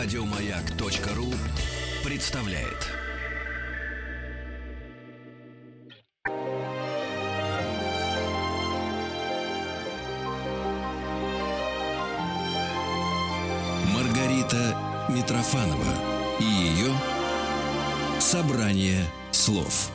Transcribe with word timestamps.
Радиомаяк.ру 0.00 1.26
представляет. 2.08 2.86
Маргарита 13.92 14.76
Митрофанова 15.08 15.82
и 16.38 16.44
ее 16.44 16.92
собрание 18.20 19.02
слов. 19.32 19.90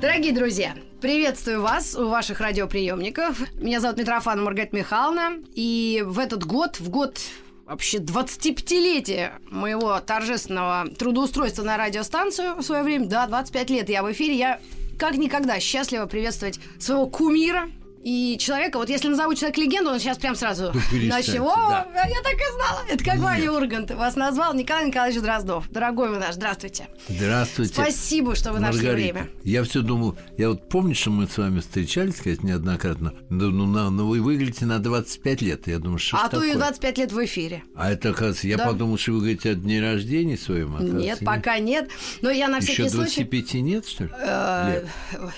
Дорогие 0.00 0.32
друзья, 0.32 0.74
приветствую 1.02 1.60
вас 1.60 1.94
у 1.94 2.08
ваших 2.08 2.40
радиоприемников. 2.40 3.38
Меня 3.60 3.78
зовут 3.78 3.98
Митрофан 3.98 4.42
Маргарита 4.42 4.74
Михайловна. 4.74 5.34
И 5.54 6.02
в 6.02 6.18
этот 6.18 6.44
год, 6.44 6.80
в 6.80 6.88
год 6.88 7.20
вообще 7.66 7.98
25-летия 7.98 9.32
моего 9.50 9.98
торжественного 10.00 10.88
трудоустройства 10.88 11.62
на 11.62 11.76
радиостанцию 11.76 12.56
в 12.56 12.62
свое 12.62 12.82
время, 12.82 13.06
да, 13.06 13.26
25 13.26 13.70
лет 13.70 13.88
я 13.88 14.02
в 14.02 14.12
эфире, 14.12 14.36
я 14.36 14.60
как 14.98 15.16
никогда 15.16 15.58
счастлива 15.58 16.06
приветствовать 16.06 16.60
своего 16.78 17.06
кумира, 17.06 17.68
и 18.02 18.36
человека, 18.38 18.78
вот 18.78 18.88
если 18.88 19.08
назову 19.08 19.34
человек 19.34 19.58
легенду, 19.58 19.90
он 19.90 20.00
сейчас 20.00 20.18
прям 20.18 20.34
сразу 20.34 20.72
Ну, 20.74 20.80
начнет. 21.08 21.40
О, 21.40 21.54
да. 21.56 21.86
я 22.04 22.22
так 22.22 22.34
и 22.34 22.52
знала. 22.56 22.80
Это 22.88 23.04
как 23.04 23.18
Ваня 23.18 23.52
Ургант 23.52 23.90
вас 23.92 24.16
назвал 24.16 24.54
Николай 24.54 24.86
Николаевич 24.86 25.20
Дроздов. 25.22 25.70
Дорогой 25.70 26.10
вы 26.10 26.18
наш, 26.18 26.34
здравствуйте. 26.34 26.88
Здравствуйте. 27.08 27.74
Спасибо, 27.74 28.34
что 28.34 28.52
вы 28.52 28.58
нашли 28.60 28.86
Маргарита. 28.86 29.14
время. 29.14 29.28
Я 29.44 29.62
все 29.64 29.82
думал, 29.82 30.16
я 30.36 30.48
вот 30.48 30.68
помню, 30.68 30.94
что 30.94 31.10
мы 31.10 31.28
с 31.28 31.38
вами 31.38 31.60
встречались, 31.60 32.16
конечно, 32.16 32.46
неоднократно. 32.46 33.12
Ну, 33.30 33.50
ну, 33.50 33.66
на- 33.66 33.90
ну, 33.90 34.08
вы 34.08 34.20
выглядите 34.20 34.66
на 34.66 34.78
25 34.80 35.42
лет. 35.42 35.66
Я 35.68 35.78
думаю, 35.78 35.98
что 35.98 36.16
А 36.16 36.28
то 36.28 36.42
и 36.42 36.50
такое? 36.50 36.54
25 36.56 36.98
лет 36.98 37.12
в 37.12 37.24
эфире. 37.24 37.62
А 37.76 37.92
это, 37.92 38.10
оказывается, 38.10 38.48
я 38.48 38.56
Да. 38.56 38.66
подумал, 38.66 38.98
что 38.98 39.12
вы 39.12 39.18
говорите 39.20 39.50
о 39.50 39.54
дне 39.54 39.80
рождения 39.80 40.36
своем. 40.36 40.76
Нет, 40.98 41.20
пока 41.24 41.58
нет. 41.58 41.88
Но 42.20 42.30
я 42.30 42.48
на 42.48 42.56
Еще 42.56 42.72
всякий 42.72 42.88
случай... 42.88 43.22
25 43.24 43.54
нет, 43.62 43.86
что 43.86 44.04
ли? 44.04 44.10
Э. 44.20 44.84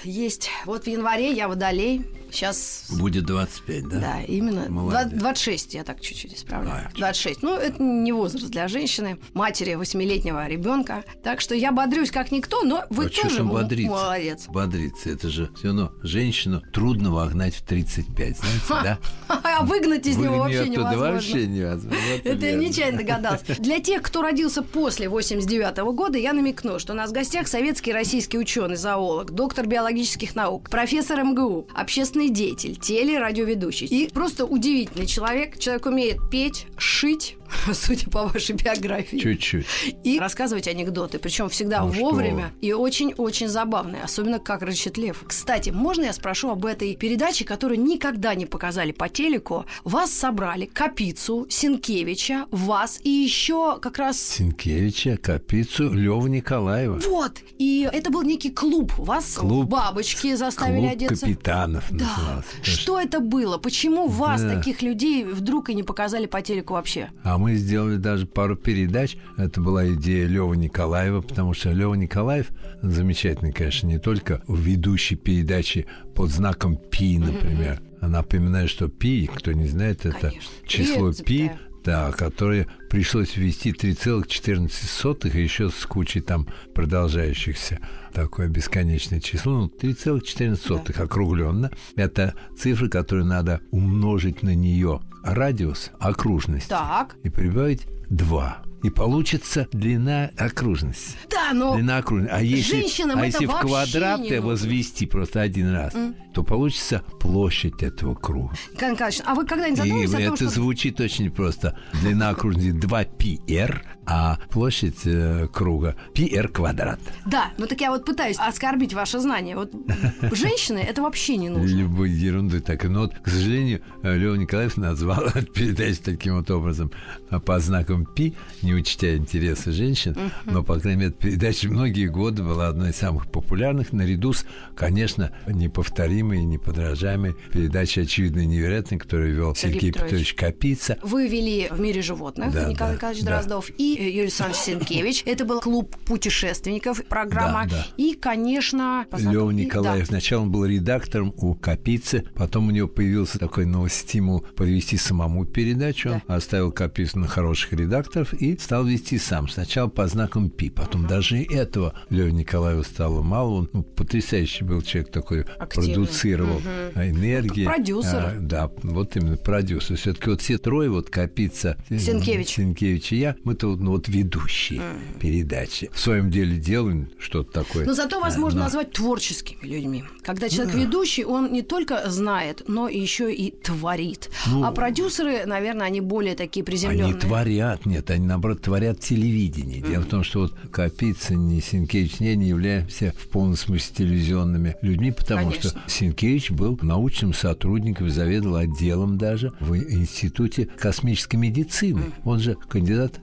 Есть. 0.05 0.51
Вот 0.65 0.85
в 0.85 0.87
январе 0.87 1.33
я 1.33 1.49
водолей. 1.49 2.03
Сейчас 2.35 2.87
Будет 2.91 3.27
25, 3.27 3.89
да? 3.89 4.01
Да, 4.01 4.23
именно. 4.23 4.69
Молодец. 4.69 5.13
Два- 5.13 5.21
26, 5.21 5.75
я 5.75 5.85
так 5.85 6.01
чуть-чуть 6.01 6.35
исправляю. 6.35 6.89
А, 6.93 6.97
26. 6.97 7.43
Ну, 7.43 7.57
это 7.57 7.81
не 7.81 8.13
возраст 8.13 8.49
для 8.49 8.67
женщины, 8.67 9.19
матери 9.35 9.75
восьмилетнего 9.75 10.47
ребенка. 10.49 11.05
Так 11.23 11.41
что 11.41 11.55
я 11.55 11.71
бодрюсь 11.71 12.11
как 12.11 12.33
никто, 12.33 12.63
но 12.63 12.85
вы 12.91 13.07
а 13.07 13.09
тоже 13.09 13.45
бодриться? 13.45 13.91
молодец. 13.91 14.47
Бодриться. 14.49 15.11
Это 15.11 15.29
же 15.29 15.51
все 15.57 15.69
равно 15.69 15.93
женщину 16.03 16.61
трудно 16.73 17.13
вогнать 17.13 17.55
в 17.55 17.63
35, 17.63 18.37
знаете, 18.37 18.65
да? 18.69 18.99
А 19.45 19.65
выгнать 19.65 20.07
из 20.07 20.17
него 20.17 20.39
вообще 20.39 20.69
невозможно. 20.69 21.13
вообще 21.13 21.47
невозможно. 21.47 21.99
Это 22.25 22.47
я 22.47 22.57
нечаянно 22.57 22.99
догадался. 22.99 23.45
Для 23.61 23.79
тех, 23.79 24.03
кто 24.03 24.23
родился 24.23 24.63
после 24.63 25.09
89 25.09 25.95
года, 25.95 26.19
я 26.19 26.33
намекну, 26.33 26.81
что 26.81 26.95
у 26.95 26.97
нас 26.97 27.11
в 27.11 27.13
гостях 27.13 27.47
советский 27.47 27.93
российский 27.93 28.39
ученый, 28.39 28.77
зоолог, 28.77 29.31
доктор 29.31 29.67
биологических 29.67 30.35
наук, 30.35 30.69
профессор 30.69 31.23
МГУ, 31.23 31.69
общественный 31.75 32.24
деятель, 32.29 32.77
телерадиоведущий. 32.77 33.87
И 33.87 34.09
просто 34.13 34.45
удивительный 34.45 35.07
человек. 35.07 35.59
Человек 35.59 35.87
умеет 35.87 36.19
петь, 36.31 36.67
шить, 36.77 37.37
судя 37.73 38.09
по 38.11 38.27
вашей 38.27 38.55
биографии. 38.55 39.19
Чуть-чуть. 39.19 39.67
И 40.05 40.19
рассказывать 40.19 40.69
анекдоты, 40.69 41.19
причем 41.19 41.49
всегда 41.49 41.83
Ну 41.83 41.93
что 41.93 42.03
вовремя 42.03 42.53
и 42.61 42.73
очень-очень 42.73 43.49
забавные, 43.49 44.03
особенно 44.03 44.39
как 44.39 44.63
рычит 44.63 44.97
лев. 44.99 45.23
Кстати, 45.27 45.71
можно 45.71 46.05
я 46.05 46.13
спрошу 46.13 46.51
об 46.51 46.65
этой 46.67 46.95
передаче, 46.97 47.45
которую 47.45 47.81
никогда 47.81 48.35
не 48.35 48.47
показали 48.47 48.93
по 48.93 49.09
телеку? 49.09 49.65
Вас 49.85 50.11
собрали 50.11 50.67
Капицу, 50.67 51.47
Синкевича, 51.49 52.47
вас 52.51 53.01
и 53.03 53.11
еще 53.11 53.79
как 53.81 53.99
раз 53.99 54.21
Синкевича, 54.21 55.17
Капицу, 55.17 55.93
Лёва 55.93 56.27
Николаева. 56.27 57.01
вот. 57.07 57.39
И 57.59 57.89
это 57.93 58.11
был 58.11 58.23
некий 58.23 58.51
клуб. 58.51 58.93
Вас 58.99 59.35
Клуб- 59.37 59.69
бабочки 59.69 60.35
заставили 60.35 60.81
Клуб 60.81 60.93
одеться. 60.93 61.27
капитанов 61.27 61.85
Да. 61.91 62.05
назывался. 62.07 62.49
Что 62.63 63.01
это 63.01 63.21
было? 63.21 63.59
Почему 63.59 64.07
вас, 64.09 64.43
Да. 64.43 64.57
таких 64.57 64.83
людей, 64.83 65.25
вдруг 65.25 65.71
и 65.71 65.75
не 65.75 65.83
показали 65.83 66.27
по 66.27 66.43
телеку 66.43 66.75
вообще? 66.75 67.11
А 67.23 67.34
мы 67.39 67.55
сделали 67.55 67.97
даже 67.97 68.27
пару 68.27 68.57
передач. 68.57 69.17
Это 69.37 69.61
была 69.61 69.89
идея 69.95 70.27
Лёва 70.27 70.55
Николаева, 70.55 71.21
потому 71.21 71.55
что 71.55 71.73
Лёва 71.73 71.95
Николаев 71.95 72.51
замечательный, 72.83 73.53
конечно, 73.53 73.87
не 73.87 73.99
только 73.99 74.43
ведущий 74.49 75.17
передачи 75.17 75.87
под 76.15 76.31
знаком 76.31 76.77
Пи, 76.77 77.19
например. 77.19 77.81
А 78.01 78.09
напоминаю, 78.09 78.69
что 78.69 78.89
Пи, 78.89 79.29
кто 79.35 79.53
не 79.53 79.67
знает, 79.67 80.05
это 80.05 80.29
Конечно. 80.29 80.51
число 80.67 81.13
Пи, 81.25 81.51
да, 81.85 82.13
которое 82.13 82.67
пришлось 82.89 83.37
ввести 83.37 83.73
3,14 83.73 85.37
и 85.37 85.43
еще 85.43 85.71
с 85.71 85.87
кучей 85.87 86.21
там 86.21 86.49
продолжающихся. 86.75 87.79
Такое 88.13 88.49
бесконечное 88.49 89.21
число. 89.21 89.53
Ну, 89.53 89.67
3,14 89.67 91.03
округленно. 91.03 91.71
Это 91.97 92.35
цифра, 92.59 92.89
которую 92.89 93.27
надо 93.27 93.61
умножить 93.71 94.43
на 94.43 94.55
нее 94.55 95.01
радиус 95.25 95.91
окружности 95.99 96.69
Так. 96.69 97.17
и 97.25 97.31
прибавить 97.31 97.87
2. 98.11 98.63
И 98.83 98.91
получится 98.91 99.67
длина 99.73 100.31
окружности. 100.37 101.17
Да, 101.31 101.55
но 101.55 101.75
Длина 101.75 101.97
окружности. 101.99 102.35
А 102.35 102.43
если, 102.43 102.81
женщинам 102.83 103.19
а 103.19 103.25
если 103.25 103.47
в 103.47 103.59
квадраты 103.59 104.43
возвести 104.43 105.07
просто 105.07 105.41
один 105.41 105.73
раз, 105.73 105.95
то 106.35 106.43
получится 106.43 107.03
площадь 107.19 107.83
этого 107.83 108.15
круга. 108.15 108.55
Николаевич, 108.79 109.23
а 109.25 109.35
вы 109.35 109.47
когда-нибудь 109.47 109.79
И 109.79 109.83
задумывались 109.89 110.11
о 110.15 110.17
том, 110.19 110.35
это 110.35 110.37
что... 110.37 110.49
звучит 110.51 111.01
очень 111.01 111.31
просто. 111.31 111.79
Длина 112.03 112.29
окружности 112.29 112.87
2πr, 112.87 113.81
а 114.07 114.39
площадь 114.51 115.01
э, 115.05 115.49
круга 115.53 115.97
πr 116.15 116.49
квадрат. 116.49 117.01
Да, 117.27 117.53
ну 117.59 117.67
так 117.67 117.81
я 117.81 117.91
вот 117.91 118.05
пытаюсь 118.05 118.37
оскорбить 118.39 118.95
ваше 118.95 119.21
знание. 119.21 119.57
Вот 119.57 119.73
женщины 120.33 120.79
это 120.79 121.03
вообще 121.03 121.37
не 121.37 121.49
нужно. 121.49 121.77
Любой 121.77 122.11
ерунды 122.11 122.61
так. 122.61 122.85
Но 122.85 123.03
вот, 123.03 123.15
к 123.23 123.29
сожалению, 123.29 123.83
Лева 124.03 124.35
Николаев 124.35 124.77
назвал 124.77 125.25
эту 125.25 125.47
передачу 125.53 126.01
таким 126.05 126.37
вот 126.37 126.51
образом 126.51 126.91
а, 127.31 127.41
по 127.41 127.59
знакам 127.61 128.07
Пи, 128.07 128.35
не 128.63 128.75
учтя 128.75 129.17
интересы 129.17 129.73
женщин. 129.73 130.17
Но, 130.45 130.63
по 130.63 130.79
крайней 130.79 131.01
мере, 131.01 131.13
передача 131.13 131.69
многие 131.69 132.07
годы 132.07 132.43
была 132.43 132.69
одной 132.69 132.91
из 132.91 132.97
самых 132.97 133.31
популярных, 133.31 133.93
наряду 133.93 134.33
с, 134.33 134.47
конечно, 134.77 135.31
неповторимой 135.47 136.39
и 136.39 136.45
неподражаемой 136.45 137.35
передачей 137.53 138.03
«Очевидно 138.03 138.45
невероятной», 138.45 138.99
которую 138.99 139.35
вел 139.35 139.55
Сергей 139.55 139.75
Сергей, 139.75 139.93
Петрович. 139.93 140.11
Петрович 140.11 140.35
Капица. 140.35 140.99
Вы 141.03 141.29
вели 141.29 141.69
в 141.71 141.81
мире 141.81 142.03
животных 142.03 142.53
Да, 142.53 142.69
Николай 142.69 142.93
да, 142.93 142.97
Николаевич 142.97 143.25
да. 143.25 143.31
Дроздов 143.31 143.71
и 143.77 143.94
э, 143.94 143.94
Юрий 143.97 144.21
Александрович 144.23 144.61
Сенкевич. 144.61 145.23
Это 145.27 145.45
был 145.45 145.61
клуб 145.61 145.97
путешественников, 146.05 147.05
программа. 147.05 147.65
Да, 147.65 147.77
да. 147.77 147.87
И, 147.97 148.15
конечно... 148.15 149.07
Пи- 149.11 149.25
Николаев. 149.25 150.01
да. 150.01 150.07
Сначала 150.07 150.43
он 150.43 150.51
был 150.51 150.65
редактором 150.65 151.35
у 151.37 151.55
Капицы, 151.55 152.25
потом 152.35 152.69
у 152.69 152.71
него 152.71 152.89
появился 152.89 153.39
такой 153.39 153.67
новый 153.67 153.91
стимул 153.91 154.41
провести 154.41 154.97
самому 154.97 155.45
передачу. 155.45 156.23
Он 156.29 156.35
оставил 156.37 156.73
Капицу 156.73 157.19
на 157.19 157.27
хороших 157.27 157.73
редакторов 157.73 158.33
и 158.35 158.57
стал 158.59 158.85
вести 158.85 159.19
сам. 159.19 159.49
Сначала 159.49 159.89
по 159.89 160.07
знакам 160.07 160.51
Пи, 160.51 160.71
потом 160.71 161.07
даже 161.07 161.41
и 161.41 161.55
этого 161.55 161.95
Лева 162.11 162.29
Николаеву 162.29 162.83
стало 162.83 163.23
мало. 163.23 163.51
Он 163.51 163.71
ну, 163.73 163.83
потрясающий 163.83 164.65
был 164.65 164.83
человек 164.83 165.11
такой, 165.11 165.43
Активный. 165.59 165.95
продуцировал 165.95 166.61
а, 166.95 167.09
энергии. 167.09 167.65
Продюсер. 167.65 168.15
А, 168.15 168.37
да, 168.39 168.71
вот 168.83 169.17
именно 169.17 169.37
продюсер. 169.37 169.97
Все-таки 169.97 170.31
вот 170.31 170.41
все 170.41 170.59
трое, 170.59 170.91
вот 170.91 171.11
Капица, 171.11 171.77
э, 171.89 171.99
Сенкевич. 171.99 172.49
Сенкевич 172.49 173.13
и 173.13 173.17
я, 173.17 173.37
мы-то 173.45 173.69
вот, 173.69 173.81
ну, 173.85 173.91
вот 173.93 174.09
ведущие 174.09 174.81
передачи. 175.21 175.91
В 175.93 176.01
своем 176.01 176.31
деле 176.31 176.57
делаем 176.57 177.09
что-то 177.19 177.53
такое. 177.65 177.85
Но 177.85 177.95
зато 177.95 178.21
вас 178.21 178.37
А, 178.37 178.41
можно 178.41 178.59
но- 178.61 178.65
назвать 178.65 178.93
творческими 178.93 179.59
людьми. 179.67 180.05
Когда 180.23 180.49
человек 180.49 180.75
ведущий, 180.75 181.25
он 181.25 181.53
не 181.53 181.63
только 181.63 182.11
знает, 182.11 182.63
но 182.67 182.89
еще 182.89 183.33
и 183.33 183.51
творит. 183.51 184.31
Ну, 184.47 184.65
а 184.65 184.73
продюсеры, 184.73 185.45
наверное, 185.47 185.87
они 185.87 186.01
более 186.01 186.35
такие 186.35 186.65
приземленные. 186.65 187.13
Они 187.13 187.21
творят, 187.21 187.87
нет, 187.87 188.11
они 188.11 188.27
наоборот 188.27 188.63
творят 188.63 189.01
телевидение. 189.01 189.81
Дело 189.81 190.03
в 190.03 190.07
том, 190.07 190.25
что 190.25 190.41
вот 190.41 190.55
Капица, 190.71 191.35
ни 191.35 191.61
Синкевич, 191.61 192.21
не, 192.21 192.35
не 192.37 192.49
являемся 192.49 193.13
в 193.19 193.29
полном 193.29 193.57
смысле 193.57 193.95
телевизионными 193.97 194.77
людьми, 194.83 195.13
потому 195.13 195.51
Конечно. 195.51 195.71
что 195.71 195.81
Синкевич 195.87 196.51
был 196.51 196.79
научным 196.83 197.35
сотрудником, 197.35 198.09
заведовал 198.09 198.57
отделом 198.57 199.19
даже 199.19 199.53
в 199.61 199.77
Институте 199.77 200.67
космической 200.79 201.37
медицины. 201.37 202.13
Он 202.25 202.41
же 202.41 202.57
кандидат 202.69 203.21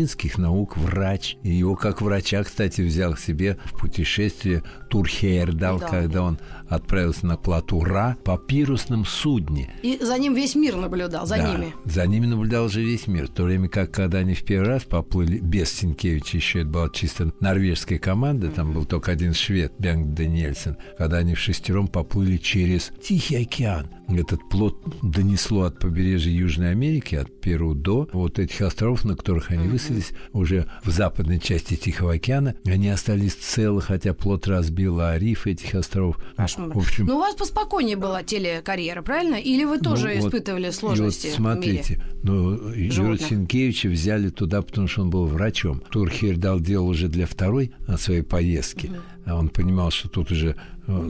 медицинских 0.00 0.38
наук, 0.38 0.76
врач. 0.76 1.36
И 1.42 1.50
его 1.50 1.76
как 1.76 2.00
врача, 2.00 2.42
кстати, 2.42 2.80
взял 2.80 3.14
к 3.14 3.18
себе 3.18 3.58
в 3.64 3.78
путешествие 3.78 4.62
Турхейрдал, 4.88 5.78
Да. 5.78 5.86
когда 5.86 6.22
он 6.22 6.38
отправился 6.68 7.26
на 7.26 7.36
плоту 7.36 7.84
Ра 7.84 8.16
по 8.24 8.38
пирусном 8.38 9.04
судне. 9.04 9.70
И 9.82 9.98
за 10.00 10.18
ним 10.18 10.34
весь 10.34 10.54
мир 10.54 10.76
наблюдал, 10.76 11.26
за 11.26 11.36
Да, 11.36 11.52
ними. 11.52 11.74
За 11.84 12.06
ними 12.06 12.26
наблюдал 12.26 12.68
же 12.68 12.82
весь 12.82 13.06
мир. 13.06 13.26
В 13.26 13.30
то 13.30 13.44
время 13.44 13.68
как, 13.68 13.90
когда 13.92 14.18
они 14.18 14.34
в 14.34 14.42
первый 14.44 14.68
раз 14.68 14.84
поплыли 14.84 15.38
без 15.38 15.72
Синкевича, 15.72 16.36
еще 16.38 16.60
это 16.60 16.68
была 16.70 16.88
чисто 16.90 17.32
норвежская 17.40 17.98
команда, 17.98 18.50
там 18.50 18.72
был 18.72 18.84
только 18.84 19.12
один 19.12 19.34
швед, 19.34 19.72
Бянг 19.78 20.14
Даниэльсен, 20.14 20.76
когда 20.98 21.18
они 21.18 21.34
в 21.34 21.38
шестером 21.38 21.88
поплыли 21.88 22.36
через 22.36 22.90
Тихий 23.02 23.36
океан 23.36 23.88
этот 24.18 24.48
плод 24.48 24.82
донесло 25.02 25.62
от 25.62 25.78
побережья 25.78 26.30
Южной 26.30 26.70
Америки, 26.70 27.14
от 27.14 27.40
Перу 27.40 27.74
до 27.74 28.08
вот 28.12 28.38
этих 28.38 28.60
островов, 28.60 29.04
на 29.04 29.16
которых 29.16 29.50
они 29.50 29.68
высадились, 29.68 30.10
уже 30.32 30.66
в 30.84 30.90
западной 30.90 31.38
части 31.38 31.76
Тихого 31.76 32.14
океана. 32.14 32.54
Они 32.64 32.88
остались 32.88 33.34
целы, 33.34 33.80
хотя 33.80 34.14
плод 34.14 34.46
разбил, 34.46 35.00
а 35.00 35.18
риф 35.18 35.46
этих 35.46 35.74
островов. 35.74 36.16
В 36.36 36.78
общем, 36.78 37.06
ну, 37.06 37.16
у 37.16 37.20
вас 37.20 37.34
поспокойнее 37.34 37.96
была 37.96 38.22
телекарьера, 38.22 39.02
правильно? 39.02 39.36
Или 39.36 39.64
вы 39.64 39.78
тоже 39.78 40.12
ну, 40.14 40.26
испытывали 40.26 40.66
вот, 40.66 40.74
сложности? 40.74 41.28
вот 41.28 41.36
смотрите, 41.36 42.02
ну, 42.22 42.70
Юрия 42.72 43.18
Сенкевича 43.18 43.88
взяли 43.88 44.28
туда, 44.28 44.62
потому 44.62 44.88
что 44.88 45.02
он 45.02 45.10
был 45.10 45.26
врачом. 45.26 45.82
Турхир 45.90 46.36
дал 46.36 46.60
дело 46.60 46.84
уже 46.84 47.08
для 47.08 47.26
второй 47.26 47.72
своей 47.98 48.22
поездке. 48.22 48.88
Угу. 48.88 48.96
Он 49.32 49.48
понимал, 49.48 49.90
что 49.90 50.08
тут 50.08 50.30
уже 50.30 50.56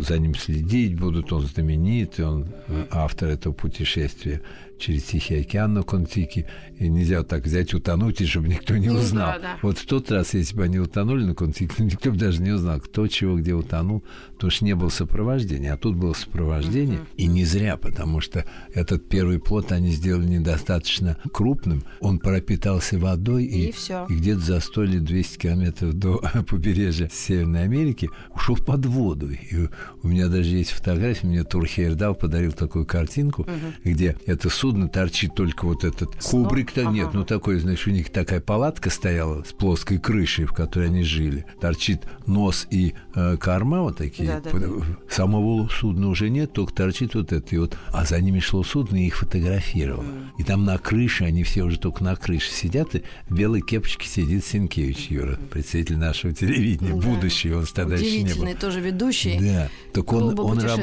за 0.02 0.18
ним 0.18 0.34
следить 0.34 0.98
будут, 0.98 1.32
он 1.32 1.46
знаменитый, 1.46 2.26
он 2.26 2.46
э, 2.68 2.86
автор 2.90 3.28
этого 3.28 3.52
путешествия 3.52 4.40
через 4.80 5.04
Тихий 5.04 5.40
океан 5.40 5.74
на 5.74 5.82
Контике, 5.82 6.46
и 6.78 6.88
нельзя 6.88 7.22
так 7.22 7.44
взять, 7.44 7.74
утонуть, 7.74 8.20
и 8.20 8.26
чтобы 8.26 8.48
никто 8.48 8.76
не 8.76 8.88
узнал. 8.88 9.34
Ну, 9.34 9.34
да, 9.34 9.38
да. 9.38 9.58
Вот 9.62 9.78
в 9.78 9.86
тот 9.86 10.10
раз, 10.10 10.34
если 10.34 10.56
бы 10.56 10.64
они 10.64 10.78
утонули 10.78 11.24
на 11.24 11.34
Контике, 11.34 11.82
никто 11.84 12.10
бы 12.10 12.16
даже 12.16 12.42
не 12.42 12.50
узнал, 12.50 12.80
кто 12.80 13.06
чего, 13.06 13.38
где 13.38 13.52
утонул, 13.52 14.02
потому 14.32 14.50
что 14.50 14.64
не 14.64 14.74
было 14.74 14.88
сопровождения, 14.88 15.74
а 15.74 15.76
тут 15.76 15.96
было 15.96 16.14
сопровождение, 16.14 17.00
uh-huh. 17.00 17.16
и 17.16 17.26
не 17.26 17.44
зря, 17.44 17.76
потому 17.76 18.20
что 18.20 18.46
этот 18.72 19.08
первый 19.08 19.38
плод 19.38 19.72
они 19.72 19.90
сделали 19.90 20.26
недостаточно 20.26 21.18
крупным, 21.32 21.84
он 22.00 22.18
пропитался 22.18 22.98
водой, 22.98 23.44
и, 23.44 23.68
и, 23.68 23.74
и 24.08 24.16
где-то 24.16 24.40
за 24.40 24.60
100 24.60 24.84
или 24.84 24.98
200 24.98 25.38
километров 25.38 25.92
до 25.94 26.22
побережья 26.48 27.10
Северной 27.12 27.64
Америки 27.64 28.08
ушел 28.34 28.56
под 28.56 28.86
воду. 28.86 29.30
И 29.30 29.68
у 30.02 30.08
меня 30.08 30.28
даже 30.28 30.48
есть 30.48 30.70
фотография, 30.70 31.26
мне 31.26 31.44
Турхейр 31.44 31.94
дал, 31.94 32.14
подарил 32.14 32.52
такую 32.52 32.86
картинку, 32.86 33.42
uh-huh. 33.42 33.72
где 33.84 34.16
это 34.24 34.48
судно 34.48 34.69
судна 34.70 34.88
торчит 34.88 35.34
только 35.34 35.64
вот 35.64 35.82
этот 35.82 36.14
кубрик-то 36.22 36.82
ага. 36.82 36.90
нет, 36.90 37.08
ну 37.12 37.24
такой, 37.24 37.58
знаешь, 37.58 37.86
у 37.88 37.90
них 37.90 38.10
такая 38.10 38.40
палатка 38.40 38.88
стояла 38.88 39.42
с 39.42 39.52
плоской 39.52 39.98
крышей, 39.98 40.44
в 40.44 40.52
которой 40.52 40.86
они 40.86 41.02
жили. 41.02 41.44
Торчит 41.60 42.02
нос 42.26 42.68
и 42.70 42.94
э, 43.16 43.36
корма 43.36 43.82
вот 43.82 43.96
такие. 43.96 44.40
Да, 44.44 44.50
да. 44.52 44.58
Самого 45.08 45.68
судна 45.68 46.08
уже 46.08 46.30
нет, 46.30 46.52
только 46.52 46.72
торчит 46.72 47.14
вот 47.14 47.32
это. 47.32 47.54
И 47.54 47.58
вот, 47.58 47.76
а 47.92 48.04
за 48.04 48.20
ними 48.20 48.38
шло 48.38 48.62
судно 48.62 48.96
и 48.96 49.06
их 49.06 49.16
фотографировало. 49.16 50.04
Mm. 50.04 50.26
И 50.38 50.44
там 50.44 50.64
на 50.64 50.78
крыше, 50.78 51.24
они 51.24 51.42
все 51.42 51.62
уже 51.64 51.78
только 51.78 52.04
на 52.04 52.14
крыше 52.14 52.52
сидят, 52.52 52.94
и 52.94 53.02
в 53.28 53.34
белой 53.34 53.62
кепочке 53.62 54.06
сидит 54.06 54.44
Сенкевич 54.44 55.08
Юра, 55.08 55.36
представитель 55.50 55.96
нашего 55.96 56.32
телевидения, 56.32 56.94
да. 56.94 57.08
будущий, 57.08 57.52
он 57.52 57.66
тогда 57.66 57.96
еще 57.96 58.22
не 58.22 58.34
был. 58.34 58.46
тоже 58.54 58.80
ведущий. 58.80 59.36
Да. 59.40 59.68
Так 59.92 60.12
он, 60.12 60.38
он, 60.38 60.60
раб, 60.60 60.80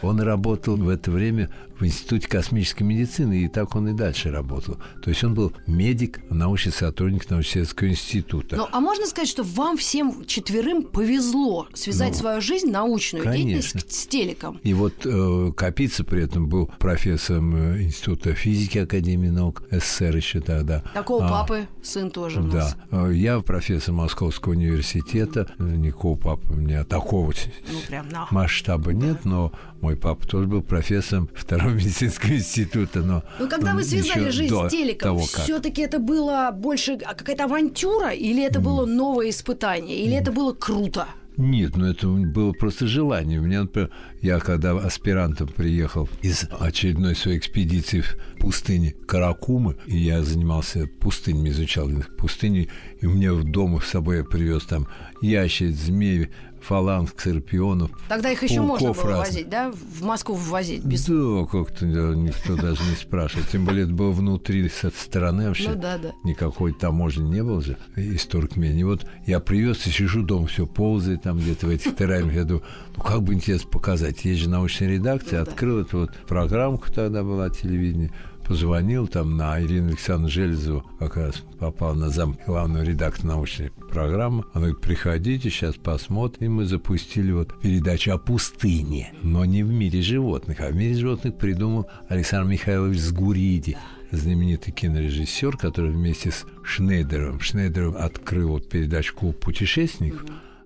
он 0.00 0.20
работал 0.20 0.76
в 0.76 0.88
это 0.88 1.10
время 1.10 1.50
в 1.78 1.84
Институте 1.84 2.28
космической 2.28 2.82
медицины, 2.82 3.44
и 3.44 3.48
так 3.48 3.74
он 3.74 3.88
и 3.88 3.92
дальше 3.92 4.30
работал. 4.30 4.78
То 5.02 5.10
есть 5.10 5.22
он 5.24 5.34
был 5.34 5.52
медик, 5.66 6.20
научный 6.30 6.72
сотрудник 6.72 7.28
научно-исследовательского 7.30 7.88
института. 7.88 8.56
Ну, 8.56 8.66
а 8.70 8.80
можно 8.80 9.06
сказать, 9.06 9.28
что 9.28 9.42
вам 9.42 9.76
всем 9.76 10.24
четверым 10.26 10.82
повезло 10.82 11.68
связать 11.74 12.12
ну, 12.12 12.18
свою 12.18 12.40
жизнь, 12.40 12.70
научную 12.70 13.24
конечно. 13.24 13.52
деятельность 13.52 13.92
с 13.92 14.06
телеком? 14.06 14.60
И 14.62 14.74
вот 14.74 14.94
э, 15.04 15.52
Капица 15.56 16.04
при 16.04 16.24
этом 16.24 16.48
был 16.48 16.70
профессором 16.78 17.54
э, 17.54 17.82
Института 17.82 18.34
физики 18.34 18.78
Академии 18.78 19.28
наук 19.28 19.62
СССР 19.70 20.16
еще 20.16 20.40
тогда. 20.40 20.82
Такого 20.94 21.26
а, 21.26 21.28
папы 21.28 21.68
сын 21.82 22.10
тоже 22.10 22.40
у 22.40 22.44
нас. 22.44 22.76
Да. 22.90 23.08
Э, 23.08 23.14
я 23.14 23.40
профессор 23.40 23.94
Московского 23.94 24.52
университета. 24.52 25.50
Никакого 25.58 26.16
папы 26.18 26.52
у 26.52 26.56
меня 26.56 26.84
такого 26.84 27.28
ну, 27.28 27.78
прям, 27.86 28.08
no. 28.08 28.26
масштаба 28.30 28.92
нет, 28.92 29.24
но 29.24 29.52
мой 29.80 29.96
папа 29.96 30.26
тоже 30.26 30.46
был 30.46 30.62
профессором 30.62 31.28
второго 31.34 31.70
медицинского 31.74 32.30
института, 32.30 33.00
но... 33.00 33.22
Ну, 33.38 33.48
когда 33.48 33.74
вы 33.74 33.84
связали 33.84 34.30
жизнь 34.30 34.54
с 34.54 34.70
телеком, 34.70 35.18
все-таки 35.18 35.82
это 35.82 35.98
было 35.98 36.50
больше 36.52 36.98
какая-то 36.98 37.44
авантюра, 37.44 38.10
или 38.10 38.44
это 38.44 38.60
было 38.60 38.86
новое 38.86 39.30
испытание, 39.30 39.98
или 39.98 40.14
это 40.14 40.32
было 40.32 40.52
круто? 40.52 41.06
Нет, 41.38 41.76
ну 41.76 41.86
это 41.86 42.08
было 42.08 42.52
просто 42.52 42.88
желание. 42.88 43.38
У 43.38 43.44
меня, 43.44 43.62
например, 43.62 43.90
я 44.20 44.40
когда 44.40 44.76
аспирантом 44.76 45.46
приехал 45.46 46.08
из 46.20 46.46
очередной 46.58 47.14
своей 47.14 47.38
экспедиции 47.38 48.00
в 48.00 48.16
пустыне 48.40 48.96
Каракумы, 49.06 49.76
и 49.86 49.96
я 49.96 50.24
занимался 50.24 50.88
пустынями, 51.00 51.50
изучал 51.50 51.88
пустыни, 52.18 52.68
и 53.00 53.06
у 53.06 53.10
меня 53.10 53.34
в 53.34 53.44
дома 53.44 53.80
с 53.80 53.86
собой 53.86 54.16
я 54.16 54.24
привез 54.24 54.64
там 54.64 54.88
ящериц, 55.22 55.76
змеи, 55.76 56.28
фаланг, 56.60 57.10
скорпионов. 57.10 57.90
Тогда 58.08 58.30
их 58.30 58.42
еще 58.42 58.60
можно 58.60 58.92
было 58.92 59.04
разных. 59.04 59.26
возить, 59.26 59.48
да? 59.48 59.70
В 59.70 60.02
Москву 60.02 60.34
ввозить? 60.34 60.84
Без... 60.84 61.06
Да, 61.06 61.46
как-то 61.50 61.86
никто 61.86 62.56
даже 62.56 62.82
не 62.82 62.96
спрашивает. 62.96 63.48
Тем 63.48 63.64
более 63.64 63.84
это 63.84 63.92
было 63.94 64.10
внутри, 64.10 64.68
со 64.68 64.90
стороны 64.90 65.48
вообще. 65.48 65.70
Ну, 65.70 65.76
да, 65.76 65.98
да. 65.98 66.12
Никакой 66.24 66.72
таможни 66.72 67.28
не 67.28 67.42
было 67.42 67.60
же 67.60 67.76
из 67.96 68.26
Туркмении. 68.26 68.82
Вот 68.82 69.06
я 69.26 69.40
привез 69.40 69.86
и 69.86 69.90
сижу 69.90 70.22
дома, 70.22 70.46
все 70.46 70.66
ползает 70.66 71.22
там 71.22 71.38
где-то 71.38 71.66
в 71.66 71.70
этих 71.70 71.96
террариях. 71.96 72.34
Я 72.34 72.44
думаю, 72.44 72.64
ну 72.96 73.02
как 73.02 73.22
бы 73.22 73.34
интересно 73.34 73.70
показать. 73.70 74.24
Есть 74.24 74.40
же 74.40 74.48
научная 74.48 74.88
редакция. 74.88 75.44
Ну, 75.44 75.50
Открыл 75.50 75.76
да. 75.76 75.82
эту 75.82 75.98
вот 76.00 76.16
программку 76.26 76.92
тогда 76.92 77.22
была 77.22 77.50
телевидение 77.50 78.12
позвонил 78.48 79.06
там 79.06 79.36
на 79.36 79.62
Ирину 79.62 79.88
Александровну 79.88 80.28
Железову, 80.28 80.84
как 80.98 81.16
раз 81.18 81.36
попал 81.58 81.94
на 81.94 82.08
зам 82.08 82.36
главного 82.46 82.82
редактора 82.82 83.28
научной 83.28 83.70
программы. 83.70 84.44
Она 84.54 84.66
говорит, 84.66 84.80
приходите, 84.80 85.50
сейчас 85.50 85.74
посмотрим. 85.76 86.46
И 86.46 86.48
мы 86.48 86.64
запустили 86.64 87.30
вот 87.30 87.60
передачу 87.60 88.12
о 88.12 88.18
пустыне, 88.18 89.12
но 89.22 89.44
не 89.44 89.62
в 89.62 89.70
мире 89.70 90.00
животных, 90.00 90.60
а 90.60 90.70
в 90.70 90.74
мире 90.74 90.94
животных 90.94 91.36
придумал 91.36 91.88
Александр 92.08 92.50
Михайлович 92.50 92.98
Сгуриди 92.98 93.76
знаменитый 94.10 94.72
кинорежиссер, 94.72 95.58
который 95.58 95.90
вместе 95.90 96.30
с 96.30 96.46
Шнейдером, 96.64 97.40
Шнейдером 97.40 97.96
открыл 97.98 98.48
вот 98.48 98.70
передачу 98.70 99.14
«Клуб 99.14 99.38
путешественников», 99.38 100.24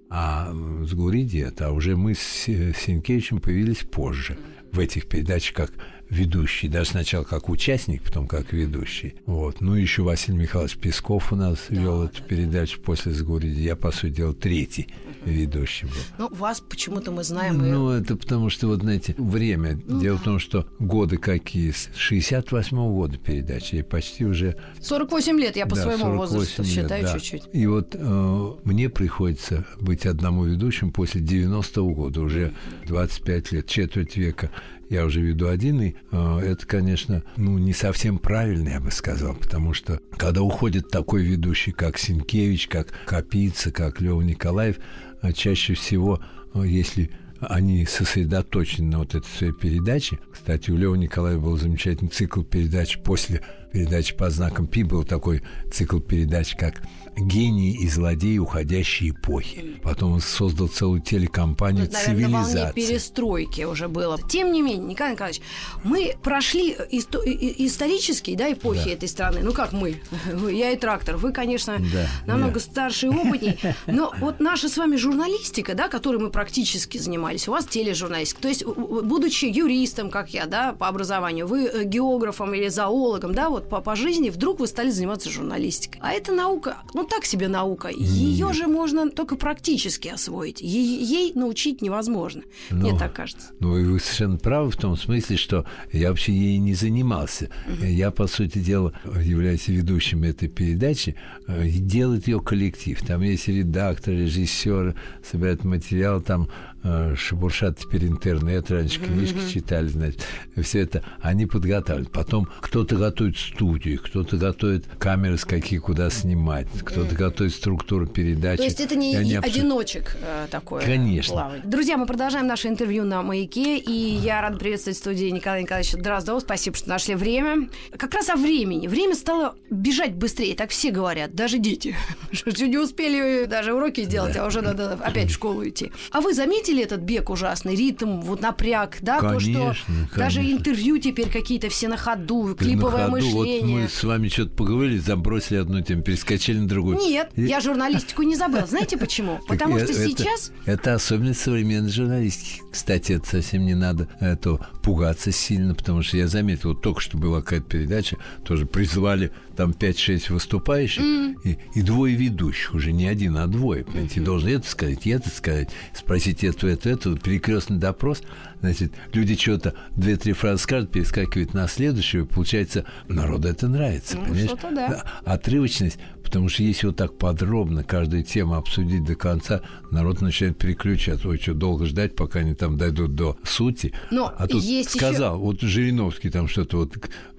а 0.08 0.52
с 0.86 0.92
Гуриди 0.92 1.38
это, 1.38 1.68
а 1.68 1.70
уже 1.72 1.96
мы 1.96 2.14
с 2.14 2.20
Сенкевичем 2.20 3.40
появились 3.40 3.78
позже 3.78 4.38
в 4.70 4.78
этих 4.78 5.08
передачах, 5.08 5.56
как 5.56 5.72
ведущий, 6.12 6.68
даже 6.68 6.90
сначала 6.90 7.24
как 7.24 7.48
участник, 7.48 8.02
потом 8.02 8.28
как 8.28 8.52
ведущий. 8.52 9.14
Вот. 9.24 9.60
Ну, 9.60 9.74
еще 9.74 10.02
Василий 10.02 10.38
Михайлович 10.38 10.76
Песков 10.76 11.32
у 11.32 11.36
нас 11.36 11.58
да, 11.70 11.80
вел 11.80 12.02
эту 12.04 12.20
да, 12.20 12.28
передачу 12.28 12.78
да. 12.78 12.84
после 12.84 13.12
«Сгуриди». 13.12 13.60
Я, 13.60 13.76
по 13.76 13.90
сути 13.92 14.16
дела, 14.16 14.34
третий 14.34 14.88
угу. 15.22 15.30
ведущий 15.30 15.86
был. 15.86 15.92
Ну, 16.18 16.28
вас 16.34 16.60
почему-то 16.60 17.12
мы 17.12 17.24
знаем. 17.24 17.58
Ну, 17.58 17.96
и... 17.96 18.00
это 18.00 18.16
потому 18.16 18.50
что, 18.50 18.66
вот 18.66 18.82
знаете, 18.82 19.14
время. 19.16 19.80
Ну, 19.86 20.00
Дело 20.00 20.16
да. 20.18 20.22
в 20.22 20.24
том, 20.24 20.38
что 20.38 20.68
годы 20.78 21.16
какие? 21.16 21.70
С 21.70 21.88
68-го 21.96 22.94
года 22.94 23.16
передачи, 23.16 23.76
и 23.76 23.82
почти 23.82 24.26
уже... 24.26 24.56
48 24.82 25.40
лет, 25.40 25.56
я 25.56 25.66
по 25.66 25.76
да, 25.76 25.82
своему 25.82 26.14
возрасту 26.14 26.62
лет, 26.62 26.70
считаю 26.70 27.04
да. 27.04 27.12
чуть-чуть. 27.14 27.44
И 27.54 27.66
вот 27.66 27.94
э, 27.94 28.52
мне 28.64 28.90
приходится 28.90 29.64
быть 29.80 30.04
одному 30.04 30.44
ведущим 30.44 30.92
после 30.92 31.22
90-го 31.22 31.94
года, 31.94 32.20
уже 32.20 32.52
25 32.86 33.52
лет, 33.52 33.66
четверть 33.66 34.16
века 34.16 34.50
я 34.92 35.06
уже 35.06 35.22
веду 35.22 35.48
один, 35.48 35.80
и 35.80 35.94
э, 36.10 36.38
это, 36.44 36.66
конечно, 36.66 37.22
ну, 37.36 37.56
не 37.56 37.72
совсем 37.72 38.18
правильно, 38.18 38.68
я 38.68 38.80
бы 38.80 38.90
сказал, 38.90 39.34
потому 39.34 39.72
что 39.72 40.00
когда 40.18 40.42
уходит 40.42 40.90
такой 40.90 41.24
ведущий, 41.24 41.72
как 41.72 41.98
Синкевич, 41.98 42.68
как 42.68 42.88
Капица, 43.06 43.72
как 43.72 44.02
Лева 44.02 44.20
Николаев, 44.20 44.76
э, 45.22 45.32
чаще 45.32 45.72
всего, 45.74 46.22
э, 46.54 46.64
если 46.66 47.10
они 47.40 47.86
сосредоточены 47.86 48.88
на 48.90 48.98
вот 48.98 49.14
этой 49.14 49.26
своей 49.26 49.52
передаче. 49.52 50.18
Кстати, 50.30 50.70
у 50.70 50.76
Лева 50.76 50.94
Николаева 50.94 51.40
был 51.40 51.56
замечательный 51.56 52.08
цикл 52.08 52.42
передач 52.42 52.98
после 52.98 53.40
передачи 53.72 54.14
по 54.14 54.30
знакам 54.30 54.66
Пи 54.66 54.82
был 54.82 55.04
такой 55.04 55.42
цикл 55.72 55.98
передач, 55.98 56.54
как 56.56 56.82
гении 57.16 57.74
и 57.74 57.88
злодеи 57.88 58.38
уходящей 58.38 59.10
эпохи. 59.10 59.76
Потом 59.82 60.12
он 60.12 60.20
создал 60.20 60.68
целую 60.68 61.00
телекомпанию 61.00 61.86
Тут, 61.86 61.94
наверное, 61.94 62.44
«Цивилизация». 62.44 62.72
Перестройки 62.72 63.62
уже 63.62 63.88
было. 63.88 64.18
Тем 64.28 64.52
не 64.52 64.62
менее, 64.62 64.86
Николай 64.86 65.12
Николаевич, 65.12 65.42
мы 65.84 66.14
прошли 66.22 66.74
исто- 66.90 67.22
исторические 67.24 68.36
да, 68.36 68.52
эпохи 68.52 68.86
да. 68.86 68.90
этой 68.92 69.08
страны. 69.08 69.40
Ну 69.42 69.52
как 69.52 69.72
мы? 69.72 70.00
Я 70.50 70.70
и 70.70 70.76
трактор. 70.76 71.16
Вы, 71.16 71.32
конечно, 71.32 71.78
да, 71.92 72.08
намного 72.26 72.54
да. 72.54 72.60
старше 72.60 73.06
и 73.06 73.10
опытней. 73.10 73.58
Но 73.86 74.12
вот 74.18 74.40
наша 74.40 74.68
с 74.68 74.76
вами 74.76 74.96
журналистика, 74.96 75.74
да, 75.74 75.88
которой 75.88 76.16
мы 76.16 76.30
практически 76.30 76.98
занимались, 76.98 77.48
у 77.48 77.52
вас 77.52 77.66
тележурналистика. 77.66 78.42
То 78.42 78.48
есть, 78.48 78.64
будучи 78.64 79.44
юристом, 79.44 80.10
как 80.10 80.30
я, 80.30 80.46
да, 80.46 80.72
по 80.72 80.88
образованию, 80.88 81.46
вы 81.46 81.66
э, 81.66 81.84
географом 81.84 82.54
или 82.54 82.68
зоологом, 82.68 83.34
да, 83.34 83.50
вот 83.50 83.61
по, 83.68 83.80
по 83.80 83.96
жизни, 83.96 84.30
вдруг 84.30 84.60
вы 84.60 84.66
стали 84.66 84.90
заниматься 84.90 85.30
журналистикой. 85.30 86.00
А 86.02 86.12
это 86.12 86.32
наука, 86.32 86.78
ну, 86.94 87.02
ну 87.02 87.08
так 87.08 87.24
себе 87.24 87.48
наука. 87.48 87.88
Ее 87.88 88.52
же 88.52 88.66
можно 88.66 89.10
только 89.10 89.36
практически 89.36 90.08
освоить. 90.08 90.60
Ей, 90.60 91.02
ей 91.04 91.32
научить 91.34 91.82
невозможно. 91.82 92.42
Но, 92.70 92.88
Мне 92.88 92.98
так 92.98 93.12
кажется. 93.12 93.48
Ну, 93.60 93.76
и 93.78 93.84
вы 93.84 94.00
совершенно 94.00 94.38
правы 94.38 94.70
в 94.70 94.76
том 94.76 94.96
смысле, 94.96 95.36
что 95.36 95.66
я 95.92 96.10
вообще 96.10 96.32
ей 96.32 96.58
не 96.58 96.74
занимался. 96.74 97.50
Угу. 97.66 97.86
Я, 97.86 98.10
по 98.10 98.26
сути 98.26 98.58
дела, 98.58 98.92
являюсь 99.04 99.68
ведущим 99.68 100.24
этой 100.24 100.48
передачи. 100.48 101.16
Делает 101.48 102.28
ее 102.28 102.40
коллектив. 102.40 103.00
Там 103.06 103.22
есть 103.22 103.48
редактор, 103.48 104.14
режиссер, 104.14 104.94
собирает 105.28 105.64
материал, 105.64 106.20
там 106.20 106.48
э, 106.48 106.71
шебуршат 107.16 107.78
теперь 107.78 108.06
интернет, 108.06 108.70
раньше 108.70 109.00
книжки 109.00 109.38
читали, 109.52 109.86
значит, 109.86 110.24
все 110.62 110.80
это 110.80 111.02
они 111.20 111.46
подготавливают. 111.46 112.10
Потом 112.12 112.48
кто-то 112.60 112.96
готовит 112.96 113.36
студию, 113.36 114.00
кто-то 114.02 114.36
готовит 114.36 114.86
камеры, 114.98 115.38
с 115.38 115.44
какие 115.44 115.78
куда 115.78 116.10
снимать, 116.10 116.66
кто-то 116.84 117.14
готовит 117.14 117.52
структуру 117.52 118.06
передачи. 118.06 118.58
То 118.58 118.64
есть 118.64 118.80
это 118.80 118.96
не 118.96 119.14
они 119.14 119.34
абсо- 119.34 119.46
одиночек 119.46 120.16
э, 120.20 120.46
такое 120.50 120.84
Конечно. 120.84 121.34
плавание. 121.34 121.62
Друзья, 121.64 121.96
мы 121.96 122.06
продолжаем 122.06 122.46
наше 122.46 122.68
интервью 122.68 123.04
на 123.04 123.22
«Маяке», 123.22 123.78
и 123.78 123.92
я 123.92 124.40
рада 124.40 124.58
приветствовать 124.58 124.96
в 124.96 125.00
студии 125.00 125.26
Николая 125.26 125.62
Николаевича 125.62 125.98
Дроздова. 125.98 126.40
Спасибо, 126.40 126.76
что 126.76 126.88
нашли 126.88 127.14
время. 127.14 127.68
Как 127.96 128.14
раз 128.14 128.28
о 128.28 128.36
времени. 128.36 128.88
Время 128.88 129.14
стало 129.14 129.54
бежать 129.70 130.14
быстрее, 130.14 130.54
так 130.54 130.70
все 130.70 130.90
говорят, 130.90 131.34
даже 131.34 131.58
дети. 131.58 131.94
Что 132.32 132.66
не 132.66 132.78
успели 132.78 133.44
даже 133.44 133.72
уроки 133.74 134.02
сделать, 134.02 134.36
а 134.36 134.46
уже 134.46 134.62
надо 134.62 134.94
опять 134.94 135.28
в 135.28 135.34
школу 135.34 135.66
идти. 135.68 135.92
А 136.10 136.20
вы 136.20 136.34
заметили 136.34 136.71
этот 136.80 137.02
бег 137.02 137.28
ужасный, 137.28 137.76
ритм, 137.76 138.20
вот 138.20 138.40
напряг, 138.40 138.96
да? 139.02 139.20
То, 139.20 139.38
что 139.38 139.52
Конечно, 139.52 139.94
даже 140.16 140.40
конечно. 140.40 140.58
интервью 140.58 140.98
теперь 140.98 141.28
какие-то 141.28 141.68
все 141.68 141.88
на 141.88 141.98
ходу, 141.98 142.48
На 142.48 142.54
клиповое 142.54 143.08
ходу, 143.08 143.26
Вот 143.26 143.34
мышление. 143.34 143.76
мы 143.82 143.88
с 143.88 144.02
вами 144.02 144.28
что-то 144.28 144.50
поговорили, 144.52 144.98
забросили 144.98 145.58
одну 145.58 145.82
тему, 145.82 146.02
перескочили 146.02 146.58
на 146.58 146.68
другую. 146.68 146.96
Нет, 146.98 147.30
И- 147.36 147.42
я 147.42 147.60
журналистику 147.60 148.22
не 148.22 148.36
забыла. 148.36 148.66
Знаете 148.66 148.96
почему? 148.96 149.40
Потому 149.46 149.78
что 149.78 149.92
сейчас 149.92 150.52
Это 150.64 150.94
особенность 150.94 151.40
современной 151.40 151.90
журналистики. 151.90 152.62
Кстати, 152.72 153.12
это 153.12 153.26
совсем 153.28 153.66
не 153.66 153.74
надо 153.74 154.08
это, 154.20 154.58
пугаться 154.82 155.30
сильно, 155.32 155.74
потому 155.74 156.02
что 156.02 156.16
я 156.16 156.26
заметил, 156.28 156.70
вот 156.70 156.80
только 156.82 157.00
что 157.00 157.18
была 157.18 157.42
какая-то 157.42 157.66
передача, 157.66 158.16
тоже 158.44 158.64
призвали 158.66 159.32
там 159.62 159.70
5-6 159.70 160.32
выступающих 160.32 161.04
и, 161.44 161.56
и 161.74 161.82
двое 161.82 162.16
ведущих, 162.16 162.74
уже 162.74 162.90
не 162.90 163.06
один, 163.06 163.36
а 163.36 163.46
двое. 163.46 163.84
Понимаете, 163.84 164.20
должен 164.20 164.48
это 164.48 164.68
сказать, 164.68 165.06
и 165.06 165.10
это 165.10 165.30
сказать, 165.30 165.70
спросить 165.94 166.42
эту, 166.42 166.66
эту, 166.66 166.88
эту, 166.88 167.16
перекрестный 167.16 167.78
допрос. 167.78 168.22
Значит, 168.62 168.92
люди 169.12 169.36
что-то 169.36 169.74
две-три 169.96 170.32
фразы 170.32 170.62
скажут, 170.62 170.90
перескакивают 170.92 171.52
на 171.52 171.68
следующую, 171.68 172.26
получается, 172.26 172.84
народу 173.08 173.48
это 173.48 173.68
нравится, 173.68 174.16
Ну, 174.16 174.24
понимаешь? 174.24 174.46
что-то 174.46 174.70
да. 174.70 175.04
отрывочность, 175.24 175.98
потому 176.22 176.48
что 176.48 176.62
если 176.62 176.86
вот 176.86 176.96
так 176.96 177.18
подробно 177.18 177.82
каждую 177.82 178.22
тему 178.22 178.54
обсудить 178.54 179.04
до 179.04 179.16
конца, 179.16 179.62
народ 179.90 180.20
начинает 180.20 180.56
переключаться. 180.58 181.28
Ой, 181.28 181.38
что, 181.38 181.54
долго 181.54 181.86
ждать, 181.86 182.14
пока 182.14 182.38
они 182.38 182.54
там 182.54 182.78
дойдут 182.78 183.14
до 183.16 183.36
сути. 183.42 183.92
Но 184.12 184.32
а 184.38 184.46
тут 184.46 184.62
есть 184.62 184.90
сказал, 184.90 185.38
вот 185.40 185.60
Жириновский 185.60 186.30
там 186.30 186.46
что-то 186.46 186.76
вот 186.78 186.92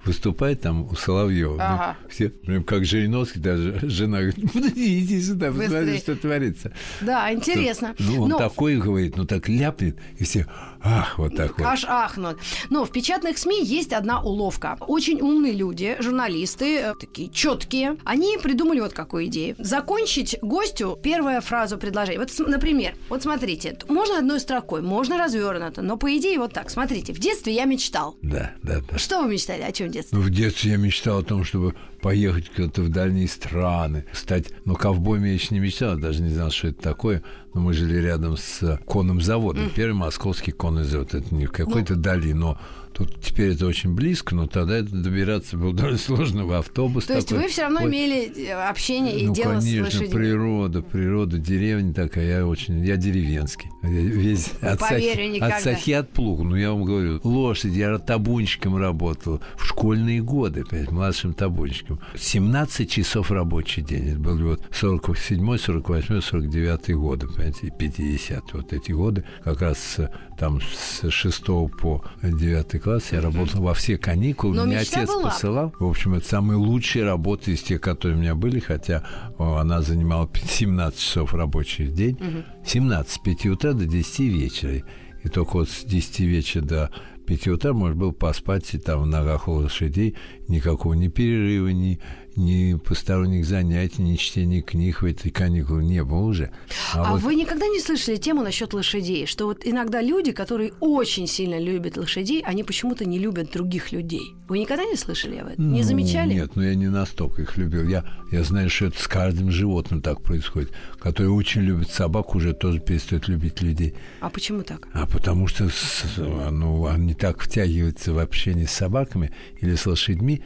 выступает 0.04 0.60
там 0.60 0.84
у 0.84 0.94
Соловьева. 0.94 1.56
Ага. 1.58 1.96
все, 2.10 2.28
прям 2.28 2.62
как 2.64 2.84
Жириновский, 2.84 3.40
даже 3.40 3.78
жена 3.88 4.18
говорит, 4.20 4.52
подожди, 4.52 5.00
иди 5.00 5.20
сюда, 5.22 5.48
Быстрее. 5.50 5.68
посмотри, 5.70 5.98
что 5.98 6.16
творится. 6.16 6.72
Да, 7.00 7.32
интересно. 7.32 7.94
Ну, 7.98 8.22
он 8.24 8.28
Но 8.28 8.38
такой 8.38 8.76
говорит, 8.76 9.16
ну 9.16 9.24
так 9.24 9.48
ляпнет, 9.48 9.96
и 10.18 10.24
все, 10.24 10.46
ах, 10.84 11.18
вот 11.18 11.34
так 11.34 11.58
вот. 11.58 11.66
Аж 11.66 11.84
ахнут. 11.88 12.38
Но 12.70 12.84
в 12.84 12.90
печатных 12.90 13.38
СМИ 13.38 13.64
есть 13.64 13.92
одна 13.92 14.22
уловка. 14.22 14.76
Очень 14.80 15.20
умные 15.20 15.52
люди, 15.52 15.96
журналисты, 15.98 16.78
э, 16.78 16.94
такие 16.98 17.30
четкие, 17.30 17.96
они 18.04 18.38
придумали 18.38 18.80
вот 18.80 18.92
какую 18.92 19.26
идею. 19.26 19.56
Закончить 19.58 20.36
гостю 20.42 20.98
первую 21.02 21.40
фразу 21.40 21.78
предложения. 21.78 22.18
Вот, 22.18 22.30
например, 22.46 22.94
вот 23.08 23.22
смотрите, 23.22 23.76
можно 23.88 24.18
одной 24.18 24.40
строкой, 24.40 24.82
можно 24.82 25.18
развернуто, 25.18 25.82
но 25.82 25.96
по 25.96 26.16
идее 26.16 26.38
вот 26.38 26.52
так. 26.52 26.70
Смотрите, 26.70 27.12
в 27.12 27.18
детстве 27.18 27.54
я 27.54 27.64
мечтал. 27.64 28.16
Да, 28.22 28.52
да, 28.62 28.80
да. 28.88 28.98
Что 28.98 29.22
вы 29.22 29.32
мечтали? 29.32 29.62
О 29.62 29.72
чем 29.72 29.88
в 29.88 29.92
детстве? 29.92 30.18
Ну, 30.18 30.24
в 30.24 30.30
детстве 30.30 30.72
я 30.72 30.76
мечтал 30.76 31.18
о 31.18 31.22
том, 31.22 31.44
чтобы 31.44 31.74
поехать 32.00 32.50
куда-то 32.50 32.82
в 32.82 32.90
дальние 32.90 33.28
страны, 33.28 34.04
стать... 34.12 34.48
Ну, 34.66 34.74
ковбоем 34.74 35.24
я 35.24 35.32
еще 35.32 35.54
не 35.54 35.60
мечтал, 35.60 35.96
даже 35.96 36.20
не 36.20 36.28
знал, 36.28 36.50
что 36.50 36.68
это 36.68 36.82
такое. 36.82 37.22
Но 37.54 37.60
мы 37.60 37.72
жили 37.72 37.98
рядом 37.98 38.36
с 38.36 38.78
конным 38.84 39.20
заводом. 39.20 39.70
Первый 39.74 39.94
московский 39.94 40.52
конный 40.52 40.84
завод. 40.84 41.14
Это 41.14 41.34
не 41.34 41.46
в 41.46 41.52
какой-то 41.52 41.94
дали, 41.94 42.32
но 42.32 42.58
тут 42.94 43.20
теперь 43.20 43.52
это 43.54 43.66
очень 43.66 43.94
близко, 43.94 44.34
но 44.34 44.46
тогда 44.46 44.78
это 44.78 44.90
добираться 44.94 45.56
было 45.56 45.72
довольно 45.74 45.98
сложно 45.98 46.46
в 46.46 46.52
автобус. 46.52 47.06
То 47.06 47.14
есть 47.14 47.28
такой. 47.28 47.44
вы 47.44 47.50
все 47.50 47.62
равно 47.62 47.80
Ой, 47.80 47.90
имели 47.90 48.46
э, 48.46 48.52
общение 48.52 49.18
и 49.18 49.26
ну, 49.26 49.34
дело 49.34 49.54
конечно, 49.54 49.90
с 49.90 49.94
лошадьми? 49.94 50.14
природа, 50.14 50.82
природа, 50.82 51.38
деревня 51.38 51.92
такая, 51.92 52.38
я 52.38 52.46
очень, 52.46 52.84
я 52.84 52.96
деревенский. 52.96 53.70
Я 53.82 53.88
весь 53.88 54.52
от, 54.60 54.78
поверю, 54.78 55.16
сахи, 55.16 55.28
никогда. 55.28 55.56
от 55.56 55.62
сахи 55.62 55.90
от 55.90 56.10
плуга, 56.10 56.44
ну 56.44 56.56
я 56.56 56.70
вам 56.70 56.84
говорю, 56.84 57.20
лошадь, 57.24 57.72
я 57.72 57.98
табунщиком 57.98 58.76
работал 58.76 59.40
в 59.56 59.64
школьные 59.66 60.22
годы, 60.22 60.64
понимаете, 60.64 60.92
младшим 60.92 61.34
табунщиком. 61.34 62.00
17 62.16 62.90
часов 62.90 63.30
рабочий 63.30 63.82
день, 63.82 64.10
это 64.10 64.20
были 64.20 64.42
вот 64.42 64.62
47 64.72 65.58
48 65.58 66.20
49 66.20 66.94
годы, 66.96 67.26
понимаете, 67.26 67.66
и 67.66 67.70
50 67.70 68.52
вот 68.52 68.72
эти 68.72 68.92
годы, 68.92 69.24
как 69.42 69.60
раз 69.60 69.98
там 70.38 70.60
с 70.60 71.10
6 71.10 71.44
по 71.44 72.04
9 72.22 72.82
класс 72.84 73.12
я 73.12 73.22
работал 73.22 73.62
во 73.62 73.72
все 73.72 73.96
каникулы, 73.96 74.56
Но 74.56 74.66
меня 74.66 74.80
отец 74.80 75.08
была. 75.08 75.30
посылал. 75.30 75.74
В 75.78 75.86
общем, 75.86 76.14
это 76.14 76.28
самые 76.28 76.58
лучшие 76.58 77.04
работы 77.06 77.52
из 77.52 77.62
тех, 77.62 77.80
которые 77.80 78.18
у 78.18 78.20
меня 78.20 78.34
были, 78.34 78.60
хотя 78.60 79.04
о, 79.38 79.56
она 79.56 79.80
занимала 79.80 80.28
17 80.34 80.98
часов 80.98 81.32
рабочий 81.32 81.88
день. 81.88 82.18
17 82.66 83.10
с 83.10 83.18
5 83.18 83.46
утра 83.46 83.72
до 83.72 83.86
10 83.86 84.18
вечера. 84.20 84.82
И 85.22 85.28
только 85.28 85.54
вот 85.54 85.70
с 85.70 85.82
10 85.84 86.20
вечера 86.20 86.62
до 86.62 86.90
5 87.26 87.48
утра 87.48 87.72
можно 87.72 87.96
было 87.96 88.10
поспать 88.12 88.74
и 88.74 88.78
там 88.78 89.02
в 89.02 89.06
ногах 89.06 89.48
у 89.48 89.52
лошадей. 89.52 90.14
Никакого 90.46 90.92
ни 90.92 91.08
перерыва, 91.08 91.68
ни, 91.68 91.98
ни 92.36 92.74
посторонних 92.74 93.44
занятий, 93.44 94.02
ни 94.02 94.16
чтения 94.16 94.62
книг 94.62 95.02
в 95.02 95.06
этой 95.06 95.30
каникулы 95.30 95.84
не 95.84 96.02
было 96.02 96.20
уже. 96.20 96.50
А, 96.94 97.12
вот 97.12 97.22
вы 97.22 97.34
никогда 97.34 97.66
не 97.66 97.80
слышали 97.80 98.16
тему 98.16 98.42
насчет 98.42 98.72
лошадей? 98.74 99.26
Что 99.26 99.46
вот 99.46 99.62
иногда 99.64 100.00
люди, 100.00 100.32
которые 100.32 100.72
очень 100.80 101.26
сильно 101.26 101.58
любят 101.58 101.96
лошадей, 101.96 102.42
они 102.44 102.64
почему-то 102.64 103.04
не 103.04 103.18
любят 103.18 103.52
других 103.52 103.92
людей. 103.92 104.34
Вы 104.48 104.58
никогда 104.58 104.84
не 104.84 104.96
слышали 104.96 105.36
об 105.36 105.48
этом? 105.48 105.72
Не 105.72 105.80
Ну, 105.80 105.86
замечали? 105.86 106.34
Нет, 106.34 106.52
ну 106.54 106.62
я 106.62 106.74
не 106.74 106.88
настолько 106.88 107.42
их 107.42 107.56
любил. 107.56 107.88
Я, 107.88 108.04
я 108.30 108.42
знаю, 108.42 108.68
что 108.68 108.86
это 108.86 109.02
с 109.02 109.06
каждым 109.08 109.50
животным 109.50 110.02
так 110.02 110.22
происходит. 110.22 110.72
Которые 110.98 111.32
очень 111.32 111.62
любят 111.62 111.90
собак, 111.90 112.34
уже 112.34 112.52
тоже 112.52 112.80
перестают 112.80 113.28
любить 113.28 113.62
людей. 113.62 113.94
А 114.20 114.28
почему 114.28 114.62
так? 114.62 114.88
А 114.92 115.06
потому 115.06 115.46
что 115.46 115.68
ну, 116.16 116.86
они 116.86 117.14
так 117.14 117.40
втягиваются 117.40 118.12
в 118.12 118.18
общение 118.18 118.66
с 118.66 118.72
собаками 118.72 119.32
или 119.60 119.74
с 119.74 119.86
лошадьми. 119.86 120.42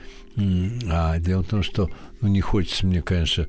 А 0.91 1.19
дело 1.19 1.43
в 1.43 1.49
том, 1.49 1.63
что 1.63 1.91
ну, 2.21 2.29
не 2.29 2.41
хочется 2.41 2.87
мне, 2.87 3.03
конечно, 3.03 3.49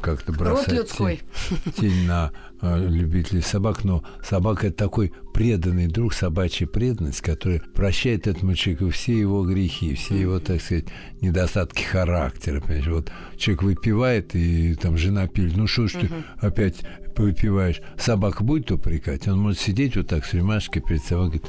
как-то 0.00 0.32
бросать 0.32 0.90
тень, 0.90 1.20
тень 1.76 2.06
на 2.06 2.32
э, 2.60 2.86
любителей 2.88 3.42
собак, 3.42 3.84
но 3.84 4.04
собака– 4.22 4.66
это 4.68 4.76
такой 4.76 5.12
преданный 5.32 5.86
друг, 5.86 6.14
собачья 6.14 6.66
преданность, 6.66 7.20
который 7.20 7.60
прощает 7.60 8.26
этому 8.26 8.54
человеку 8.54 8.90
все 8.90 9.18
его 9.18 9.44
грехи, 9.44 9.94
все 9.94 10.18
его, 10.18 10.38
так 10.38 10.62
сказать, 10.62 10.86
недостатки 11.20 11.82
характера. 11.82 12.60
Понимаешь? 12.60 12.86
Вот 12.86 13.12
человек 13.36 13.62
выпивает, 13.62 14.34
и 14.34 14.74
там 14.74 14.96
жена 14.96 15.26
пилит, 15.28 15.56
ну 15.56 15.66
что 15.66 15.88
ж 15.88 15.92
ты 15.92 16.10
опять 16.38 16.76
выпиваешь, 17.16 17.80
собака 17.98 18.42
будет 18.42 18.70
упрекать, 18.70 19.28
он 19.28 19.40
может 19.40 19.60
сидеть 19.60 19.96
вот 19.96 20.08
так 20.08 20.24
с 20.24 20.34
рюмашкой 20.34 20.82
перед 20.82 21.02
собой, 21.04 21.26
говорит, 21.26 21.46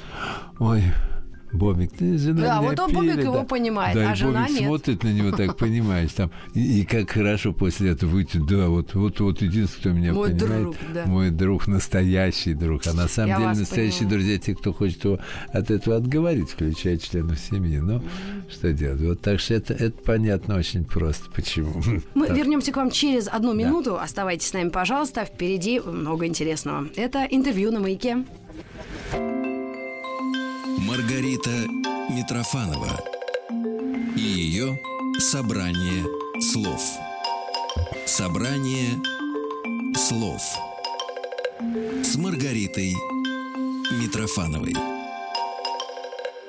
ой, 0.60 0.84
Бобик, 1.56 1.92
ты 1.94 2.18
жена 2.18 2.42
Да, 2.42 2.62
вот 2.62 2.80
он, 2.80 2.92
Бобик, 2.94 3.18
его 3.18 3.44
понимает, 3.44 3.96
да, 3.96 4.12
а 4.12 4.16
жена 4.16 4.42
Бобик 4.44 4.52
нет. 4.60 4.68
смотрит 4.68 5.04
на 5.04 5.14
него 5.14 5.32
так, 5.32 5.58
понимаешь, 5.58 6.12
там, 6.14 6.32
и, 6.54 6.82
и 6.82 6.86
как 6.86 7.10
хорошо 7.10 7.54
после 7.54 7.92
этого 7.92 8.10
выйти, 8.12 8.38
да, 8.38 8.68
вот, 8.68 8.94
вот, 8.96 9.20
вот 9.20 9.42
единственный, 9.42 9.80
кто 9.80 9.90
меня 9.92 10.14
Мой 10.14 10.32
понимает, 10.32 10.62
друг, 10.64 10.76
да. 10.94 11.06
мой 11.06 11.30
друг, 11.32 11.68
настоящий 11.68 12.54
друг, 12.54 12.86
а 12.88 12.94
на 12.94 13.08
самом 13.08 13.30
Я 13.30 13.38
деле 13.38 13.50
настоящие 13.60 14.00
понимаю. 14.02 14.20
друзья, 14.20 14.38
те, 14.40 14.56
кто 14.56 14.74
хочет 14.74 15.04
его 15.06 15.20
от 15.54 15.72
этого 15.72 15.98
отговорить, 15.98 16.50
включая 16.50 16.98
членов 16.98 17.40
семьи, 17.40 17.78
но 17.80 18.04
что 18.50 18.74
делать, 18.74 19.02
вот 19.02 19.22
так 19.22 19.40
что 19.40 19.54
это, 19.56 19.74
это 19.74 19.98
понятно 20.04 20.58
очень 20.58 20.84
просто, 20.86 21.30
почему. 21.32 21.82
Мы 22.14 22.28
Так. 22.28 22.38
вернемся 22.38 22.72
к 22.72 22.78
вам 22.78 22.92
через 22.92 23.28
одну 23.28 23.54
минуту. 23.54 23.98
Оставайтесь 23.98 24.48
с 24.48 24.54
нами, 24.54 24.70
пожалуйста. 24.70 25.26
Впереди 25.26 25.80
много 25.80 26.26
интересного. 26.26 26.88
Это 26.96 27.26
интервью 27.30 27.72
на 27.72 27.80
маяке. 27.80 28.24
Маргарита 30.96 31.50
Митрофанова 32.10 33.04
и 34.16 34.22
ее 34.22 34.80
собрание 35.20 36.06
слов. 36.40 36.82
Собрание 38.06 38.92
слов 39.94 40.42
с 42.02 42.16
Маргаритой 42.16 42.94
Митрофановой. 44.02 44.74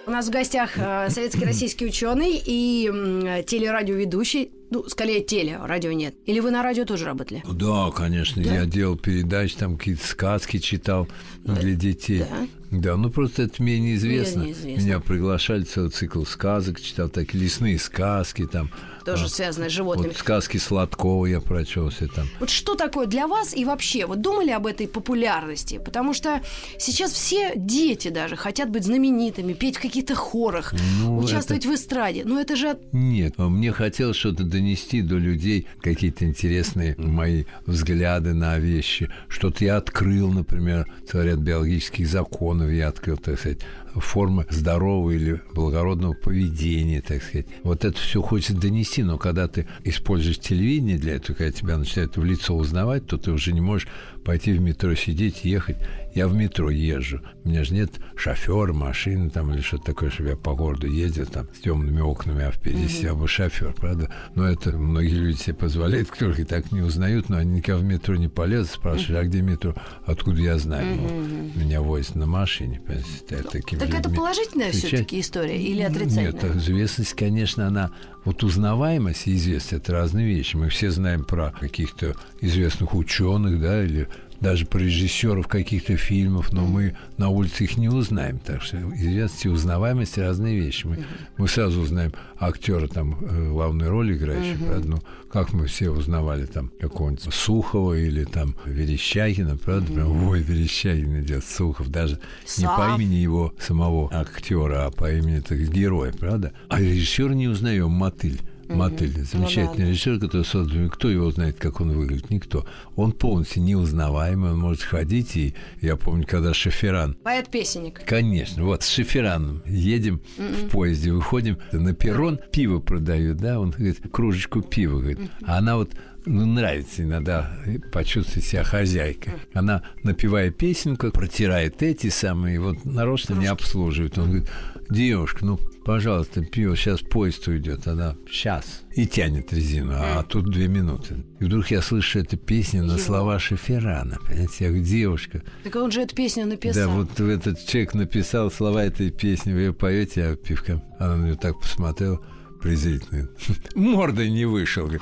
У 0.07 0.11
нас 0.13 0.29
в 0.29 0.31
гостях 0.31 0.79
э, 0.79 1.11
советский 1.11 1.45
российский 1.45 1.85
ученый 1.85 2.41
и 2.45 3.43
телерадиоведущий 3.49 4.53
Ну, 4.71 4.85
скорее 4.89 5.23
теле, 5.23 5.59
радио 5.63 5.93
нет. 5.93 6.15
Или 6.27 6.41
вы 6.41 6.51
на 6.51 6.63
радио 6.63 6.85
тоже 6.85 7.05
работали? 7.05 7.43
Да, 7.51 7.91
конечно. 7.91 8.43
Да? 8.43 8.55
Я 8.55 8.67
делал 8.67 8.97
передачи, 8.97 9.57
там 9.57 9.77
какие-то 9.77 10.07
сказки 10.07 10.59
читал 10.59 11.09
для 11.45 11.75
детей. 11.75 12.21
Да? 12.21 12.49
Да, 12.71 12.97
ну 12.97 13.11
просто 13.11 13.45
это 13.45 13.63
мне 13.63 13.79
неизвестно. 13.79 14.41
Мне 14.43 14.51
неизвестно. 14.51 14.83
Меня 14.83 15.01
приглашали 15.01 15.63
целый 15.63 15.91
цикл 15.91 16.25
сказок, 16.25 16.81
читал 16.81 17.09
такие 17.09 17.45
лесные 17.45 17.79
сказки 17.79 18.47
там. 18.47 18.71
Тоже 19.05 19.27
А, 19.27 19.29
связанное 19.29 19.69
с 19.69 19.73
животными. 19.73 20.09
Вот 20.09 20.17
сказки 20.17 20.57
Сладкова 20.57 21.27
я 21.27 21.41
прочел 21.41 21.91
все 21.91 22.09
там. 22.09 22.27
Вот 22.41 22.51
что 22.51 22.75
такое 22.75 23.07
для 23.07 23.29
вас 23.29 23.57
и 23.57 23.65
вообще, 23.65 24.05
вот 24.05 24.21
думали 24.21 24.51
об 24.51 24.67
этой 24.67 24.89
популярности? 24.89 25.81
Потому 25.83 26.13
что 26.13 26.43
сейчас 26.77 27.13
все 27.13 27.53
дети 27.55 28.09
даже 28.09 28.35
хотят 28.35 28.69
быть 28.69 28.85
знаменитыми, 28.85 29.53
петь 29.53 29.77
в 29.77 29.81
каких-то 29.81 30.17
хорах, 30.17 30.75
Ну, 31.01 31.19
участвовать 31.19 31.67
в 31.67 31.73
эстраде. 31.73 32.25
Но 32.25 32.41
это 32.41 32.57
же 32.57 32.79
Нет, 32.91 33.39
мне 33.39 33.71
хотелось 33.71 34.17
что-то 34.17 34.43
донести 34.57 35.03
до 35.03 35.19
людей, 35.19 35.67
какие-то 35.83 36.25
интересные 36.25 36.95
мои 36.97 37.45
взгляды 37.67 38.33
на 38.33 38.59
вещи. 38.59 39.11
Что-то 39.29 39.65
я 39.65 39.77
открыл, 39.77 40.33
например, 40.33 40.87
ряд 41.13 41.39
биологических 41.39 42.09
законов 42.09 42.71
я 42.71 42.89
открыл, 42.89 43.19
так 43.19 43.39
сказать, 43.39 43.61
формы 44.01 44.47
здорового 44.51 45.11
или 45.11 45.41
благородного 45.55 46.15
поведения, 46.15 47.01
так 47.01 47.23
сказать. 47.23 47.47
Вот 47.63 47.85
это 47.85 47.99
все 47.99 48.23
хочется 48.23 48.55
донести, 48.55 49.03
но 49.03 49.19
когда 49.19 49.49
ты 49.49 49.67
используешь 49.85 50.39
телевидение 50.39 50.99
для 50.99 51.17
этого, 51.17 51.37
когда 51.37 51.53
тебя 51.53 51.77
начинают 51.77 52.17
в 52.17 52.25
лицо 52.25 52.55
узнавать, 52.55 53.07
то 53.07 53.17
ты 53.19 53.31
уже 53.31 53.53
не 53.53 53.61
можешь 53.61 53.89
пойти 54.25 54.53
в 54.53 54.61
метро 54.61 54.95
сидеть, 54.95 55.45
ехать. 55.45 55.77
Я 56.13 56.29
в 56.29 56.35
метро 56.35 56.71
езжу. 56.71 57.21
У 57.45 57.49
меня 57.49 57.63
же 57.63 57.75
нет 57.75 57.93
шофера, 58.17 58.73
машины 58.73 59.31
там 59.31 59.53
или 59.53 59.61
что-то 59.61 59.85
такое, 59.85 60.11
чтобы 60.11 60.31
я 60.31 60.37
по 60.37 60.55
городу 60.55 60.87
ездил 60.87 61.27
там 61.27 61.47
с 61.55 61.61
темными 61.61 62.01
окнами, 62.01 62.45
а 62.45 62.51
впереди 62.51 62.89
сидел 62.89 63.17
бы 63.17 63.29
шофер, 63.29 63.75
правда? 63.75 64.11
Но 64.35 64.49
это 64.49 64.73
многие 64.73 65.15
люди 65.15 65.37
себе 65.37 65.55
позволяют, 65.55 66.11
которых 66.11 66.41
и 66.41 66.45
так 66.45 66.73
не 66.73 66.81
узнают, 66.81 67.29
но 67.29 67.37
они 67.37 67.59
никогда 67.59 67.81
в 67.81 67.85
метро 67.85 68.17
не 68.17 68.29
полезут, 68.29 68.73
спрашивают, 68.73 69.25
а 69.25 69.29
где 69.29 69.43
метро? 69.43 69.75
Откуда 70.07 70.41
я 70.41 70.59
знаю? 70.59 70.97
Ну, 70.97 71.51
меня 71.55 71.83
возят 71.83 72.15
на 72.15 72.27
машине, 72.27 72.81
понимаете, 72.81 73.49
такими 73.53 73.86
так 73.87 74.01
это 74.01 74.11
положительная 74.11 74.73
все-таки 74.73 75.21
история 75.21 75.61
или 75.61 75.83
отрицательная? 75.83 76.33
Нет, 76.33 76.57
известность, 76.57 77.15
конечно, 77.15 77.67
она... 77.67 77.91
Вот 78.25 78.43
узнаваемость 78.43 79.29
и 79.29 79.37
известность– 79.37 79.73
это 79.85 79.93
разные 79.93 80.27
вещи. 80.27 80.57
Мы 80.57 80.69
все 80.69 80.91
знаем 80.91 81.25
про 81.25 81.53
каких-то 81.61 82.17
известных 82.41 82.93
ученых, 82.93 83.61
да, 83.61 83.85
или 83.85 84.09
даже 84.41 84.67
про 84.67 84.79
режиссеров 84.79 85.49
каких-то 85.49 85.97
фильмов, 85.97 86.53
но 86.53 86.65
мы 86.65 86.97
на 87.17 87.29
улице 87.29 87.65
их 87.65 87.77
не 87.77 87.89
узнаем. 87.89 88.39
Так 88.39 88.63
что 88.63 88.77
известность 88.77 89.45
и 89.45 89.49
узнаваемость– 89.49 90.19
разные 90.19 90.59
вещи. 90.59 90.87
Мы, 90.87 91.05
мы 91.37 91.49
сразу 91.49 91.81
узнаем 91.81 92.13
актера, 92.39 92.87
там, 92.87 93.19
э, 93.21 93.51
главную 93.51 93.91
роль 93.91 94.15
играющего, 94.15 94.67
правда, 94.67 94.89
ну, 94.89 94.99
как 95.31 95.53
мы 95.53 95.67
все 95.67 95.91
узнавали 95.91 96.47
там 96.47 96.71
какого-нибудь 96.81 97.33
Сухова 97.33 97.95
или 97.95 98.25
там 98.25 98.55
Верещагина, 98.65 99.57
правда, 99.57 99.93
прям, 99.93 100.29
ой, 100.29 100.41
Верещагин 100.41 101.21
идет, 101.21 101.45
Сухов, 101.45 101.89
даже 101.89 102.21
не 102.59 102.67
по 102.67 102.77
Сам. 102.77 103.01
имени 103.01 103.17
его 103.17 103.55
самого 103.59 104.09
актера, 104.13 104.87
а 104.87 104.91
по 104.91 105.13
имени 105.13 105.41
так, 105.41 105.59
героя, 105.59 106.13
правда? 106.13 106.53
А 106.69 106.81
режиссер 106.81 107.35
не 107.35 107.49
узнаем, 107.49 107.91
Мотыль. 107.91 108.41
Мотыль, 108.69 109.25
замечательный 109.25 109.67
Ну 109.69 109.77
да. 109.77 109.85
режиссер, 109.91 110.21
который 110.21 110.45
создал, 110.45 110.89
кто 110.91 111.09
его 111.09 111.31
знает, 111.31 111.57
как 111.59 111.81
он 111.81 111.93
выглядит, 111.93 112.31
никто. 112.31 112.67
Он 112.97 113.13
полностью 113.13 113.63
неузнаваемый, 113.63 114.53
он 114.53 114.59
может 114.59 114.83
ходить, 114.83 115.37
и 115.37 115.55
я 115.81 115.97
помню, 115.97 116.27
когда 116.27 116.53
Шоферан 116.55 117.15
Поэт-песенник. 117.23 118.05
Конечно, 118.05 118.65
вот 118.65 118.83
с 118.83 118.89
Шофераном 118.89 119.63
едем 119.67 120.21
в 120.37 120.69
поезде, 120.69 121.13
выходим 121.13 121.59
на 121.73 121.95
перрон, 121.95 122.41
пиво 122.53 122.81
продают, 122.81 123.39
да, 123.39 123.61
он 123.61 123.71
говорит, 123.71 124.01
кружечку 124.11 124.63
пива, 124.63 124.99
говорит, 124.99 125.19
а 125.45 125.59
она 125.59 125.77
вот 125.77 125.91
ну, 126.27 126.45
нравится 126.45 127.05
иногда 127.05 127.57
почувствовать 127.93 128.45
себя 128.45 128.65
хозяйкой. 128.65 129.35
Она, 129.55 129.83
напевая 130.03 130.51
песенку, 130.51 131.11
протирает 131.13 131.83
эти 131.83 132.09
самые, 132.09 132.61
вот 132.61 132.85
нарочно 132.85 133.35
не 133.35 133.47
обслуживает. 133.47 134.19
Он 134.19 134.27
говорит, 134.27 134.51
девушка, 134.91 135.45
ну, 135.45 135.59
пожалуйста, 135.85 136.45
пиво, 136.45 136.77
сейчас 136.77 137.01
поезд 137.01 137.47
уйдет. 137.49 137.87
Она, 137.87 138.17
сейчас. 138.31 138.83
И 138.95 139.07
тянет 139.07 139.53
резину, 139.53 139.93
а 139.95 140.23
тут 140.23 140.51
две 140.51 140.69
минуты. 140.69 141.25
И 141.41 141.45
вдруг 141.45 141.71
я 141.71 141.83
слышу 141.83 142.19
эту 142.21 142.37
песню 142.37 142.83
на 142.85 142.93
Его. 142.93 142.99
слова 142.99 143.39
Шоферана. 143.39 144.19
Понимаете, 144.27 144.65
я 144.65 144.69
говорю, 144.69 144.85
девушка, 144.85 145.43
Так 145.65 145.77
он 145.77 145.91
же 145.91 146.03
эту 146.03 146.15
песню 146.15 146.47
написал. 146.47 146.89
да, 146.89 146.95
вот 146.95 147.21
этот 147.21 147.65
человек 147.67 147.95
написал 147.95 148.51
слова 148.51 148.85
этой 148.85 149.11
песни, 149.11 149.53
вы 149.53 149.61
ее 149.61 149.73
поете, 149.75 150.25
а 150.25 150.37
пивка. 150.37 150.83
Она 150.99 151.17
на 151.17 151.25
нее 151.27 151.37
так 151.37 151.61
посмотрела 151.61 152.21
презрительно. 152.61 153.29
Мордой 153.75 154.31
не 154.31 154.45
вышел. 154.45 154.91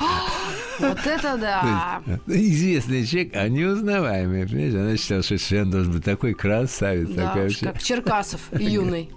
Вот 0.80 0.98
это 1.06 1.36
да. 1.38 2.02
Известный 2.26 3.06
человек, 3.06 3.30
а 3.36 3.48
неузнаваемый. 3.48 4.44
Понимаешь? 4.44 4.74
Она 4.74 4.96
считала, 4.96 5.22
что 5.22 5.38
Шен 5.38 5.70
должен 5.70 5.92
быть 5.92 6.04
такой 6.04 6.34
красавец. 6.34 7.10
Да, 7.10 7.28
такая 7.28 7.50
как 7.60 7.80
Черкасов 7.80 8.40
юный. 8.58 9.08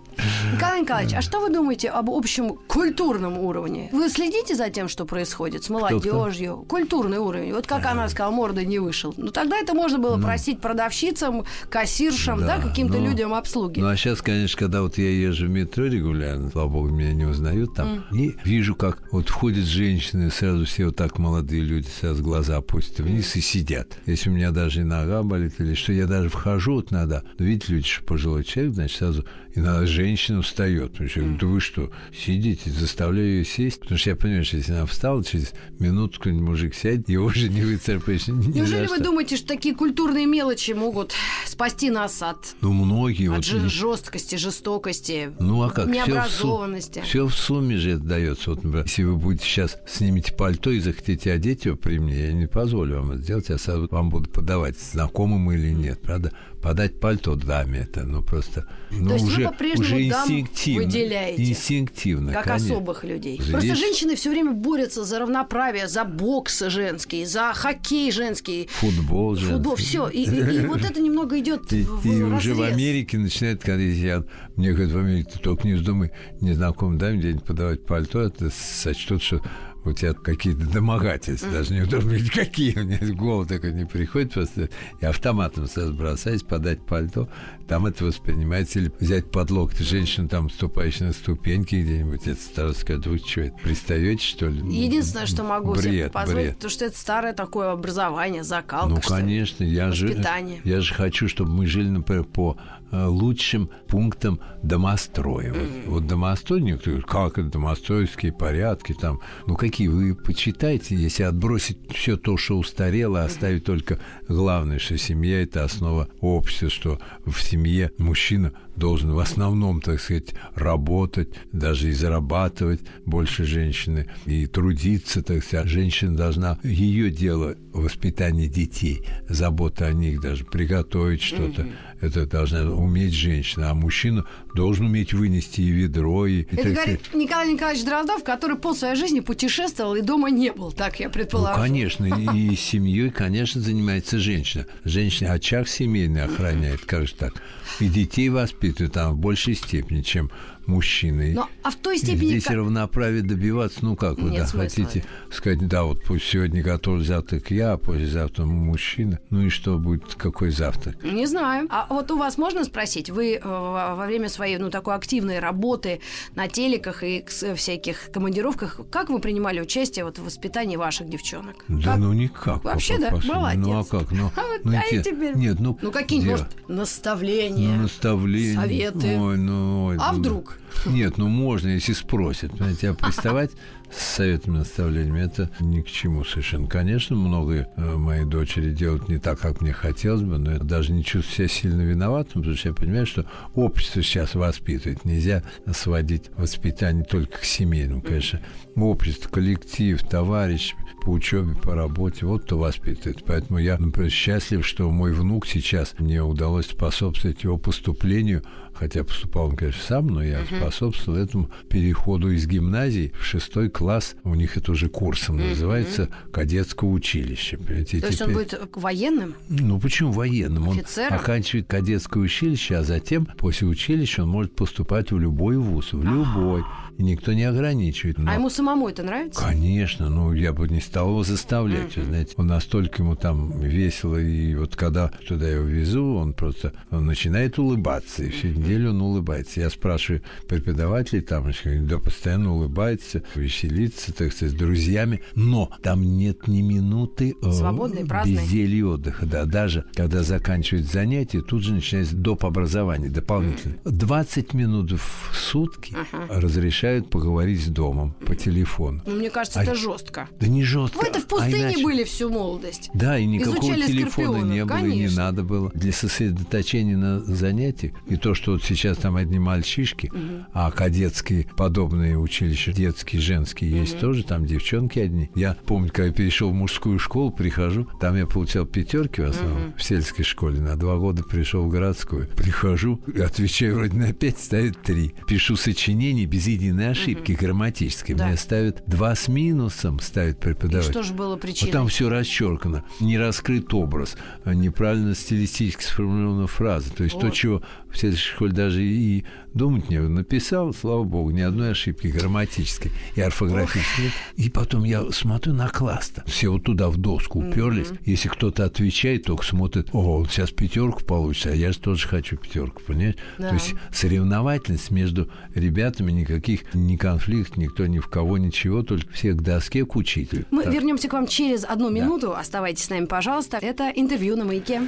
Николай 0.52 0.82
Николаевич, 0.82 1.14
а 1.16 1.22
что 1.22 1.40
вы 1.40 1.50
думаете 1.50 1.90
об 1.90 2.10
общем 2.10 2.56
культурном 2.68 3.38
уровне? 3.38 3.90
Вы 3.92 4.10
следите 4.10 4.56
за 4.56 4.70
тем, 4.70 4.88
что 4.88 5.06
происходит 5.06 5.64
с 5.64 5.70
молодежью? 5.70 6.66
Культурный 6.68 7.18
уровень. 7.18 7.54
Вот 7.54 7.68
как 7.68 7.86
она 7.86 8.08
сказала, 8.10 8.32
морда 8.32 8.66
не 8.66 8.80
вышел. 8.80 9.14
Ну 9.18 9.30
тогда 9.30 9.58
это 9.58 9.74
можно 9.74 9.98
было 9.98 10.20
просить 10.20 10.60
продавщицам, 10.60 11.46
кассиршам, 11.70 12.40
да, 12.40 12.60
каким-то 12.60 12.98
ну, 12.98 13.08
людям 13.08 13.34
обслуги. 13.34 13.80
Ну, 13.80 13.88
а 13.88 13.96
сейчас, 13.96 14.22
конечно, 14.22 14.58
когда 14.58 14.82
вот 14.82 14.98
я 14.98 15.10
езжу 15.10 15.48
в 15.48 15.50
метро 15.50 15.86
регулярно, 15.86 16.50
слава 16.52 16.70
богу, 16.70 16.90
меня 16.90 17.14
не 17.14 17.26
узнают 17.26 17.76
там, 17.76 18.06
и 18.12 18.36
вижу, 18.44 18.76
как 18.76 19.02
вот 19.12 19.30
входят 19.30 19.66
женщины, 19.66 20.32
сразу 20.32 20.66
все 20.66 20.86
вот 20.86 20.96
так 20.96 21.18
молодые 21.18 21.62
люди, 21.62 21.88
сразу 22.00 22.24
глаза 22.24 22.58
опустят 22.58 23.00
вниз 23.00 23.36
и 23.36 23.42
сидят. 23.42 23.98
Если 24.06 24.30
у 24.30 24.34
меня 24.34 24.52
даже 24.52 24.82
и 24.82 24.84
нога 24.84 25.24
болит, 25.24 25.54
или 25.60 25.74
что, 25.74 25.94
я 25.94 26.08
даже 26.08 26.30
вхожу 26.30 26.76
вот 26.76 26.92
надо, 26.92 27.24
но 27.38 27.46
видите, 27.46 27.74
люди, 27.74 27.88
что 27.88 28.04
пожилой 28.04 28.44
человек, 28.44 28.74
значит, 28.74 28.98
сразу 28.98 29.26
иногда 29.58 29.86
женщина 29.86 30.42
встает. 30.42 30.94
Что 30.96 31.04
я 31.04 31.10
говорю, 31.10 31.38
да 31.40 31.48
вы 31.48 31.60
что, 31.60 31.92
сидите, 32.14 32.70
заставляю 32.70 33.28
ее 33.28 33.46
сесть. 33.46 33.82
Потому 33.82 33.98
что 33.98 34.10
я 34.12 34.16
понимаю, 34.16 34.46
что 34.46 34.58
если 34.58 34.74
она 34.74 34.86
встала, 34.86 35.24
через 35.24 35.54
минуту 35.80 36.18
какой-нибудь 36.18 36.48
мужик 36.48 36.76
сядет, 36.76 37.10
его 37.10 37.26
уже 37.26 37.50
не 37.50 37.62
выцарапаешь. 37.62 38.28
Неужели 38.28 38.88
вы 38.88 39.00
думаете, 39.00 39.38
что 39.38 39.48
такие 39.48 39.76
культурные 39.76 40.26
мелочи 40.26 40.72
могут 40.72 41.14
спасти 41.46 41.90
нас 41.90 42.22
от, 42.22 42.56
Ну, 42.62 42.74
многие 42.74 43.30
от 43.30 43.38
вот... 43.38 43.46
жесткости, 43.46 44.36
жестокости, 44.36 45.32
Ну 45.40 45.64
а 45.64 45.70
как? 45.70 45.88
необразованности? 45.88 47.02
Все 47.02 47.26
в, 47.28 47.34
сумме 47.34 47.78
же 47.78 47.92
это 47.92 48.04
дается. 48.04 48.52
Вот, 48.52 48.64
например, 48.64 48.86
если 48.86 49.04
вы 49.04 49.16
будете 49.16 49.46
сейчас 49.46 49.78
снимете 49.88 50.34
пальто 50.34 50.72
и 50.72 50.80
захотите 50.80 51.32
одеть 51.32 51.66
его 51.66 51.76
при 51.76 52.00
мне, 52.00 52.28
я 52.28 52.34
не 52.34 52.48
позволю 52.48 52.98
вам 52.98 53.12
это 53.12 53.22
сделать, 53.22 53.50
я 53.50 53.58
сразу 53.58 53.88
вам 53.90 54.10
буду 54.10 54.30
подавать, 54.30 54.78
знакомым 54.80 55.52
или 55.52 55.72
нет, 55.72 56.02
правда? 56.02 56.32
Подать 56.62 57.00
пальто 57.00 57.36
даме 57.36 57.80
это, 57.80 58.04
ну 58.04 58.24
просто, 58.24 58.66
ну, 58.90 59.08
То 59.10 59.14
есть 59.14 59.26
вы 59.26 59.32
уже, 59.32 59.44
по-прежнему 59.44 59.84
уже 59.98 60.10
дам 60.10 60.24
инстинктивно. 60.24 60.84
выделяете? 60.86 61.50
Инстинктивно, 61.52 62.34
Как 62.34 62.44
конечно. 62.46 62.66
особых 62.76 63.04
людей. 63.04 63.36
Здесь- 63.40 63.52
Просто 63.52 63.76
женщины 63.76 64.16
все 64.16 64.32
время 64.32 64.52
борются 64.54 65.04
за 65.04 65.20
равноправие, 65.20 65.88
за 65.88 66.04
бокс 66.04 66.60
женский, 66.68 67.26
за 67.26 67.54
хоккей 67.54 68.12
женский, 68.12 68.68
Футбол 68.72 69.36
же. 69.36 69.52
футбол, 69.54 69.76
все. 69.76 70.08
И, 70.10 70.24
и- 70.24 70.56
и 70.64 70.66
вот 70.66 70.84
это 70.84 71.00
немного 71.00 71.40
идет 71.40 71.72
И, 71.72 71.84
в, 71.84 72.06
и 72.06 72.24
в 72.24 72.36
уже 72.36 72.54
в 72.56 72.60
разрез. 72.60 72.74
Америке 72.74 73.18
начинают, 73.20 73.62
когда 73.62 73.84
я, 73.84 74.24
мне 74.56 74.72
говорят, 74.72 74.92
в 74.94 74.98
Америке, 74.98 75.30
ты 75.34 75.40
только 75.40 75.68
не 75.68 75.76
вздумай 75.76 76.12
незнакомым 76.42 76.98
даме 76.98 77.20
где-нибудь 77.20 77.44
подавать 77.46 77.86
пальто, 77.86 78.22
это 78.22 78.50
сочтут, 78.50 79.22
что 79.22 79.42
у 79.88 79.94
тебя 79.94 80.14
какие-то 80.14 80.66
домогательства, 80.70 81.52
даже 81.52 81.74
не 81.74 81.86
думаю, 81.86 82.22
какие, 82.34 82.78
у 82.78 82.84
меня 82.84 83.00
голову 83.14 83.46
такое 83.46 83.72
не 83.72 83.86
приходит, 83.86 84.34
просто. 84.34 84.70
Я 85.02 85.10
автоматом 85.10 85.68
сразу 85.68 85.94
бросаюсь 85.94 86.44
подать 86.44 86.86
пальто, 86.86 87.30
там 87.68 87.86
это 87.86 88.06
воспринимается, 88.06 88.80
или 88.80 88.92
взять 89.00 89.30
под 89.30 89.52
локоть 89.52 89.80
женщину, 89.80 90.30
там, 90.30 90.50
ступающую 90.50 91.08
на 91.08 91.14
ступеньки 91.14 91.76
где-нибудь, 91.76 92.26
это 92.26 92.42
старость 92.42 92.82
сказать, 92.82 93.06
вы 93.06 93.18
что, 93.18 93.42
это 93.42 93.58
пристаете, 93.58 94.24
что 94.24 94.48
ли? 94.48 94.62
Единственное, 94.74 95.26
что 95.26 95.44
могу 95.44 95.76
себе 95.76 95.90
бред, 95.90 96.12
позволить, 96.14 96.46
бред. 96.46 96.56
потому 96.56 96.72
что 96.72 96.86
это 96.86 96.98
старое 96.98 97.34
такое 97.34 97.72
образование, 97.72 98.44
закалка. 98.44 98.96
Ну, 98.96 99.02
конечно, 99.02 99.64
я 99.64 99.92
же, 99.92 100.08
Воспитание. 100.08 100.62
я 100.64 100.80
же 100.80 100.94
хочу, 100.94 101.28
чтобы 101.28 101.52
мы 101.52 101.68
жили, 101.68 101.90
например, 101.90 102.24
по 102.24 102.58
э, 102.92 103.06
лучшим 103.06 103.70
пунктам 103.88 104.40
домостроя. 104.64 105.54
Вот, 105.54 105.70
вот 105.86 106.08
домострой, 106.08 106.62
некоторые 106.62 107.02
говорят, 107.02 107.10
как 107.10 107.38
это 107.38 107.52
домостроевские 107.52 108.32
порядки 108.32 108.94
там. 108.94 109.20
Ну, 109.46 109.56
какие 109.56 109.90
вы 109.90 110.16
почитайте, 110.16 110.96
если 110.96 111.24
отбросить 111.24 111.78
все 111.94 112.16
то, 112.16 112.38
что 112.38 112.58
устарело, 112.58 113.24
оставить 113.24 113.66
только 113.66 114.00
главное, 114.30 114.80
что 114.80 114.98
семья– 114.98 115.42
это 115.44 115.66
основа 115.66 116.08
общества, 116.22 116.70
что 116.70 117.00
в 117.26 117.42
семье 117.42 117.57
мужчина 117.98 118.54
должен 118.78 119.12
в 119.12 119.20
основном, 119.20 119.82
так 119.82 120.00
сказать, 120.00 120.36
работать, 120.56 121.30
даже 121.52 121.90
и 121.90 121.94
зарабатывать 121.94 122.82
больше 123.06 123.44
женщины, 123.44 124.08
и 124.26 124.46
трудиться, 124.46 125.24
так 125.24 125.44
сказать. 125.44 125.68
Женщина 125.68 126.16
должна, 126.16 126.60
ее 126.64 127.10
дело 127.10 127.56
воспитание 127.74 128.48
детей, 128.48 129.04
забота 129.28 129.88
о 129.88 129.94
них, 129.94 130.22
даже 130.22 130.46
приготовить 130.46 131.22
что-то. 131.22 131.64
Mm-hmm. 131.64 131.74
Это 132.02 132.26
должна 132.28 132.72
уметь 132.72 133.14
женщина, 133.14 133.72
а 133.72 133.74
мужчина 133.74 134.26
должен 134.54 134.86
уметь 134.86 135.14
вынести 135.14 135.62
и 135.62 135.70
ведро, 135.70 136.28
и... 136.28 136.44
Это 136.44 136.70
говорит 136.70 137.02
Николай 137.14 137.52
Николаевич 137.52 137.84
Дроздов, 137.84 138.24
который 138.24 138.58
пол 138.58 138.76
своей 138.76 138.96
жизни 138.96 139.20
путешествовал 139.20 139.96
и 139.96 140.02
дома 140.02 140.30
не 140.30 140.52
был, 140.52 140.72
так 140.72 141.00
я 141.00 141.10
предполагаю. 141.10 141.58
Ну, 141.58 141.64
конечно, 141.64 142.06
и 142.06 142.56
семьей, 142.56 143.10
конечно, 143.10 143.60
занимается 143.62 144.20
женщина. 144.20 144.68
Женщина 144.84 145.34
очаг 145.34 145.68
семейный 145.68 146.24
охраняет, 146.24 146.82
как 146.86 147.08
же 147.08 147.16
так. 147.16 147.42
И 147.80 147.88
детей 147.88 148.30
воспитывает 148.30 148.67
там 148.88 149.14
в 149.14 149.18
большей 149.18 149.56
степени, 149.56 150.02
чем 150.02 150.32
мужчины. 150.68 151.34
Но, 151.34 151.50
а 151.64 151.72
в 151.72 151.76
той 151.76 151.98
степени... 151.98 152.30
Здесь 152.30 152.44
как... 152.46 152.58
равноправие 152.58 153.24
добиваться, 153.24 153.80
ну 153.82 153.96
как 153.96 154.18
вы, 154.20 154.32
да, 154.32 154.46
хотите 154.46 155.04
сказать, 155.32 155.66
да, 155.68 155.84
вот 155.84 156.04
пусть 156.04 156.26
сегодня 156.26 156.62
готов 156.62 157.02
завтрак 157.02 157.52
я, 157.52 157.74
а 157.74 157.78
послезавтра 157.78 158.46
мужчина. 158.46 159.20
Ну 159.30 159.46
и 159.46 159.50
что 159.50 159.78
будет, 159.78 160.16
какой 160.16 160.52
завтрак? 160.52 161.04
Не 161.04 161.26
знаю. 161.26 161.68
А 161.70 161.88
вот 161.90 162.12
у 162.12 162.18
вас 162.18 162.38
можно 162.38 162.64
спросить, 162.64 163.10
вы 163.10 163.36
э, 163.36 163.40
во 163.44 164.06
время 164.06 164.30
своей, 164.30 164.58
ну, 164.58 164.70
такой 164.70 164.96
активной 164.96 165.40
работы 165.40 166.02
на 166.36 166.48
телеках 166.48 167.04
и 167.04 167.26
всяких 167.56 168.12
командировках, 168.12 168.80
как 168.92 169.10
вы 169.10 169.20
принимали 169.20 169.60
участие 169.60 170.06
вот 170.06 170.20
в 170.20 170.26
воспитании 170.26 170.76
ваших 170.76 171.10
девчонок? 171.10 171.64
Да 171.68 171.94
как? 171.94 172.00
ну 172.00 172.14
никак. 172.14 172.64
Вообще, 172.64 172.98
да? 172.98 173.12
Молодец. 173.12 173.66
Ну 173.66 173.80
а 173.80 173.84
как? 173.84 174.12
Ну, 174.12 174.32
а 174.36 174.42
вот, 174.48 174.66
ну, 174.66 174.78
а 174.78 174.82
те... 174.90 175.02
теперь... 175.02 175.36
Нет, 175.36 175.60
ну... 175.60 175.78
Ну 175.82 175.92
какие-нибудь, 175.92 176.32
может, 176.32 176.68
наставления? 176.68 177.76
Ну, 177.76 177.84
наставления. 177.84 178.56
Советы. 178.56 179.18
Ой, 179.18 179.38
ну... 179.38 179.86
Ой, 179.88 179.98
а 180.00 180.12
ну... 180.12 180.20
вдруг? 180.20 180.57
Нет, 180.86 181.18
ну 181.18 181.28
можно, 181.28 181.70
если 181.70 181.94
спросят. 181.94 182.52
Понимаете, 182.52 182.90
а 182.90 182.94
приставать 182.94 183.52
с 183.92 184.16
советами, 184.16 184.58
наставлениями, 184.58 185.22
это 185.22 185.50
ни 185.60 185.82
к 185.82 185.88
чему 185.88 186.24
совершенно. 186.24 186.68
Конечно, 186.68 187.16
многое 187.16 187.70
э, 187.78 187.96
мои 187.96 188.26
дочери 188.26 188.72
делают 188.72 189.08
не 189.08 189.18
так, 189.18 189.40
как 189.40 189.62
мне 189.62 189.72
хотелось 189.72 190.22
бы, 190.22 190.38
но 190.38 190.54
я 190.54 190.60
даже 190.60 190.92
не 190.92 191.04
чувствую 191.04 191.36
себя 191.36 191.48
сильно 191.48 191.82
виноватым, 191.82 192.42
потому 192.42 192.56
что 192.56 192.70
я 192.70 192.76
понимаю, 192.76 193.06
что 193.06 193.26
общество 193.56 194.04
сейчас 194.04 194.36
воспитывает. 194.36 195.06
Нельзя 195.06 195.44
сводить 195.74 196.30
воспитание 196.36 197.06
только 197.06 197.40
к 197.40 197.44
семейному. 197.44 198.02
Конечно, 198.02 198.42
общество, 198.76 199.30
коллектив, 199.30 200.02
товарищ 200.04 200.76
по 201.04 201.12
учебе, 201.12 201.56
по 201.56 201.74
работе, 201.74 202.26
вот 202.26 202.44
кто 202.44 202.58
воспитывает. 202.58 203.24
Поэтому 203.26 203.60
я, 203.60 203.78
например, 203.78 204.12
счастлив, 204.12 204.66
что 204.66 204.90
мой 204.92 205.14
внук 205.14 205.48
сейчас 205.48 205.96
мне 205.98 206.22
удалось 206.22 206.68
способствовать 206.68 207.44
его 207.44 207.58
поступлению 207.58 208.44
хотя 208.78 209.04
поступал 209.04 209.48
он, 209.48 209.56
конечно, 209.56 209.82
сам, 209.84 210.08
но 210.08 210.24
я 210.24 210.42
uh-huh. 210.42 210.60
способствовал 210.60 211.20
этому 211.20 211.50
переходу 211.70 212.32
из 212.32 212.48
гимназии 212.48 213.12
в 213.20 213.24
шестой 213.24 213.70
класс. 213.70 214.16
У 214.24 214.36
них 214.36 214.58
это 214.58 214.72
уже 214.72 214.90
курсом 214.90 215.38
uh-huh. 215.38 215.50
называется 215.50 216.10
кадетское 216.32 216.90
училище. 216.90 217.58
Понимаете? 217.58 218.00
То 218.00 218.08
есть 218.08 218.22
он 218.22 218.34
будет 218.34 218.60
военным? 218.74 219.36
Ну, 219.50 219.80
почему 219.80 220.12
военным? 220.12 220.70
Офицером? 220.70 221.14
Он 221.14 221.20
оканчивает 221.20 221.68
кадетское 221.68 222.22
училище, 222.24 222.76
а 222.76 222.84
затем 222.84 223.26
после 223.38 223.68
училища 223.68 224.24
он 224.24 224.30
может 224.30 224.56
поступать 224.56 225.12
в 225.12 225.20
любой 225.20 225.58
вуз, 225.58 225.94
в 225.94 226.04
любой. 226.04 226.62
Uh-huh 226.62 226.87
и 226.98 227.04
никто 227.04 227.34
не 227.34 227.44
ограничивает. 227.44 228.18
Но... 228.18 228.32
А 228.32 228.36
ему 228.36 228.50
самому 228.50 228.90
это 228.90 229.04
нравится? 229.04 229.42
Конечно, 229.42 230.10
ну 230.10 230.34
я 230.34 230.52
бы 230.52 230.68
не 230.68 230.82
стал 230.82 231.10
его 231.10 231.24
заставлять, 231.24 231.96
mm-hmm. 231.96 232.06
знаете. 232.06 232.34
Он 232.38 232.48
настолько 232.48 233.04
ему 233.04 233.16
там 233.16 233.60
весело, 233.60 234.18
и 234.18 234.56
вот 234.56 234.76
когда 234.76 235.12
туда 235.28 235.48
его 235.48 235.64
везу, 235.64 236.16
он 236.16 236.34
просто 236.34 236.74
он 236.90 237.06
начинает 237.06 237.60
улыбаться, 237.60 238.24
и 238.24 238.30
всю 238.30 238.48
неделю 238.48 238.92
он 238.92 239.02
улыбается. 239.02 239.60
Я 239.60 239.70
спрашиваю 239.70 240.24
преподавателей 240.48 241.22
там, 241.22 241.52
да, 241.88 242.00
постоянно 242.00 242.54
улыбается, 242.54 243.24
веселится, 243.36 244.14
так 244.14 244.34
сказать, 244.34 244.56
с 244.56 244.58
друзьями, 244.58 245.22
но 245.36 245.72
там 245.84 246.02
нет 246.02 246.48
ни 246.48 246.62
минуты 246.62 247.36
э, 247.42 247.52
Свободной, 247.52 248.04
безделья 248.04 248.86
отдыха. 248.86 249.26
Да, 249.26 249.46
даже 249.46 249.86
когда 249.94 250.24
заканчивает 250.24 250.86
занятие, 250.86 251.42
тут 251.42 251.64
же 251.64 251.74
начинается 251.74 252.16
доп. 252.16 252.46
образование 252.46 253.10
дополнительно. 253.10 253.76
Mm-hmm. 253.84 253.92
20 253.92 254.54
минут 254.54 254.92
в 254.92 255.36
сутки 255.36 255.94
uh-huh. 255.94 256.40
разрешают 256.40 256.87
разрешают 256.88 257.10
поговорить 257.10 257.62
с 257.62 257.68
домом 257.68 258.14
по 258.26 258.36
телефону. 258.36 259.02
Ну, 259.06 259.16
мне 259.16 259.30
кажется, 259.30 259.60
а... 259.60 259.64
это 259.64 259.76
жестко. 259.76 260.28
Да 260.40 260.48
не 260.48 260.64
жестко. 260.64 260.98
Вы-то 260.98 261.20
в 261.20 261.26
а 261.26 261.28
пустыне 261.28 261.56
а 261.56 261.72
иначе... 261.72 261.84
были 261.84 262.04
всю 262.04 262.30
молодость. 262.30 262.90
Да, 262.94 263.18
и 263.18 263.26
никакого 263.26 263.58
Изучали 263.58 263.88
телефона 263.88 264.44
не 264.46 264.66
было, 264.66 264.78
конечно. 264.78 264.96
и 264.96 265.10
не 265.10 265.16
надо 265.16 265.44
было. 265.44 265.72
Для 265.74 265.92
сосредоточения 265.92 266.98
на 266.98 267.20
занятиях, 267.20 267.94
и 268.08 268.16
то, 268.16 268.34
что 268.34 268.54
вот 268.54 268.64
сейчас 268.64 268.98
там 268.98 269.16
одни 269.16 269.40
мальчишки, 269.40 270.08
угу. 270.08 270.46
а 270.54 270.72
кадетские 270.72 271.48
подобные 271.56 272.18
училища, 272.18 272.72
детские, 272.72 273.22
женские, 273.22 273.72
угу. 273.72 273.80
есть 273.82 274.00
тоже, 274.00 274.24
там 274.24 274.46
девчонки 274.46 275.00
одни. 275.00 275.30
Я 275.36 275.56
помню, 275.66 275.90
когда 275.90 276.06
я 276.06 276.14
перешел 276.14 276.52
в 276.52 276.54
мужскую 276.54 277.00
школу, 277.00 277.32
прихожу, 277.32 277.88
там 278.00 278.16
я 278.16 278.26
получал 278.26 278.66
пятерки 278.66 279.22
в 279.22 279.30
основном, 279.30 279.68
угу. 279.68 279.74
в 279.78 279.84
сельской 279.84 280.26
школе, 280.26 280.60
на 280.62 280.76
два 280.76 280.98
года 280.98 281.24
пришел 281.24 281.64
в 281.64 281.70
городскую. 281.70 282.28
Прихожу, 282.36 283.02
отвечаю 283.24 283.76
вроде 283.76 283.98
на 283.98 284.14
пять, 284.14 284.40
ставит 284.40 284.82
три. 284.82 285.14
Пишу 285.28 285.56
сочинение 285.56 286.26
без 286.26 286.48
единой 286.48 286.77
на 286.78 286.92
ошибки 286.92 287.34
угу. 287.34 287.42
грамматические. 287.42 288.16
Да. 288.16 288.28
Мне 288.28 288.38
ставят 288.38 288.84
два 288.86 289.16
с 289.16 289.28
минусом, 289.28 290.00
ставит 290.00 290.40
преподаватель. 290.40 290.90
И 290.90 290.92
что 290.92 291.04
же 291.04 291.14
было 291.14 291.36
причиной? 291.36 291.72
Вот 291.72 291.74
там 291.74 291.88
все 291.88 292.10
расчеркано. 292.10 292.84
Не 293.00 293.18
раскрыт 293.18 293.74
образ, 293.74 294.16
неправильно 294.46 295.16
стилистически 295.16 295.84
сформулирована 295.84 296.48
фраза. 296.48 296.94
То 296.94 297.04
есть 297.04 297.16
вот. 297.16 297.22
то, 297.22 297.30
чего 297.32 297.62
в 297.92 297.98
следующей 297.98 298.32
школе 298.32 298.52
даже 298.52 298.84
и 298.84 299.24
думать 299.54 299.90
не 299.90 300.00
написал, 300.00 300.74
слава 300.74 301.04
богу, 301.04 301.32
ни 301.32 301.42
одной 301.42 301.72
ошибки 301.72 302.08
грамматической 302.08 302.92
и 303.16 303.22
орфографической. 303.22 304.12
И 304.36 304.50
потом 304.50 304.84
я 304.84 305.12
смотрю 305.12 305.54
на 305.54 305.68
класс-то. 305.68 306.24
Все 306.28 306.50
вот 306.50 306.64
туда 306.64 306.90
в 306.90 306.98
доску 306.98 307.40
уперлись. 307.40 307.88
Mm-hmm. 307.88 308.02
Если 308.06 308.30
кто-то 308.30 308.66
отвечает, 308.66 309.24
только 309.24 309.44
смотрит, 309.44 309.90
о, 309.94 310.20
он 310.20 310.28
сейчас 310.28 310.52
пятерку 310.52 311.04
получится, 311.04 311.50
а 311.50 311.56
я 311.56 311.72
же 311.72 311.80
тоже 311.80 312.08
хочу 312.08 312.38
пятерку, 312.38 312.82
понимаешь? 312.86 313.16
Да. 313.38 313.50
То 313.50 313.56
есть 313.56 313.74
соревновательность 313.92 314.92
между 314.92 315.30
ребятами 315.56 316.12
никаких, 316.12 316.74
ни 316.74 316.96
конфликт, 316.96 317.58
никто 317.58 317.88
ни 317.88 318.00
в 318.00 318.08
кого 318.08 318.38
ничего, 318.38 318.84
только 318.84 319.12
все 319.12 319.34
к 319.34 319.42
доске, 319.42 319.86
к 319.86 319.96
учителю. 319.96 320.46
Мы 320.52 320.64
так. 320.64 320.74
вернемся 320.74 321.10
к 321.10 321.14
вам 321.14 321.28
через 321.28 321.64
одну 321.64 321.90
минуту. 321.90 322.28
Да. 322.28 322.40
Оставайтесь 322.40 322.86
с 322.86 322.90
нами, 322.90 323.06
пожалуйста. 323.06 323.58
Это 323.58 323.90
интервью 323.90 324.36
на 324.36 324.46
маяке. 324.46 324.82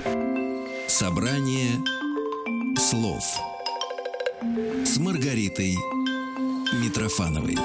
Собрание 0.88 1.70
слов 2.90 3.24
с 4.84 4.98
Маргаритой 4.98 5.76
Митрофановой. 6.82 7.56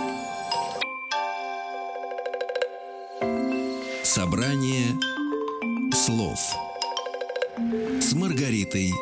Собрание 4.02 4.88
слов 5.94 6.38
с 8.02 8.12
Маргаритой 8.12 8.92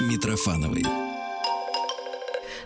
Митрофановой. 0.00 1.05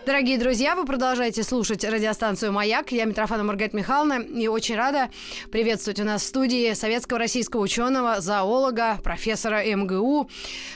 Дорогие 0.06 0.38
друзья, 0.38 0.76
вы 0.76 0.86
продолжаете 0.86 1.42
слушать 1.42 1.84
радиостанцию 1.84 2.52
«Маяк». 2.52 2.90
Я 2.90 3.04
Митрофана 3.04 3.44
Маргарита 3.44 3.76
Михайловна 3.76 4.14
и 4.22 4.46
очень 4.48 4.74
рада 4.74 5.10
приветствовать 5.52 6.00
у 6.00 6.04
нас 6.04 6.22
в 6.22 6.26
студии 6.26 6.72
советского 6.72 7.18
российского 7.18 7.60
ученого, 7.60 8.22
зоолога, 8.22 8.98
профессора 9.04 9.62
МГУ, 9.62 10.30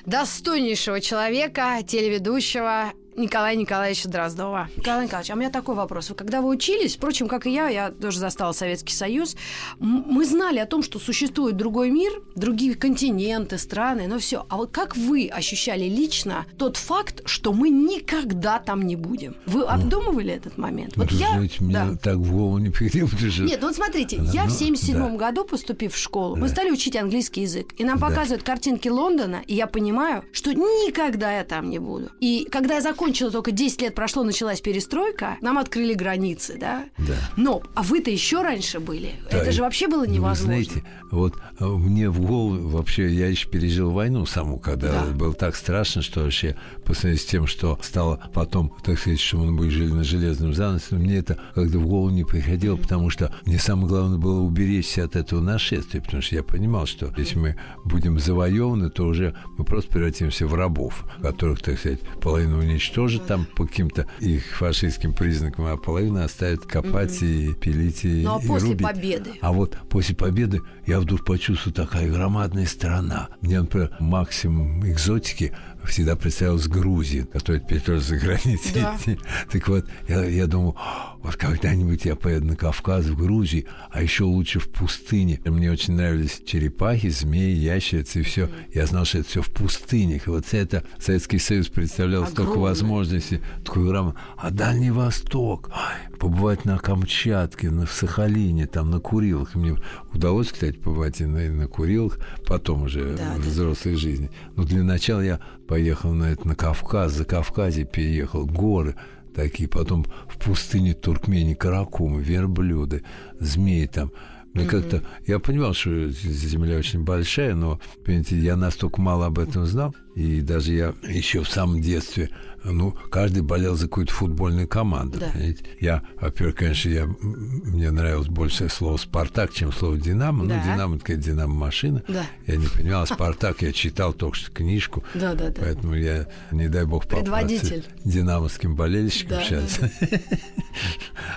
достойнейшего 0.05 1.01
человека, 1.01 1.79
телеведущего, 1.87 2.93
Николая 3.16 3.55
Николаевича 3.55 4.09
Дроздова. 4.09 4.68
Николай 4.77 5.05
Николаевич, 5.05 5.31
а 5.31 5.35
у 5.35 5.37
меня 5.37 5.50
такой 5.50 5.74
вопрос. 5.74 6.11
Когда 6.16 6.40
вы 6.40 6.48
учились, 6.48 6.96
впрочем, 6.96 7.29
как 7.29 7.46
и 7.46 7.53
я, 7.53 7.68
я 7.68 7.90
тоже 7.90 8.18
застала 8.18 8.53
Советский 8.53 8.92
Союз, 8.92 9.37
мы 9.79 10.24
знали 10.24 10.59
о 10.59 10.66
том, 10.66 10.83
что 10.83 10.98
существует 10.98 11.57
другой 11.57 11.90
мир, 11.90 12.12
другие 12.35 12.74
континенты, 12.74 13.59
страны, 13.59 14.07
но 14.09 14.18
все. 14.18 14.46
А 14.48 14.57
вот 14.57 14.72
как 14.72 14.96
вы 14.96 15.29
ощущали 15.29 15.85
лично 15.85 16.46
тот 16.59 16.77
факт, 16.77 17.22
что 17.24 17.53
мы 17.53 17.70
никогда 17.70 18.59
там 18.59 18.83
не 18.83 18.96
будем? 18.96 19.37
Вы 19.46 19.61
ну, 19.61 19.68
обдумывали 19.68 20.33
этот 20.33 20.59
момент? 20.59 20.96
Вот 20.96 21.11
я... 21.12 21.29
Знаете, 21.31 21.57
да. 21.61 21.85
мне 21.85 21.96
так 21.96 22.16
в 22.16 22.33
голову 22.33 22.59
не 22.59 22.70
приходило. 22.70 23.09
Что... 23.09 23.42
Нет, 23.42 23.59
ну 23.61 23.68
вот 23.68 23.77
смотрите, 23.77 24.18
да, 24.18 24.31
я 24.33 24.44
ну, 24.44 24.50
в 24.50 24.53
77 24.53 24.98
да. 24.98 25.09
году, 25.16 25.44
поступив 25.44 25.94
в 25.94 25.98
школу, 25.98 26.35
да. 26.35 26.40
мы 26.40 26.48
стали 26.48 26.70
учить 26.70 26.96
английский 26.96 27.42
язык. 27.42 27.74
И 27.79 27.85
нам 27.85 27.98
да. 27.98 28.09
показывают 28.09 28.42
картинки 28.42 28.88
Лондона, 28.88 29.42
и 29.46 29.55
я 29.55 29.66
понимаю, 29.66 30.24
что 30.33 30.53
никогда 30.53 31.37
я 31.37 31.44
там 31.44 31.70
не 31.70 31.79
буду. 31.79 32.11
И 32.20 32.48
когда 32.50 32.74
я 32.74 32.81
закончила 32.81 33.04
закончила 33.05 33.31
только 33.31 33.53
10 33.53 33.83
лет 33.83 33.95
прошло, 33.95 34.23
началась 34.25 34.61
перестройка, 34.62 35.37
нам 35.43 35.59
открыли 35.59 35.93
границы, 35.93 36.57
да? 36.59 36.87
Да. 36.97 37.14
Но, 37.37 37.62
а 37.75 37.83
вы-то 37.83 38.11
еще 38.11 38.40
раньше 38.40 38.81
были. 38.81 39.12
Да, 39.31 39.38
Это 39.38 39.53
же 39.53 39.61
вообще 39.62 39.88
было 39.88 40.05
ну, 40.05 40.07
вы 40.07 40.14
невозможно. 40.14 40.47
знаете, 40.64 40.85
вот 41.11 41.35
а, 41.59 41.67
мне 41.67 42.09
в 42.09 42.21
голову 42.21 42.69
вообще, 42.69 43.12
я 43.12 43.29
еще 43.29 43.47
пережил 43.49 43.90
войну 43.90 44.25
саму, 44.25 44.59
когда 44.59 45.05
Да. 45.05 45.05
было 45.12 45.35
так 45.35 45.55
страшно, 45.55 46.01
что 46.01 46.21
вообще 46.23 46.57
по 46.85 46.95
сравнению 46.95 47.21
с 47.23 47.27
тем, 47.27 47.47
что 47.47 47.79
стало 47.83 48.21
потом, 48.33 48.73
так 48.83 48.99
сказать, 48.99 49.21
что 49.21 49.37
мы 49.37 49.71
жили 49.71 49.93
на 49.93 50.03
железном 50.05 50.55
занавесе, 50.55 50.95
мне 50.95 51.19
это 51.19 51.38
как-то 51.55 51.79
в 51.79 51.87
голову 51.87 52.09
не 52.11 52.25
приходило, 52.25 52.77
потому 52.77 53.11
что 53.11 53.35
мне 53.45 53.59
самое 53.59 53.88
главное 53.88 54.19
было 54.19 54.40
уберечься 54.40 55.05
от 55.05 55.14
этого 55.14 55.40
нашествия, 55.40 56.01
потому 56.01 56.23
что 56.23 56.37
я 56.37 56.43
понимал, 56.43 56.87
что 56.87 57.12
если 57.19 57.38
мы 57.38 57.57
будем 57.85 58.19
завоеваны, 58.19 58.88
то 58.88 59.05
уже 59.05 59.35
мы 59.59 59.64
просто 59.67 59.93
превратимся 59.93 60.47
в 60.47 60.55
рабов, 60.55 61.05
которых, 61.21 61.61
так 61.61 61.79
сказать, 61.79 62.01
половину 62.23 62.57
уничтожат 62.95 63.27
там 63.27 63.47
по 63.57 63.67
каким-то 63.67 64.07
их 64.21 64.45
фашистским 64.57 65.13
признакам, 65.13 65.67
а 65.67 65.77
половину 65.77 66.23
оставят 66.23 66.65
копать 66.65 67.23
и 67.23 67.53
пилить 67.55 68.05
и, 68.05 68.23
Ну, 68.25 68.37
а 68.37 68.43
и 68.43 68.47
после 68.47 68.69
рубить. 68.71 68.87
победы? 68.87 69.31
А 69.41 69.53
вот 69.53 69.77
после 69.89 70.15
победы 70.15 70.61
я 70.87 71.01
вдруг 71.01 71.25
почувствовал 71.25 71.75
такая 71.75 72.11
громадная 72.11 72.67
страна. 72.67 73.29
Мне, 73.41 73.61
например, 73.61 73.97
максимум 74.01 74.87
экзотики 74.87 75.53
всегда 75.87 76.16
представилась 76.16 76.66
Грузия, 76.66 77.25
которая 77.25 77.61
теперь 77.61 77.81
тоже 77.81 78.01
за 78.01 78.16
границей. 78.16 78.73
Да. 78.75 78.97
Так 79.53 79.68
вот, 79.68 79.87
я, 80.09 80.25
я 80.25 80.47
думал, 80.47 80.77
вот 81.23 81.37
когда-нибудь 81.37 82.05
я 82.05 82.16
поеду 82.16 82.47
на 82.47 82.57
Кавказ, 82.57 83.07
в 83.07 83.16
Грузии, 83.16 83.66
а 83.90 84.03
еще 84.03 84.25
лучше 84.25 84.59
в 84.61 84.68
пустыне. 84.70 85.40
Мне 85.44 85.70
очень 85.70 85.94
нравились 85.94 86.42
черепахи, 86.47 87.09
змеи, 87.09 87.55
ящерицы 87.55 88.20
и 88.20 88.23
все. 88.23 88.49
Я 88.73 88.87
знал, 88.87 89.05
что 89.05 89.18
это 89.18 89.29
все 89.29 89.42
в 89.42 89.51
пустынях. 89.51 90.27
И 90.27 90.31
вот 90.31 90.44
это 90.53 90.85
Советский 90.99 91.38
Союз 91.38 91.68
представлял 91.68 92.25
столько 92.27 92.42
Огромное. 92.53 92.70
возможностей, 92.70 93.40
такой 93.64 93.87
грамм. 93.88 94.14
А 94.37 94.51
Дальний 94.51 94.90
Восток, 94.90 95.70
ай, 95.73 96.09
побывать 96.18 96.64
на 96.64 96.79
Камчатке, 96.79 97.70
на, 97.70 97.87
в 97.87 97.92
Сахалине, 97.92 98.66
там 98.66 98.90
на 98.90 99.01
Курилах. 99.01 99.55
Мне 99.55 99.77
удалось, 100.12 100.49
кстати, 100.53 100.77
побывать 100.77 101.20
и 101.20 101.27
на, 101.27 101.47
и 101.47 101.49
на 101.49 101.68
Курилах, 101.68 102.18
потом 102.47 102.83
уже 102.83 103.16
Да, 103.16 103.35
в 103.35 103.42
да. 103.42 103.49
взрослой 103.49 103.97
жизни. 103.97 104.31
Но 104.57 104.64
для 104.64 104.83
начала 104.83 105.20
я 105.20 105.40
поехал 105.66 106.12
на 106.12 106.24
это 106.24 106.46
на 106.46 106.55
Кавказ, 106.55 107.12
за 107.12 107.24
Кавказе 107.24 107.85
переехал, 107.85 108.46
горы 108.46 108.96
такие, 109.35 109.68
потом 109.68 110.07
в 110.29 110.38
пустыне 110.38 110.94
Туркмении 110.94 111.55
каракумы, 111.55 112.22
верблюды, 112.22 113.03
змеи 113.40 113.87
там. 113.87 114.12
Мне 114.55 114.66
как-то... 114.66 115.03
Я 115.27 115.40
понимал, 115.40 115.74
что 115.74 116.09
земля 116.11 116.79
очень 116.79 117.03
большая, 117.03 117.57
но, 117.57 117.81
понимаете, 118.05 118.38
я 118.38 118.55
настолько 118.55 119.00
мало 119.00 119.27
об 119.27 119.40
этом 119.40 119.66
знал. 119.66 119.92
И 120.14 120.40
даже 120.42 120.72
я 120.72 120.94
еще 121.03 121.42
в 121.42 121.48
самом 121.48 121.81
детстве, 121.81 122.31
ну, 122.64 122.96
каждый 123.11 123.42
болел 123.42 123.77
за 123.77 123.88
какую-то 123.88 124.12
футбольную 124.12 124.66
команду. 124.66 125.18
Да. 125.18 125.31
понимаете. 125.31 125.64
Я, 125.81 126.03
во-первых, 126.20 126.57
конечно, 126.57 126.88
я, 126.88 127.07
мне 127.07 127.90
нравилось 127.90 128.29
больше 128.29 128.68
слово 128.68 128.96
«Спартак», 128.96 129.53
чем 129.53 129.72
слово 129.72 129.98
«Динамо». 129.98 130.46
Да. 130.46 130.57
Ну, 130.57 130.72
«Динамо»— 130.72 130.98
такая 131.00 131.16
«Динамо-машина». 131.16 132.03
Да. 132.09 132.24
Я 132.46 132.57
не 132.57 132.66
понимал, 132.66 133.03
а 133.05 133.07
«Спартак» 133.07 133.62
я 133.62 133.72
читал 133.72 134.12
только 134.12 134.37
что 134.37 134.50
книжку. 134.50 135.05
Да, 135.14 135.35
да, 135.35 135.50
да. 135.50 135.61
Поэтому 135.61 135.94
я, 135.94 136.27
не 136.50 136.68
дай 136.68 136.85
бог, 136.85 137.07
Предводитель. 137.07 137.85
динамовским 138.05 138.74
болельщиком 138.74 139.38
Да, 139.38 139.44
сейчас. 139.44 139.81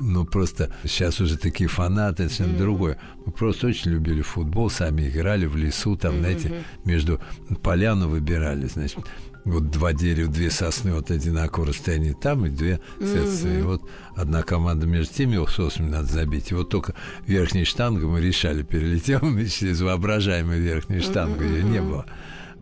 Ну, 0.01 0.25
просто 0.25 0.73
сейчас 0.83 1.19
уже 1.21 1.37
такие 1.37 1.69
фанаты, 1.69 2.23
это 2.23 2.33
совершенно 2.33 2.57
другое. 2.59 2.97
Мы 3.25 3.31
просто 3.31 3.67
очень 3.67 3.91
любили 3.91 4.21
футбол, 4.21 4.69
сами 4.69 5.07
играли 5.09 5.45
в 5.45 5.55
лесу, 5.55 5.95
там, 5.95 6.19
знаете, 6.19 6.63
между 6.85 7.19
поляну 7.61 8.07
выбирали, 8.07 8.65
значит, 8.67 8.99
вот 9.47 9.69
два 9.71 9.93
дерева, 9.93 10.29
две 10.29 10.51
сосны 10.51 10.93
вот 10.93 11.10
одинакового 11.10 11.69
расстояния 11.69 12.13
там, 12.13 12.45
и 12.45 12.49
две 12.49 12.79
сосны. 12.99 13.60
И 13.60 13.62
вот 13.62 13.81
одна 14.15 14.43
команда 14.43 14.86
между 14.86 15.13
теми 15.13 15.43
соснами 15.49 15.89
надо 15.89 16.07
забить. 16.07 16.51
И 16.51 16.55
вот 16.55 16.69
только 16.69 16.93
верхней 17.25 17.63
штангой 17.63 18.05
мы 18.07 18.21
решали, 18.21 18.63
перелетел 18.63 19.19
мы 19.21 19.45
через 19.47 19.81
воображаемую 19.81 20.62
верхнюю 20.62 21.01
штангу, 21.01 21.43
ее 21.43 21.63
не 21.63 21.81
было. 21.81 22.05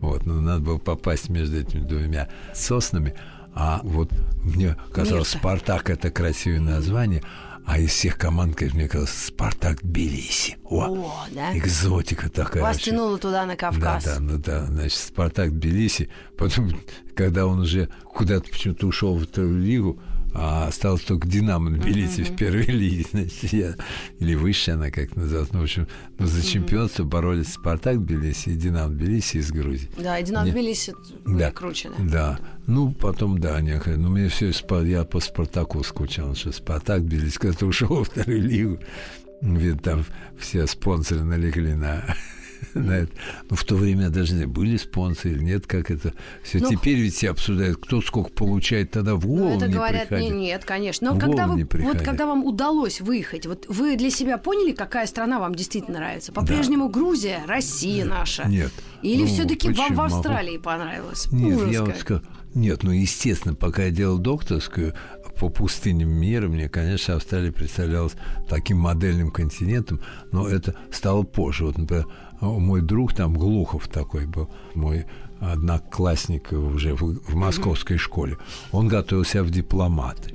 Вот, 0.00 0.26
но 0.26 0.40
надо 0.40 0.60
было 0.60 0.78
попасть 0.78 1.28
между 1.28 1.58
этими 1.58 1.80
двумя 1.80 2.28
соснами. 2.54 3.14
А 3.54 3.80
вот 3.82 4.10
мне 4.44 4.76
казалось, 4.92 5.32
Мир-то. 5.32 5.38
Спартак 5.38 5.90
это 5.90 6.10
красивое 6.10 6.60
название, 6.60 7.22
а 7.66 7.78
из 7.78 7.90
всех 7.90 8.16
команд, 8.16 8.54
конечно, 8.54 8.78
мне 8.78 8.88
казалось, 8.88 9.10
Спартак 9.10 9.82
Тбилиси. 9.82 10.56
О, 10.64 10.84
О, 10.84 11.26
да? 11.32 11.56
экзотика 11.58 12.30
такая. 12.30 12.62
Вас 12.62 12.76
вообще. 12.76 12.92
тянуло 12.92 13.18
туда, 13.18 13.44
на 13.44 13.56
Кавказ. 13.56 14.04
Да, 14.04 14.14
да, 14.14 14.20
ну 14.20 14.38
да, 14.38 14.66
значит, 14.66 14.98
Спартак 14.98 15.50
Тбилиси. 15.50 16.08
Потом, 16.38 16.80
когда 17.16 17.44
он 17.44 17.60
уже 17.60 17.88
куда-то 18.04 18.48
почему-то 18.48 18.86
ушел 18.86 19.16
в 19.16 19.24
вторую 19.24 19.60
лигу, 19.60 20.00
а 20.38 20.66
осталось 20.68 21.02
только 21.02 21.26
Динамо 21.26 21.70
Тбилиси 21.70 22.22
в 22.24 22.36
первой 22.36 22.66
лиге, 22.66 23.06
значит, 23.10 23.52
я, 23.52 23.74
или 24.18 24.34
выше 24.34 24.72
она 24.72 24.90
как 24.90 25.16
называлась, 25.16 25.52
ну, 25.52 25.60
в 25.60 25.62
общем, 25.62 25.88
ну, 26.18 26.26
за 26.26 26.44
чемпионство 26.46 27.04
боролись 27.04 27.54
Спартак 27.54 28.04
Тбилиси 28.04 28.50
и 28.50 28.54
Динамо 28.54 28.92
Тбилиси 28.92 29.38
из 29.38 29.50
Грузии. 29.50 29.88
Да, 29.96 30.18
и 30.18 30.24
Динамо 30.24 30.50
Тбилиси 30.50 30.94
были 31.24 31.38
Да. 31.38 31.50
круче, 31.52 31.90
да. 31.98 32.04
Да. 32.04 32.38
Ну, 32.66 32.92
потом, 32.92 33.38
да, 33.38 33.60
некое. 33.60 33.96
Ну, 33.96 34.10
мне 34.10 34.28
все, 34.28 34.52
я 34.84 35.04
по 35.04 35.20
Спартаку 35.20 35.82
скучал, 35.82 36.34
что 36.34 36.52
Спартак 36.52 37.04
Тбилиси, 37.06 37.38
когда 37.38 37.66
ушел 37.66 37.88
во 37.88 38.04
вторую 38.04 38.42
лигу, 38.42 38.78
ведь 39.40 39.82
там 39.82 40.04
все 40.38 40.66
спонсоры 40.66 41.22
налегли 41.22 41.74
на, 41.74 42.04
на 42.74 42.92
это. 42.92 43.12
Ну, 43.50 43.56
в 43.56 43.64
то 43.64 43.74
время 43.76 44.10
даже 44.10 44.34
не 44.34 44.46
были 44.46 44.76
спонсоры, 44.76 45.34
или 45.34 45.42
нет, 45.42 45.66
как 45.66 45.90
это. 45.90 46.12
Все 46.42 46.58
Ну, 46.58 46.70
теперь 46.70 46.96
ведь 46.98 47.14
все 47.14 47.30
обсуждают, 47.30 47.78
кто 47.78 48.00
сколько 48.00 48.30
получает, 48.30 48.90
тогда 48.90 49.14
в 49.16 49.26
Ну, 49.26 49.36
голову 49.36 49.56
это 49.56 49.68
не 49.68 49.74
говорят, 49.74 50.10
не, 50.10 50.16
приходит. 50.16 50.36
нет, 50.36 50.64
конечно. 50.64 51.10
Но 51.10 51.16
В 51.16 51.20
когда 51.20 51.46
не 51.54 51.64
вы, 51.64 51.68
вот 51.82 52.00
когда 52.02 52.26
вам 52.26 52.44
удалось 52.44 53.00
выехать, 53.00 53.46
вот 53.46 53.66
вы 53.68 53.96
для 53.96 54.10
себя 54.10 54.38
поняли, 54.38 54.72
какая 54.72 55.06
страна 55.06 55.38
вам 55.38 55.54
действительно 55.54 55.98
нравится? 55.98 56.32
По-прежнему 56.32 56.88
Грузия, 56.88 57.42
Россия 57.46 58.04
наша? 58.04 58.48
Нет. 58.48 58.72
Или 59.02 59.22
Ну, 59.22 59.26
все-таки 59.28 59.70
вам 59.70 59.94
в 59.94 60.00
Австралии 60.00 60.58
понравилось? 60.58 61.28
Нет, 61.32 61.56
Ужас 61.58 61.72
я 61.72 61.80
вот 61.82 61.90
как. 61.92 62.00
скажу, 62.00 62.22
нет, 62.54 62.82
ну, 62.82 62.90
естественно, 62.90 63.54
пока 63.54 63.84
я 63.84 63.90
делал 63.90 64.16
докторскую 64.18 64.94
по 65.38 65.48
пустыням 65.48 66.10
мира, 66.10 66.48
мне, 66.48 66.68
конечно, 66.68 67.14
Австралия 67.14 67.52
представлялась 67.52 68.14
таким 68.48 68.78
модельным 68.78 69.30
континентом, 69.30 70.00
но 70.32 70.48
это 70.48 70.74
стало 70.90 71.22
позже. 71.22 71.66
Вот, 71.66 71.78
например, 71.78 72.06
мой 72.40 72.80
друг 72.82 73.14
там, 73.14 73.34
Глухов 73.34 73.88
такой 73.88 74.26
был, 74.26 74.50
мой 74.74 75.06
одноклассник 75.40 76.52
уже 76.52 76.94
в, 76.94 77.20
в 77.30 77.34
московской 77.34 77.98
школе, 77.98 78.38
он 78.72 78.88
готовился 78.88 79.42
в 79.42 79.50
дипломаты. 79.50 80.32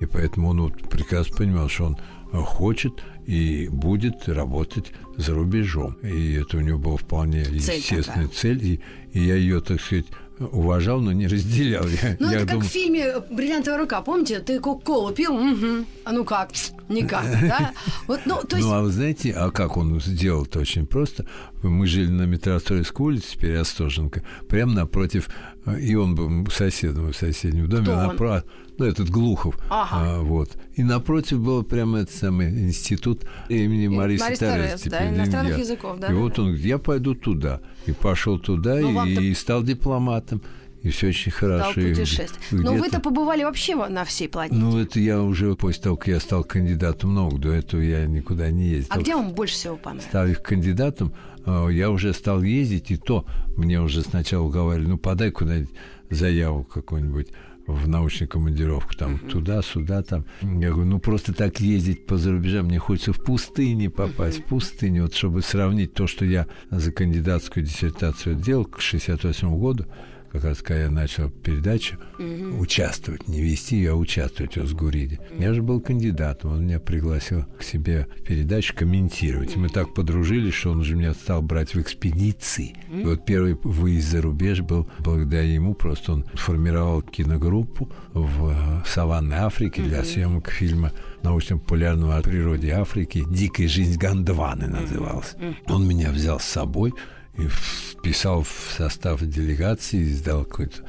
И 0.00 0.06
поэтому 0.06 0.48
он 0.48 0.62
вот 0.62 0.88
прекрасно 0.88 1.36
понимал, 1.36 1.68
что 1.68 1.84
он 1.84 1.96
хочет 2.44 3.04
и 3.26 3.68
будет 3.68 4.28
работать 4.28 4.92
за 5.16 5.34
рубежом. 5.34 5.94
И 6.02 6.34
это 6.34 6.56
у 6.56 6.60
него 6.60 6.78
было 6.78 6.96
вполне 6.96 7.40
естественная 7.42 8.28
цель. 8.28 8.64
И, 8.64 8.80
и 9.12 9.20
я 9.20 9.36
ее, 9.36 9.60
так 9.60 9.80
сказать, 9.80 10.06
уважал, 10.40 11.00
но 11.00 11.12
не 11.12 11.26
разделял. 11.26 11.86
Я, 11.86 12.16
Ну, 12.18 12.30
я 12.30 12.38
это 12.38 12.46
как 12.46 12.54
думал, 12.54 12.66
в 12.66 12.70
фильме 12.70 13.12
«Бриллиантовая 13.30 13.78
рука». 13.78 14.00
Помните, 14.02 14.40
ты 14.40 14.58
кока-колу 14.58 15.12
пил? 15.12 15.34
Мгм. 15.34 15.86
А 16.04 16.12
ну 16.12 16.24
как? 16.24 16.50
Никак, 16.88 17.24
да? 17.42 17.72
Вот, 18.06 18.20
ну, 18.24 18.40
то 18.42 18.56
есть... 18.56 18.66
Ну, 18.68 18.74
а 18.74 18.82
вы 18.82 18.90
знаете, 18.90 19.32
а 19.32 19.50
как 19.50 19.76
он 19.76 20.00
сделал 20.00 20.44
это 20.44 20.58
очень 20.60 20.86
просто. 20.86 21.26
Мы 21.62 21.86
жили 21.86 22.08
на 22.10 22.22
Метростроевской 22.22 23.06
улице, 23.06 23.32
теперь 23.32 23.56
Остоженко, 23.56 24.22
прямо 24.48 24.72
напротив, 24.72 25.28
э, 25.66 25.78
и 25.80 25.94
он 25.94 26.14
был 26.14 26.46
соседом 26.50 27.12
в 27.12 27.16
соседнем 27.16 27.68
доме, 27.68 27.82
Кто 27.84 27.92
он? 27.96 28.16
напра- 28.16 28.42
ну, 28.80 28.86
этот 28.86 29.10
Глухов, 29.10 29.56
Ага. 29.68 29.88
А, 29.92 30.20
вот. 30.22 30.50
И 30.74 30.82
напротив 30.82 31.40
был 31.40 31.62
прямо 31.62 31.98
этот 32.00 32.14
самый 32.14 32.48
институт 32.48 33.22
имени 33.48 33.88
Марисы 33.88 34.24
Марис. 34.24 34.38
Торрес, 34.38 34.82
да, 34.84 34.98
теперь, 34.98 35.14
иностранных 35.16 35.52
я. 35.52 35.58
языков, 35.58 35.98
да, 36.00 36.06
И 36.08 36.10
да, 36.10 36.16
вот 36.16 36.34
да. 36.36 36.42
он, 36.42 36.48
говорит, 36.48 36.66
я 36.66 36.78
пойду 36.78 37.14
туда. 37.14 37.60
И 37.86 37.92
пошел 37.92 38.38
туда, 38.38 38.76
Ну, 38.76 39.04
и, 39.06 39.28
и 39.30 39.34
стал 39.34 39.62
дипломатом. 39.62 40.42
И 40.82 40.88
все 40.88 41.08
очень 41.08 41.30
Стал 41.30 41.50
хорошо. 41.50 41.80
И 41.82 41.90
путешествовать. 41.90 42.38
Но 42.52 42.72
вы-то 42.74 43.00
побывали 43.00 43.44
вообще 43.44 43.76
во- 43.76 43.90
на 43.90 44.04
всей 44.04 44.28
планете. 44.30 44.56
Ну, 44.56 44.78
это 44.78 44.98
я 44.98 45.20
уже 45.22 45.54
после 45.54 45.82
того, 45.82 45.96
как 45.96 46.08
я 46.08 46.20
стал 46.20 46.42
кандидатом 46.42 47.14
наук, 47.14 47.38
до 47.38 47.52
этого 47.52 47.82
я 47.82 48.06
никуда 48.06 48.50
не 48.50 48.64
ездил. 48.68 48.94
а 48.94 48.98
где 48.98 49.14
вам 49.14 49.32
больше 49.32 49.54
всего 49.54 49.76
понравилось? 49.76 50.06
Стал 50.08 50.26
их 50.26 50.42
кандидатом, 50.42 51.12
э, 51.44 51.68
я 51.72 51.90
уже 51.90 52.14
стал 52.14 52.42
ездить, 52.42 52.90
и 52.90 52.96
то 52.96 53.26
мне 53.58 53.78
уже 53.78 54.00
сначала 54.00 54.48
говорили, 54.48 54.86
ну, 54.86 54.96
подай 54.96 55.30
куда-нибудь 55.30 55.68
заяву 56.08 56.64
какую-нибудь 56.64 57.28
в 57.72 57.88
научную 57.88 58.28
командировку, 58.28 58.94
там, 58.94 59.18
туда-сюда, 59.18 60.02
там. 60.02 60.24
Я 60.42 60.70
говорю, 60.70 60.90
ну, 60.90 60.98
просто 60.98 61.32
так 61.32 61.60
ездить 61.60 62.06
по 62.06 62.16
зарубежам, 62.16 62.66
мне 62.66 62.78
хочется 62.78 63.12
в 63.12 63.22
пустыне 63.22 63.90
попасть, 63.90 64.40
в 64.40 64.44
пустыне, 64.44 65.02
вот 65.02 65.14
чтобы 65.14 65.42
сравнить 65.42 65.94
то, 65.94 66.06
что 66.06 66.24
я 66.24 66.46
за 66.70 66.92
кандидатскую 66.92 67.64
диссертацию 67.64 68.34
делал 68.36 68.64
к 68.64 68.80
68 68.80 69.58
году, 69.58 69.86
как 70.32 70.44
раз 70.44 70.58
когда 70.58 70.82
я 70.82 70.90
начал 70.90 71.28
передачу 71.30 71.96
угу. 72.18 72.60
участвовать, 72.60 73.26
не 73.28 73.40
вести 73.40 73.76
ее, 73.76 73.92
а 73.92 73.94
участвовать 73.94 74.56
в 74.56 74.66
Сгуриде. 74.66 75.20
Угу. 75.32 75.42
Я 75.42 75.54
же 75.54 75.62
был 75.62 75.80
кандидатом, 75.80 76.52
он 76.52 76.64
меня 76.64 76.78
пригласил 76.80 77.44
к 77.58 77.62
себе 77.62 78.06
в 78.18 78.22
передачу 78.22 78.74
комментировать. 78.74 79.52
Угу. 79.52 79.60
мы 79.60 79.68
так 79.68 79.94
подружились, 79.94 80.54
что 80.54 80.70
он 80.70 80.84
же 80.84 80.94
меня 80.94 81.14
стал 81.14 81.42
брать 81.42 81.74
в 81.74 81.80
экспедиции. 81.80 82.74
И 82.92 83.04
вот 83.04 83.24
первый 83.24 83.54
выезд 83.62 84.10
за 84.10 84.22
рубеж 84.22 84.60
был 84.60 84.88
благодаря 84.98 85.42
ему, 85.42 85.74
просто 85.74 86.12
он 86.12 86.24
формировал 86.34 87.02
киногруппу 87.02 87.90
в 88.12 88.48
э, 88.50 88.82
саванной 88.86 89.38
Африке 89.38 89.82
для 89.82 90.04
съемок 90.04 90.50
фильма 90.50 90.92
научно-популярного 91.22 92.16
о 92.16 92.22
природе 92.22 92.72
Африки 92.72 93.24
«Дикая 93.28 93.68
жизнь 93.68 93.98
Гандваны» 93.98 94.68
назывался. 94.68 95.36
Он 95.66 95.86
меня 95.86 96.10
взял 96.10 96.40
с 96.40 96.44
собой, 96.44 96.92
и 97.36 97.46
вписал 97.48 98.42
в 98.42 98.74
состав 98.76 99.20
делегации, 99.22 100.04
сдал 100.04 100.44
какую-то 100.44 100.82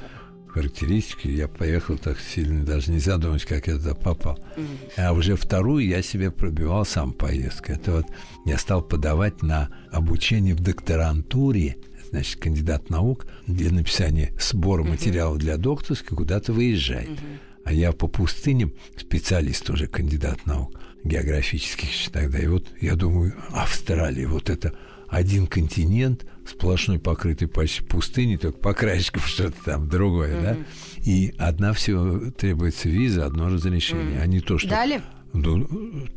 характеристики. 0.47 1.27
Я 1.27 1.47
поехал 1.47 1.97
так 1.97 2.19
сильно, 2.19 2.65
даже 2.65 2.91
не 2.91 2.99
задумываясь, 2.99 3.45
как 3.45 3.67
я 3.67 3.77
туда 3.77 3.95
попал. 3.95 4.38
Mm-hmm. 4.58 4.91
А 4.97 5.13
уже 5.13 5.36
вторую 5.36 5.86
я 5.86 6.01
себе 6.01 6.32
пробивал 6.32 6.86
сам 6.86 7.13
поездку. 7.13 7.71
Это 7.71 7.91
вот 7.93 8.06
я 8.45 8.58
стал 8.58 8.82
подавать 8.82 9.41
на 9.41 9.69
обучение 9.91 10.54
в 10.54 10.60
докторантуре, 10.60 11.77
значит, 12.10 12.39
кандидат 12.39 12.89
наук, 12.89 13.25
для 13.47 13.71
написания 13.71 14.34
сбора 14.39 14.84
mm-hmm. 14.84 14.89
материалов 14.89 15.38
для 15.38 15.58
докторской 15.58 16.17
куда-то. 16.17 16.51
Mm-hmm. 16.51 17.17
А 17.63 17.73
я 17.73 17.91
по 17.91 18.08
пустыням 18.08 18.73
специалист 18.97 19.69
уже, 19.69 19.88
кандидат 19.88 20.45
наук 20.45 20.77
географических 21.04 21.89
тогда. 22.12 22.39
И 22.39 22.47
вот 22.47 22.67
я 22.80 22.95
думаю, 22.95 23.34
Австралия, 23.51 24.27
вот 24.27 24.49
это 24.49 24.73
один 25.08 25.47
континент, 25.47 26.25
сплошной 26.52 27.00
покрытый 27.00 27.48
почти 27.48 27.84
пустыней, 27.84 28.38
только 28.38 28.58
по 28.58 28.74
краешкам 28.74 29.22
что-то 29.24 29.56
там 29.66 29.90
другое, 29.90 30.36
mm-hmm. 30.36 30.44
да? 30.44 30.58
И 31.04 31.34
одна 31.38 31.74
всего 31.74 32.32
требуется 32.32 32.90
виза, 32.90 33.26
одно 33.26 33.48
разрешение, 33.48 34.18
mm-hmm. 34.18 34.24
а 34.24 34.28
не 34.28 34.40
то, 34.40 34.58
что... 34.58 34.70
Дали? 34.70 35.02
Ну, 35.34 35.68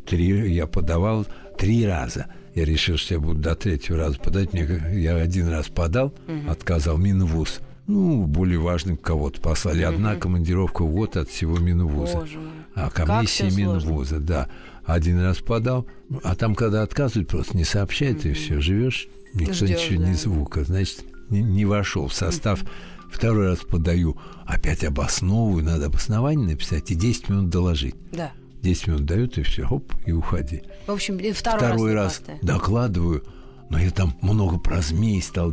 три 0.06 0.52
я 0.52 0.66
подавал 0.66 1.26
три 1.56 1.86
раза. 1.86 2.26
Я 2.54 2.64
решил, 2.64 2.96
что 2.96 3.14
я 3.14 3.20
буду 3.20 3.40
до 3.40 3.54
третьего 3.54 3.98
раза 3.98 4.18
подать. 4.18 4.52
Мне, 4.52 4.66
я 4.92 5.16
один 5.16 5.48
раз 5.48 5.68
подал, 5.68 6.14
mm-hmm. 6.26 6.50
отказал 6.50 6.98
Минвуз. 6.98 7.60
Ну, 7.86 8.26
более 8.26 8.58
важным 8.58 8.96
кого-то 8.96 9.40
послали. 9.40 9.82
Mm-hmm. 9.82 9.94
Одна 9.94 10.16
командировка 10.16 10.82
в 10.82 10.90
год 10.90 11.16
от 11.16 11.28
всего 11.28 11.58
Минвуза. 11.58 12.18
Боже 12.18 12.38
мой. 12.38 12.50
А 12.74 12.90
комиссия 12.90 13.50
Минвуза, 13.50 14.18
да 14.18 14.48
один 14.84 15.20
раз 15.20 15.38
подал, 15.38 15.86
а 16.22 16.34
там, 16.34 16.54
когда 16.54 16.82
отказывают, 16.82 17.28
просто 17.28 17.56
не 17.56 17.64
сообщают, 17.64 18.24
mm-hmm. 18.24 18.30
и 18.30 18.34
все, 18.34 18.60
живешь, 18.60 19.08
никто 19.34 19.54
Ждёшь, 19.54 19.90
ничего, 19.90 20.02
да. 20.02 20.08
ни 20.08 20.14
звука, 20.14 20.64
значит, 20.64 21.04
не, 21.30 21.42
не 21.42 21.64
вошел 21.64 22.08
в 22.08 22.14
состав. 22.14 22.64
Второй 23.10 23.48
раз 23.48 23.60
подаю, 23.60 24.16
опять 24.46 24.82
обосновываю, 24.84 25.64
надо 25.64 25.86
обоснование 25.86 26.48
написать 26.48 26.90
и 26.90 26.94
10 26.94 27.28
минут 27.28 27.50
доложить. 27.50 27.94
Да. 28.12 28.32
10 28.62 28.86
минут 28.88 29.04
дают, 29.04 29.38
и 29.38 29.42
все, 29.42 29.66
оп, 29.68 29.92
и 30.06 30.12
уходи. 30.12 30.62
В 30.86 30.92
общем, 30.92 31.18
второй, 31.34 31.58
второй 31.58 31.94
раз, 31.94 32.22
раз 32.26 32.38
докладываю, 32.42 33.24
но 33.70 33.78
я 33.78 33.90
там 33.90 34.16
много 34.22 34.58
про 34.58 34.80
змей 34.80 35.20
стал 35.22 35.52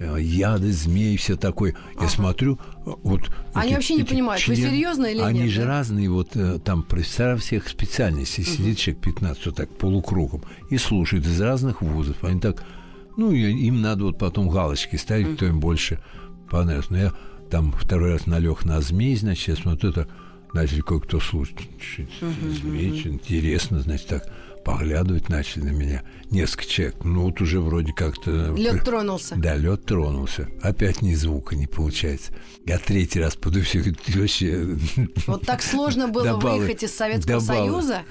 Э, 0.00 0.16
яды, 0.20 0.70
змеи, 0.70 1.16
все 1.16 1.36
такое. 1.36 1.74
Ага. 1.96 2.04
Я 2.04 2.08
смотрю, 2.08 2.58
э, 2.86 2.90
вот... 3.02 3.22
Они 3.52 3.70
эти, 3.70 3.74
вообще 3.74 3.94
не 3.96 4.04
понимают, 4.04 4.40
член... 4.40 4.56
вы 4.56 4.62
серьезно 4.62 5.06
или 5.06 5.18
Они 5.18 5.40
нет? 5.40 5.42
Они 5.42 5.48
же 5.48 5.62
да? 5.62 5.66
разные, 5.66 6.08
вот 6.08 6.36
э, 6.36 6.60
там 6.64 6.84
профессора 6.84 7.36
всех 7.36 7.68
специальностей, 7.68 8.44
угу. 8.44 8.50
сидит 8.50 8.78
человек 8.78 9.02
15, 9.02 9.46
вот 9.46 9.56
так 9.56 9.76
полукругом, 9.76 10.44
и 10.70 10.78
слушает 10.78 11.26
из 11.26 11.40
разных 11.40 11.82
вузов. 11.82 12.22
Они 12.22 12.38
так, 12.38 12.62
ну, 13.18 13.32
им 13.32 13.82
надо 13.82 14.04
вот 14.04 14.18
потом 14.18 14.48
галочки 14.48 14.96
ставить, 14.96 15.36
кто 15.36 15.46
им 15.46 15.60
больше 15.60 16.00
понравился. 16.48 16.92
Но 16.92 16.98
я 16.98 17.12
там 17.50 17.72
второй 17.72 18.12
раз 18.12 18.26
налег 18.26 18.64
на 18.64 18.80
змей, 18.80 19.16
значит, 19.16 19.48
я 19.48 19.56
смотрю, 19.56 19.90
это 19.90 20.08
начали 20.54 20.80
кое-кто 20.80 21.18
слушать. 21.18 21.56
Змей, 22.20 22.90
угу. 22.90 23.08
интересно, 23.08 23.80
значит, 23.80 24.06
так 24.06 24.32
поглядывать 24.64 25.28
начали 25.28 25.64
на 25.64 25.70
меня 25.70 26.02
несколько 26.30 26.66
человек. 26.66 26.96
Ну, 27.02 27.22
вот 27.22 27.40
уже 27.40 27.60
вроде 27.60 27.92
как-то... 27.92 28.54
Лед 28.54 28.84
тронулся. 28.84 29.34
Да, 29.36 29.56
лед 29.56 29.84
тронулся. 29.84 30.48
Опять 30.62 31.02
ни 31.02 31.14
звука 31.14 31.56
не 31.56 31.66
получается. 31.66 32.32
Я 32.66 32.78
третий 32.78 33.18
раз 33.18 33.36
все 33.64 33.82
вообще... 34.14 34.76
Вот 35.26 35.44
так 35.44 35.62
сложно 35.62 36.06
было 36.08 36.36
выехать 36.36 36.82
из 36.84 36.94
Советского 36.94 37.40
Союза? 37.40 38.02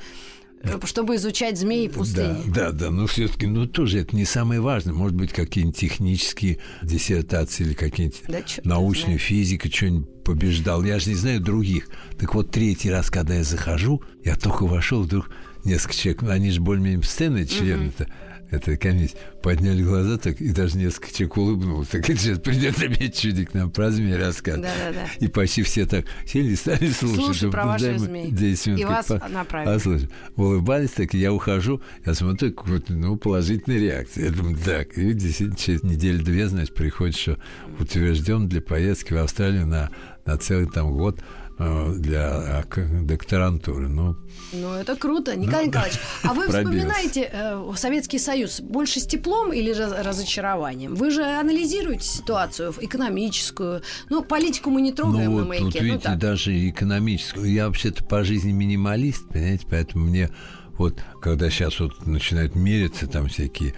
Чтобы 0.86 1.16
изучать 1.16 1.58
змеи 1.58 1.86
и 1.86 1.90
пустыни. 1.90 2.38
Да, 2.48 2.72
да, 2.72 2.72
да. 2.72 2.92
Но 2.92 3.08
все-таки, 3.08 3.48
ну, 3.48 3.68
тоже 3.68 4.00
это 4.00 4.16
не 4.16 4.26
самое 4.26 4.60
важное. 4.62 4.94
Может 4.94 5.16
быть, 5.16 5.32
какие-нибудь 5.32 5.78
технические 5.78 6.60
диссертации 6.82 7.64
или 7.64 7.74
какие-нибудь 7.74 8.24
да, 8.28 8.40
научную 8.64 9.20
физику, 9.20 9.70
что-нибудь 9.70 10.24
побеждал. 10.24 10.84
Я 10.84 11.00
же 11.00 11.10
не 11.10 11.16
знаю 11.16 11.40
других. 11.40 11.90
Так 12.20 12.34
вот, 12.36 12.52
третий 12.52 12.90
раз, 12.90 13.10
когда 13.10 13.36
я 13.36 13.44
захожу, 13.44 14.02
я 14.24 14.36
только 14.36 14.66
вошел, 14.66 15.04
вдруг 15.04 15.30
несколько 15.64 15.96
человек, 15.96 16.24
они 16.24 16.52
же 16.52 16.62
более-менее 16.62 17.02
постоянные 17.02 17.46
члены-то, 17.46 18.06
uh-huh. 18.06 18.12
Этой 18.50 18.78
комиссии, 18.78 19.18
подняли 19.42 19.84
глаза 19.84 20.18
так, 20.18 20.40
и 20.42 20.52
даже 20.52 20.78
несколько 20.78 21.12
человек 21.12 21.38
улыбнулся. 21.38 21.92
Так 21.92 22.10
это 22.10 22.20
сейчас 22.20 22.40
придет 22.40 22.78
опять 22.82 23.18
чудик 23.18 23.54
нам 23.54 23.72
про 23.72 23.92
змеи 23.92 24.14
рассказывать. 24.14 24.68
Да, 24.68 24.92
да, 24.92 25.00
да. 25.00 25.26
И 25.26 25.28
почти 25.28 25.64
все 25.64 25.86
так 25.86 26.06
сели 26.26 26.52
и 26.52 26.56
стали 26.56 26.90
слушать. 26.90 27.26
Слушай 27.26 27.52
про 27.52 27.66
ваши 27.66 27.98
змеи. 27.98 28.28
Минут, 28.28 28.80
и 28.80 28.86
вас 28.86 29.08
по... 29.08 29.28
направили. 29.28 29.76
А, 29.76 29.80
слушай, 29.80 30.10
улыбались 30.36 30.92
так, 30.92 31.14
и 31.14 31.18
я 31.18 31.34
ухожу, 31.34 31.82
я 32.06 32.14
смотрю, 32.14 32.54
вот, 32.66 32.90
ну, 32.90 33.18
положительная 33.18 33.80
реакция. 33.80 34.26
Я 34.26 34.32
думаю, 34.32 34.58
так, 34.58 34.98
и 34.98 35.14
действительно, 35.14 35.58
через 35.58 35.84
неделю-две, 35.84 36.48
значит, 36.48 36.74
приходит, 36.74 37.16
что 37.16 37.38
утвержден 37.80 38.48
для 38.48 38.62
поездки 38.62 39.14
в 39.14 39.18
Австралию 39.18 39.68
на, 39.68 39.90
на 40.26 40.38
целый 40.38 40.68
там 40.68 40.94
год 40.94 41.22
для 41.58 42.64
э, 42.76 43.02
докторантуры. 43.02 43.88
Ну, 43.88 44.16
ну 44.54 44.74
это 44.74 44.96
круто. 44.96 45.36
Николай 45.36 45.64
ну, 45.64 45.68
Николаевич, 45.70 46.00
а 46.24 46.34
вы 46.34 46.44
вспоминаете 46.48 47.30
э, 47.32 47.74
Советский 47.76 48.20
Союз 48.20 48.62
больше 48.62 49.00
с 49.00 49.08
теплом 49.08 49.52
или 49.52 49.72
разочарованием? 49.72 50.94
Вы 50.94 51.10
же 51.10 51.24
анализируете 51.24 52.04
ситуацию 52.04 52.74
экономическую. 52.80 53.82
Ну, 54.10 54.24
политику 54.24 54.70
мы 54.70 54.82
не 54.82 54.92
трогаем 54.92 55.32
ну, 55.32 55.40
на 55.40 55.46
маяке. 55.46 55.66
Вот, 55.66 55.74
ну, 55.76 55.82
видите, 55.82 56.04
так. 56.04 56.20
даже 56.20 56.70
экономическую. 56.70 57.52
Я 57.52 57.68
вообще-то 57.68 58.04
по 58.04 58.24
жизни 58.24 58.52
минималист, 58.52 59.28
понимаете, 59.28 59.66
поэтому 59.70 60.06
мне 60.06 60.30
вот, 60.74 61.02
когда 61.22 61.50
сейчас 61.50 61.80
вот 61.80 62.06
начинают 62.06 62.56
мериться 62.56 63.08
там 63.08 63.30
всякие 63.30 63.74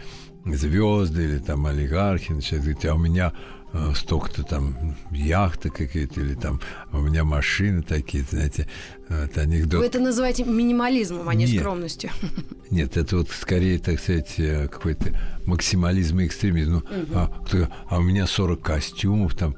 звезды 0.45 1.23
или 1.23 1.37
там 1.37 1.65
олигархи, 1.65 2.33
начинают 2.33 2.65
говорить, 2.65 2.85
а 2.85 2.95
у 2.95 2.97
меня 2.97 3.33
Э, 3.33 3.58
столько-то 3.95 4.43
там 4.43 4.95
яхта 5.11 5.69
какие-то 5.69 6.21
или 6.21 6.33
там 6.33 6.59
у 6.91 6.99
меня 6.99 7.23
машины 7.23 7.83
такие, 7.83 8.23
знаете, 8.23 8.67
это 9.07 9.41
анекдот. 9.41 9.81
Вы 9.81 9.85
это 9.85 9.99
называете 9.99 10.43
минимализмом, 10.43 11.29
а 11.29 11.35
не 11.35 11.45
нет, 11.45 11.61
скромностью. 11.61 12.09
Нет, 12.71 12.97
это 12.97 13.17
вот 13.17 13.29
скорее, 13.29 13.79
так 13.79 13.99
сказать, 13.99 14.35
э, 14.37 14.67
какой-то 14.67 15.19
максимализм 15.45 16.19
и 16.19 16.27
экстремизм. 16.27 16.71
Ну, 16.71 16.77
угу. 16.77 17.13
а, 17.15 17.27
кто, 17.45 17.67
а 17.89 17.97
у 17.97 18.01
меня 18.01 18.27
40 18.27 18.61
костюмов 18.61 19.35
там, 19.35 19.55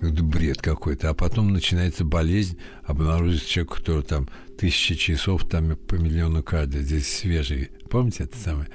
бред 0.00 0.60
какой-то. 0.60 1.10
А 1.10 1.14
потом 1.14 1.52
начинается 1.52 2.04
болезнь, 2.04 2.58
обнаружится 2.84 3.48
человек, 3.48 3.74
который 3.74 4.02
там 4.02 4.28
тысячи 4.58 4.94
часов, 4.94 5.48
там 5.48 5.76
по 5.76 5.94
миллиону 5.96 6.42
каждый, 6.42 6.82
здесь 6.82 7.08
свежий. 7.08 7.70
Помните 7.90 8.24
это 8.24 8.36
самое? 8.36 8.68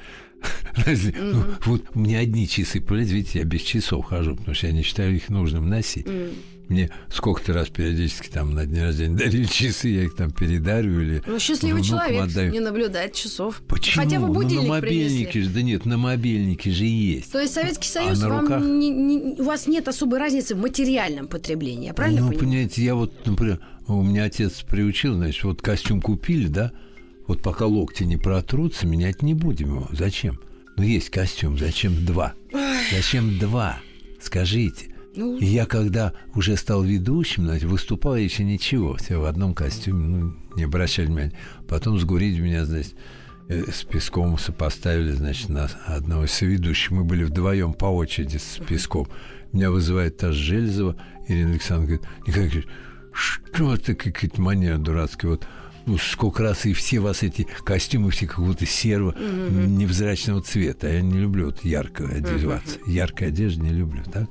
Ну, 1.19 1.43
вот 1.65 1.95
меня 1.95 2.19
одни 2.19 2.47
часы, 2.47 2.80
видите, 2.80 3.39
я 3.39 3.45
без 3.45 3.62
часов 3.62 4.06
хожу, 4.06 4.36
потому 4.36 4.56
что 4.56 4.67
я 4.67 4.73
не 4.73 4.82
считаю 4.82 5.15
их 5.15 5.30
нужным 5.30 5.69
носить. 5.69 6.08
Мне 6.69 6.91
сколько-то 7.12 7.54
раз 7.54 7.69
периодически 7.69 8.30
там 8.30 8.54
на 8.54 8.67
день 8.67 8.84
рождения 8.84 9.17
дарили 9.17 9.45
часы, 9.52 9.88
я 9.88 10.04
их 10.04 10.15
там 10.15 10.30
передарю 10.30 11.02
или 11.02 11.23
Ну, 11.25 11.39
счастливый 11.39 11.82
человек 11.82 12.21
отдаю. 12.21 12.52
не 12.52 12.60
наблюдает 12.60 13.13
часов. 13.13 13.63
Почему? 13.67 14.04
Хотя 14.04 14.19
бы 14.19 14.28
будильник 14.28 14.67
ну, 14.67 14.75
на 14.75 14.75
мобильнике 14.75 15.32
принесли. 15.32 15.41
же, 15.41 15.49
да 15.49 15.62
нет, 15.63 15.86
на 15.86 15.97
мобильнике 15.97 16.69
же 16.69 16.86
есть. 16.86 17.32
То 17.32 17.39
есть 17.39 17.56
Советский 17.56 17.88
Союз, 17.88 18.21
а 18.21 18.30
вам 18.30 18.41
руках... 18.41 18.62
не, 18.62 18.89
не, 18.89 19.17
у 19.39 19.43
вас 19.43 19.65
нет 19.65 19.88
особой 19.88 20.19
разницы 20.19 20.54
в 20.54 20.60
материальном 20.60 21.28
потреблении, 21.28 21.88
я 21.88 21.95
правильно 21.95 22.21
ну, 22.21 22.28
понимаю? 22.28 22.43
Ну, 22.43 22.47
понимаете, 22.52 22.84
я 22.84 22.93
вот, 22.93 23.25
например, 23.25 23.60
у 23.88 24.04
меня 24.04 24.25
отец 24.25 24.62
приучил, 24.62 25.15
значит, 25.15 25.43
вот 25.43 25.63
костюм 25.63 26.02
купили, 26.02 26.47
да, 26.47 26.71
вот 27.30 27.44
пока 27.44 27.68
локти 27.68 28.04
не 28.06 28.18
протрутся, 28.18 28.88
менять 28.88 29.22
не 29.22 29.36
будем 29.36 29.76
его. 29.76 29.88
Зачем? 29.92 30.39
Ну, 30.78 30.82
есть 30.82 31.12
костюм, 31.12 31.60
зачем 31.60 32.04
два? 32.04 32.34
Зачем 32.92 33.38
два? 33.38 33.78
Скажите. 34.20 34.96
Ну... 35.15 35.38
И 35.38 35.46
я 35.46 35.68
когда 35.68 36.13
уже 36.34 36.58
стал 36.58 36.82
ведущим, 36.82 37.46
значит, 37.46 37.70
выступал 37.70 38.15
еще 38.15 38.44
ничего, 38.44 38.96
все 38.96 39.18
в 39.22 39.26
одном 39.26 39.54
костюме, 39.54 40.08
ну, 40.08 40.34
не 40.56 40.63
обращали 40.63 41.06
внимания. 41.06 41.34
Потом 41.68 42.00
сгурить 42.00 42.39
меня, 42.39 42.65
значит, 42.65 42.96
э, 43.48 43.72
с 43.72 43.84
Песком 43.84 44.39
сопоставили, 44.39 45.12
значит, 45.12 45.50
на 45.50 45.70
одного 45.86 46.24
из 46.24 46.32
соведущих. 46.32 46.89
Мы 46.89 47.04
были 47.04 47.26
вдвоем 47.26 47.74
по 47.74 47.86
очереди 47.86 48.38
с 48.38 48.60
Песком. 48.68 49.08
Меня 49.52 49.70
вызывает 49.70 50.18
та 50.18 50.32
же 50.32 50.44
Железова, 50.44 50.96
Ирина 51.28 51.52
Александровна 51.52 51.86
говорит, 51.86 52.08
Николай 52.26 52.46
Николаевич, 52.48 52.68
что 53.13 53.76
это 53.76 53.94
какая-то 53.94 54.42
манера 54.42 54.80
дурацкая, 54.80 55.30
вот 55.30 55.48
сколько 56.02 56.44
раз 56.44 56.65
и 56.65 56.74
все 56.74 57.00
вас 57.00 57.24
эти 57.24 57.48
костюмы 57.63 58.12
все 58.12 58.28
какого-то 58.28 58.65
серого, 58.65 59.12
mm-hmm. 59.12 59.68
невзрачного 59.68 60.42
цвета. 60.42 60.88
А 60.88 60.92
я 60.92 61.02
не 61.02 61.20
люблю 61.20 61.48
вот 61.48 61.63
ярко 61.63 62.08
одеваться. 62.08 62.78
Mm-hmm. 62.78 62.92
Яркой 62.92 63.28
одежды 63.30 63.63
не 63.63 63.72
люблю, 63.72 64.04
так? 64.12 64.30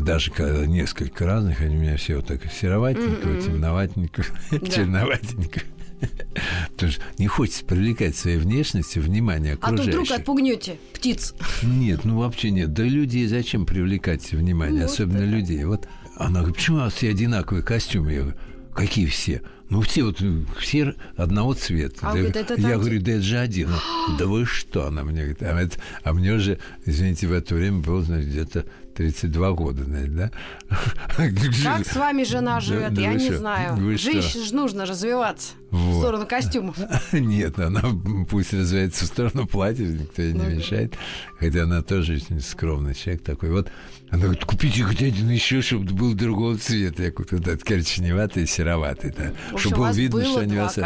даже 0.00 0.30
когда 0.30 0.64
несколько 0.64 1.26
разных, 1.26 1.60
они 1.60 1.76
у 1.76 1.80
меня 1.80 1.96
все 1.96 2.16
вот 2.16 2.26
так 2.26 2.40
сероватенького, 2.50 3.32
mm-hmm. 3.32 3.44
темноватенького, 3.44 4.26
черноватенького. 4.68 5.62
Потому 6.72 6.92
что 6.92 7.02
не 7.18 7.26
хочется 7.26 7.64
привлекать 7.64 8.16
своей 8.16 8.38
внешностью 8.38 9.02
внимание 9.02 9.54
окружающих. 9.54 9.94
А 9.94 9.96
то 9.96 10.02
вдруг 10.02 10.18
отпугнете 10.18 10.76
птиц. 10.92 11.34
Нет, 11.62 12.04
ну 12.04 12.18
вообще 12.18 12.50
нет. 12.50 12.72
Да 12.72 12.82
людей 12.82 13.26
зачем 13.26 13.66
привлекать 13.66 14.32
внимание, 14.32 14.82
вот 14.82 14.90
особенно 14.90 15.18
это. 15.18 15.26
людей. 15.26 15.64
Вот 15.64 15.88
она 16.16 16.40
говорит, 16.40 16.56
почему 16.56 16.78
у 16.78 16.80
вас 16.80 16.94
все 16.94 17.10
одинаковые 17.10 17.62
костюмы? 17.62 18.12
Я 18.12 18.20
говорю, 18.22 18.38
какие 18.74 19.06
все? 19.06 19.42
Ну, 19.68 19.80
все 19.80 20.04
вот, 20.04 20.22
все 20.58 20.94
одного 21.16 21.54
цвета. 21.54 21.96
А, 22.02 22.12
да, 22.12 22.18
говорит, 22.18 22.36
это 22.36 22.54
я 22.56 22.76
говорю, 22.76 23.00
да 23.00 23.12
это 23.12 23.22
же 23.22 23.38
один. 23.38 23.70
да 24.18 24.26
вы 24.26 24.44
что? 24.44 24.86
Она 24.88 25.02
мне 25.02 25.20
говорит, 25.20 25.42
а, 25.42 25.58
это, 25.58 25.78
а 26.04 26.12
мне 26.12 26.32
уже, 26.32 26.58
извините, 26.84 27.26
в 27.26 27.32
это 27.32 27.54
время 27.54 27.78
было, 27.78 28.02
значит, 28.02 28.28
где-то 28.28 28.66
32 28.94 29.52
года, 29.52 29.84
наверное, 29.88 30.30
да? 30.68 30.76
Как 31.16 31.86
с 31.86 31.96
вами 31.96 32.24
жена 32.24 32.60
живет, 32.60 32.98
я 32.98 33.14
не 33.14 33.30
знаю. 33.32 33.76
Женщине 33.96 34.44
же 34.44 34.54
нужно 34.54 34.84
развиваться 34.84 35.52
в 35.70 35.98
сторону 35.98 36.26
костюмов. 36.26 36.76
Нет, 37.12 37.58
она 37.58 37.82
пусть 38.28 38.52
развивается 38.52 39.04
в 39.04 39.08
сторону 39.08 39.46
платья, 39.46 39.84
никто 39.84 40.20
ей 40.20 40.34
не 40.34 40.38
ну 40.38 40.50
мешает. 40.50 40.94
Хотя 41.38 41.62
она 41.62 41.82
тоже 41.82 42.14
очень 42.14 42.40
скромный 42.40 42.94
человек 42.94 43.22
такой. 43.22 43.50
Вот 43.50 43.70
она 44.12 44.24
говорит, 44.24 44.44
купите 44.44 44.84
хоть 44.84 45.00
один 45.00 45.30
еще, 45.30 45.62
чтобы 45.62 45.94
был 45.94 46.12
другого 46.12 46.58
цвета. 46.58 47.04
Я 47.04 47.10
купил 47.10 47.38
этот 47.38 47.64
коричневатый, 47.64 48.46
сероватый, 48.46 49.10
да. 49.16 49.32
Чтобы 49.56 49.76
было 49.76 49.92
видно, 49.92 50.22
что 50.22 50.40
они 50.40 50.56
вас... 50.58 50.78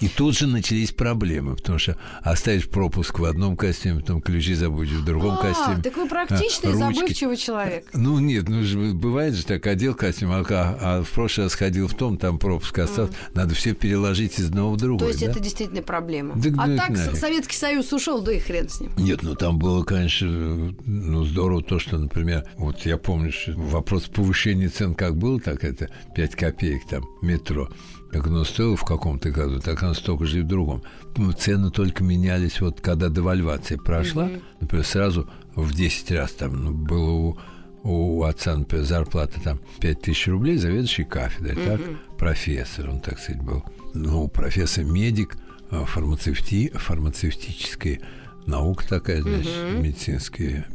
И 0.00 0.08
тут 0.08 0.34
же 0.34 0.46
начались 0.46 0.90
проблемы, 0.90 1.56
потому 1.56 1.78
что 1.78 1.98
оставишь 2.22 2.66
пропуск 2.66 3.18
в 3.18 3.24
одном 3.26 3.58
костюме, 3.58 4.00
потом 4.00 4.22
ключи 4.22 4.54
забудешь 4.54 4.92
в 4.92 5.04
другом 5.04 5.36
а, 5.38 5.42
костюме. 5.42 5.82
так 5.82 5.94
вы 5.98 6.08
практичный, 6.08 6.72
а, 6.72 6.76
забывчивый 6.76 7.36
человек. 7.36 7.86
Ну, 7.92 8.18
нет, 8.18 8.48
ну, 8.48 8.62
же, 8.62 8.78
бывает 8.78 9.34
же 9.34 9.44
так, 9.44 9.66
одел 9.66 9.94
костюм, 9.94 10.32
а, 10.32 10.42
а 10.48 11.02
в 11.02 11.10
прошлый 11.10 11.46
раз 11.46 11.54
ходил 11.54 11.86
в 11.86 11.94
том, 11.94 12.16
там 12.16 12.38
пропуск 12.38 12.78
остался. 12.78 13.12
Mm. 13.12 13.16
Надо 13.34 13.54
все 13.54 13.74
переложить 13.74 14.38
из 14.38 14.46
одного 14.46 14.72
в 14.72 14.76
другое. 14.78 15.00
То 15.00 15.06
есть 15.08 15.20
да? 15.20 15.30
это 15.32 15.40
действительно 15.40 15.82
проблема. 15.82 16.34
Да, 16.34 16.48
а 16.62 16.76
так 16.78 16.88
нафиг. 16.88 17.16
Советский 17.16 17.56
Союз 17.56 17.92
ушел, 17.92 18.22
да 18.22 18.32
и 18.32 18.38
хрен 18.38 18.70
с 18.70 18.80
ним. 18.80 18.90
Нет, 18.96 19.22
ну 19.22 19.34
там 19.34 19.58
было, 19.58 19.84
конечно, 19.84 20.74
ну 20.86 21.24
здорово 21.24 21.62
то, 21.62 21.78
что, 21.78 21.98
например, 21.98 22.46
вот 22.56 22.86
я 22.86 22.96
помню, 22.98 23.32
что 23.32 23.52
вопрос 23.56 24.04
повышения 24.04 24.68
цен 24.68 24.94
как 24.94 25.16
был, 25.16 25.40
так 25.40 25.64
это 25.64 25.88
5 26.14 26.36
копеек 26.36 26.86
там 26.88 27.04
метро. 27.22 27.68
Как 28.10 28.26
оно 28.28 28.44
стоило 28.44 28.76
в 28.76 28.84
каком-то 28.84 29.30
году, 29.30 29.58
так 29.60 29.82
оно 29.82 29.94
столько 29.94 30.24
же 30.24 30.38
и 30.38 30.42
в 30.42 30.46
другом. 30.46 30.84
Ну, 31.16 31.32
цены 31.32 31.70
только 31.70 32.04
менялись, 32.04 32.60
вот 32.60 32.80
когда 32.80 33.08
девальвация 33.08 33.76
прошла, 33.76 34.28
mm-hmm. 34.28 34.42
например, 34.60 34.86
сразу 34.86 35.28
в 35.56 35.74
10 35.74 36.12
раз 36.12 36.32
там 36.32 36.64
ну, 36.64 36.70
было 36.72 37.10
у, 37.10 37.38
у 37.82 38.22
отца, 38.22 38.56
например, 38.56 38.84
зарплата 38.84 39.40
там 39.42 39.60
5 39.80 40.00
тысяч 40.00 40.28
рублей, 40.28 40.58
заведующий 40.58 41.04
кафедрой, 41.04 41.56
mm-hmm. 41.56 41.76
так, 41.76 42.16
профессор, 42.16 42.90
он, 42.90 43.00
так 43.00 43.18
сказать, 43.18 43.42
был. 43.42 43.64
Ну, 43.94 44.28
профессор-медик, 44.28 45.36
а, 45.70 45.84
фармацевти, 45.84 46.70
фармацевтическая 46.72 48.00
наука 48.46 48.86
такая, 48.88 49.22
значит, 49.22 49.48
mm-hmm. 49.48 49.80
медицинская 49.80 50.66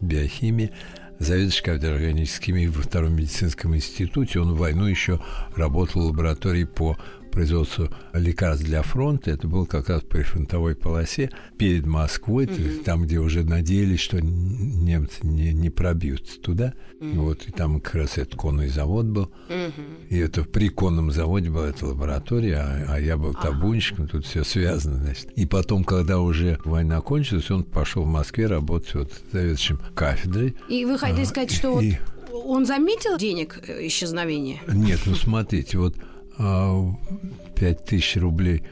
биохимия 0.00 0.70
заведующий 1.18 1.62
кафедрой 1.62 1.96
органической 1.96 2.46
химии 2.46 2.66
во 2.66 2.82
Втором 2.82 3.14
медицинском 3.14 3.74
институте. 3.74 4.40
Он 4.40 4.54
в 4.54 4.58
войну 4.58 4.86
еще 4.86 5.20
работал 5.56 6.02
в 6.02 6.06
лаборатории 6.06 6.64
по 6.64 6.96
производству 7.28 7.88
лекарств 8.12 8.64
для 8.64 8.82
фронта. 8.82 9.30
Это 9.30 9.46
было 9.46 9.64
как 9.64 9.88
раз 9.88 10.02
при 10.02 10.22
фронтовой 10.22 10.74
полосе 10.74 11.30
перед 11.56 11.86
Москвой, 11.86 12.46
mm-hmm. 12.46 12.82
там, 12.84 13.02
где 13.02 13.18
уже 13.18 13.44
надеялись, 13.44 14.00
что 14.00 14.20
немцы 14.20 15.26
не, 15.26 15.52
не 15.52 15.70
пробьются 15.70 16.40
туда. 16.40 16.74
Mm-hmm. 17.00 17.18
Вот, 17.18 17.46
и 17.46 17.52
там 17.52 17.80
как 17.80 17.94
раз 17.94 18.18
этот 18.18 18.34
конный 18.34 18.68
завод 18.68 19.06
был. 19.06 19.30
Mm-hmm. 19.48 20.08
И 20.10 20.18
это 20.18 20.44
при 20.44 20.68
конном 20.68 21.10
заводе 21.10 21.50
была 21.50 21.68
эта 21.68 21.86
лаборатория, 21.86 22.56
а, 22.56 22.94
а 22.94 23.00
я 23.00 23.16
был 23.16 23.34
табунщиком, 23.34 24.04
ага. 24.04 24.12
тут 24.12 24.26
все 24.26 24.44
связано, 24.44 24.96
значит. 24.96 25.30
И 25.36 25.46
потом, 25.46 25.84
когда 25.84 26.20
уже 26.20 26.58
война 26.64 27.00
кончилась, 27.00 27.50
он 27.50 27.64
пошел 27.64 28.04
в 28.04 28.08
Москве 28.08 28.46
работать 28.46 28.94
вот 28.94 29.12
заведующим 29.32 29.80
кафедрой. 29.94 30.56
И 30.68 30.84
вы 30.84 30.98
хотели 30.98 31.22
а, 31.22 31.26
сказать, 31.26 31.52
что 31.52 31.80
и... 31.80 31.92
вот 31.92 31.98
он 32.44 32.66
заметил 32.66 33.16
денег 33.18 33.58
э, 33.66 33.86
исчезновения? 33.86 34.60
Нет, 34.68 35.00
ну 35.06 35.14
смотрите, 35.14 35.78
вот 35.78 35.96
5 36.38 36.44
а, 36.44 37.74
тысяч 37.84 38.16
рублей 38.16 38.62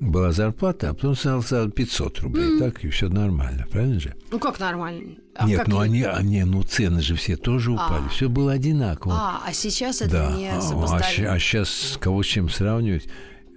была 0.00 0.32
зарплата, 0.32 0.90
а 0.90 0.94
потом 0.94 1.14
стал 1.14 1.70
500 1.70 2.20
рублей, 2.20 2.44
mm. 2.44 2.58
так, 2.58 2.84
и 2.84 2.88
все 2.90 3.08
нормально, 3.08 3.66
правильно 3.70 3.98
же? 3.98 4.14
Ну, 4.30 4.38
как 4.38 4.60
нормально? 4.60 5.14
А 5.34 5.46
Нет, 5.46 5.60
как 5.60 5.68
ну 5.68 5.78
они, 5.78 6.02
они, 6.02 6.44
ну 6.44 6.62
цены 6.62 7.00
же 7.00 7.14
все 7.14 7.36
тоже 7.36 7.72
упали, 7.72 8.04
а. 8.06 8.08
все 8.08 8.28
было 8.28 8.52
одинаково. 8.52 9.14
А, 9.14 9.42
а 9.46 9.52
сейчас 9.52 10.02
это 10.02 10.10
да. 10.10 10.32
не 10.32 10.60
сопоставимо. 10.60 11.32
А, 11.32 11.34
а 11.34 11.38
сейчас 11.38 11.98
кого 12.00 12.22
с 12.22 12.26
чем 12.26 12.50
сравнивать? 12.50 13.08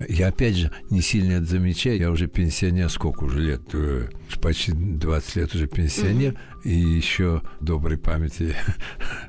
Я 0.07 0.27
опять 0.27 0.55
же 0.55 0.71
не 0.89 1.01
сильно 1.01 1.33
это 1.33 1.45
замечаю. 1.45 1.97
Я 1.97 2.11
уже 2.11 2.27
пенсионер, 2.27 2.89
сколько 2.89 3.23
уже 3.23 3.39
лет? 3.39 3.61
Э, 3.73 4.09
почти 4.41 4.71
20 4.71 5.35
лет 5.35 5.55
уже 5.55 5.67
пенсионер. 5.67 6.33
Mm-hmm. 6.33 6.69
И 6.69 6.75
еще 6.75 7.41
доброй 7.61 7.97
памяти 7.97 8.55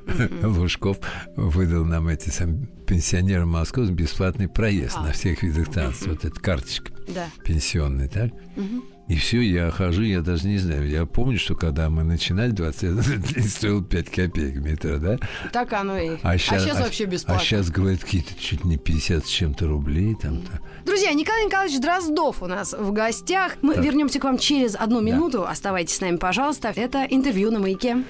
mm-hmm. 0.05 0.45
Лужков 0.57 0.99
выдал 1.35 1.85
нам 1.85 2.07
эти 2.07 2.29
сам, 2.29 2.67
пенсионерам 2.85 3.49
Москвы 3.49 3.89
бесплатный 3.91 4.47
проезд 4.47 4.97
а. 4.97 5.03
на 5.03 5.11
всех 5.11 5.41
видах 5.41 5.71
транспорта. 5.71 6.27
Mm-hmm. 6.27 6.29
Вот 6.29 6.33
эта 6.33 6.39
карточка 6.39 6.91
да. 7.07 7.29
пенсионная, 7.43 8.07
так? 8.07 8.31
Mm-hmm. 8.55 8.81
И 9.09 9.15
все, 9.15 9.41
я 9.41 9.71
хожу, 9.71 10.03
я 10.03 10.21
даже 10.21 10.47
не 10.47 10.59
знаю. 10.59 10.87
Я 10.87 11.07
помню, 11.07 11.39
что 11.39 11.55
когда 11.55 11.89
мы 11.89 12.03
начинали 12.03 12.51
20 12.51 12.83
лет, 12.83 13.45
стоил 13.49 13.83
5 13.83 14.09
копеек 14.11 14.57
метро, 14.57 14.99
да? 14.99 15.17
Так 15.51 15.73
оно 15.73 15.97
и. 15.97 16.17
А 16.21 16.37
сейчас, 16.37 16.61
а 16.61 16.65
сейчас 16.65 16.79
вообще 16.79 17.05
бесплатно. 17.05 17.41
А 17.41 17.43
сейчас, 17.43 17.71
говорят, 17.71 18.03
какие-то 18.03 18.39
чуть 18.39 18.63
не 18.65 18.77
50 18.77 19.25
с 19.25 19.27
чем-то 19.27 19.65
рублей 19.65 20.13
там-то. 20.13 20.59
Друзья, 20.85 21.11
Николай 21.13 21.45
Николаевич 21.45 21.79
Дроздов 21.81 22.43
у 22.43 22.45
нас 22.45 22.73
в 22.73 22.91
гостях. 22.91 23.57
Мы 23.63 23.73
так. 23.73 23.83
вернемся 23.83 24.19
к 24.19 24.23
вам 24.25 24.37
через 24.37 24.75
одну 24.75 25.01
минуту. 25.01 25.39
Да. 25.39 25.49
Оставайтесь 25.49 25.95
с 25.95 26.01
нами, 26.01 26.17
пожалуйста. 26.17 26.71
Это 26.75 27.03
интервью 27.09 27.49
на 27.49 27.57
маяке. 27.57 28.03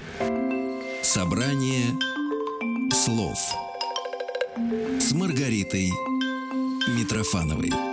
Собрание 1.02 1.86
слов 2.92 3.38
с 4.98 5.14
Маргаритой 5.14 5.90
Митрофановой. 6.94 7.89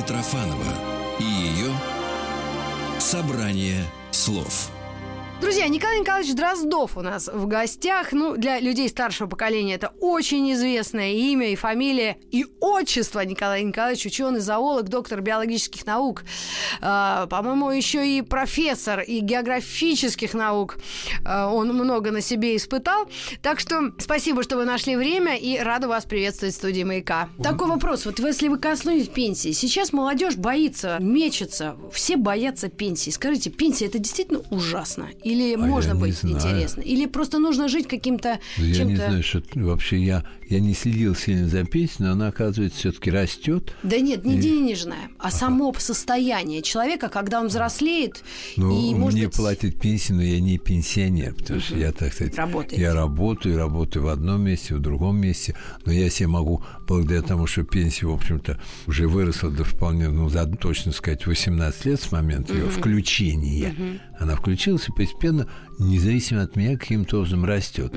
Митрофанова 0.00 0.72
и 1.18 1.24
ее 1.24 1.70
«Собрание 2.98 3.84
слов». 4.10 4.79
Друзья, 5.40 5.68
Николай 5.68 6.00
Николаевич 6.00 6.34
Дроздов 6.34 6.98
у 6.98 7.00
нас 7.00 7.26
в 7.32 7.46
гостях. 7.46 8.12
Ну, 8.12 8.36
для 8.36 8.60
людей 8.60 8.90
старшего 8.90 9.26
поколения 9.26 9.76
это 9.76 9.90
очень 9.98 10.52
известное 10.52 11.12
имя 11.12 11.50
и 11.50 11.56
фамилия, 11.56 12.18
и 12.30 12.44
отчество 12.60 13.20
Николай 13.20 13.62
Николаевич, 13.62 14.04
ученый, 14.04 14.40
зоолог, 14.40 14.90
доктор 14.90 15.22
биологических 15.22 15.86
наук. 15.86 16.24
Э, 16.82 17.26
по-моему, 17.30 17.70
еще 17.70 18.06
и 18.06 18.20
профессор 18.20 19.00
и 19.00 19.20
географических 19.20 20.34
наук. 20.34 20.76
Э, 21.24 21.46
он 21.46 21.68
много 21.68 22.10
на 22.10 22.20
себе 22.20 22.54
испытал. 22.54 23.08
Так 23.40 23.60
что 23.60 23.92
спасибо, 23.98 24.42
что 24.42 24.56
вы 24.56 24.66
нашли 24.66 24.94
время, 24.94 25.36
и 25.36 25.58
рада 25.58 25.88
вас 25.88 26.04
приветствовать 26.04 26.54
в 26.54 26.58
студии 26.58 26.82
«Маяка». 26.82 27.30
Такой 27.42 27.68
вопрос. 27.68 28.04
Вот 28.04 28.18
если 28.18 28.48
вы 28.48 28.58
коснулись 28.58 29.08
пенсии, 29.08 29.52
сейчас 29.52 29.94
молодежь 29.94 30.36
боится, 30.36 30.98
мечется, 31.00 31.76
все 31.92 32.18
боятся 32.18 32.68
пенсии. 32.68 33.08
Скажите, 33.08 33.48
пенсия 33.48 33.86
это 33.86 33.98
действительно 33.98 34.40
ужасно? 34.50 35.08
Или 35.30 35.54
а 35.54 35.58
можно 35.58 35.94
быть 35.94 36.18
интересно? 36.24 36.80
Или 36.82 37.06
просто 37.06 37.38
нужно 37.38 37.68
жить 37.68 37.86
каким-то 37.86 38.38
я 38.56 38.74
чем-то... 38.74 38.90
не 38.90 38.96
знаю, 38.96 39.22
что 39.22 39.42
вообще 39.54 39.98
я, 39.98 40.24
я 40.50 40.58
не 40.58 40.74
следил 40.74 41.14
сильно 41.14 41.48
за 41.48 41.64
песней, 41.64 42.06
но 42.06 42.12
она, 42.12 42.28
оказывается, 42.28 42.76
все-таки 42.78 43.10
растет. 43.10 43.72
Да 43.84 43.98
нет, 44.00 44.24
не 44.24 44.36
и... 44.36 44.40
денежная, 44.40 45.08
а 45.18 45.28
ага. 45.28 45.36
само 45.36 45.72
состояние 45.78 46.60
человека, 46.60 47.08
когда 47.08 47.40
он 47.40 47.46
взрослеет 47.46 48.24
ну, 48.56 48.76
и, 48.76 48.92
может 48.94 49.16
мне 49.16 49.28
быть... 49.28 49.36
платят 49.36 49.80
пенсию, 49.80 50.16
но 50.16 50.22
я 50.24 50.40
не 50.40 50.58
пенсионер, 50.58 51.34
потому 51.34 51.60
что 51.60 51.76
я, 51.76 51.92
так 51.92 52.12
сказать, 52.12 52.36
Работаете. 52.36 52.82
я 52.82 52.92
работаю, 52.94 53.56
работаю 53.56 54.04
в 54.04 54.08
одном 54.08 54.42
месте, 54.42 54.74
в 54.74 54.80
другом 54.80 55.18
месте, 55.18 55.54
но 55.84 55.92
я 55.92 56.10
себе 56.10 56.26
могу, 56.26 56.64
благодаря 56.86 57.22
тому, 57.22 57.46
что 57.46 57.62
пенсия, 57.62 58.06
в 58.06 58.12
общем-то, 58.12 58.60
уже 58.88 59.06
выросла 59.06 59.50
до 59.50 59.62
вполне, 59.62 60.08
ну, 60.08 60.28
за, 60.28 60.46
точно 60.46 60.90
сказать, 60.90 61.26
18 61.26 61.84
лет 61.84 62.00
с 62.00 62.10
момента 62.10 62.54
ее 62.54 62.68
включения, 62.68 64.00
она 64.18 64.34
включилась, 64.34 64.88
и 64.88 64.92
постепенно 64.92 65.48
независимо 65.78 66.42
от 66.42 66.56
меня, 66.56 66.76
каким-то 66.76 67.18
образом 67.18 67.44
растет. 67.44 67.92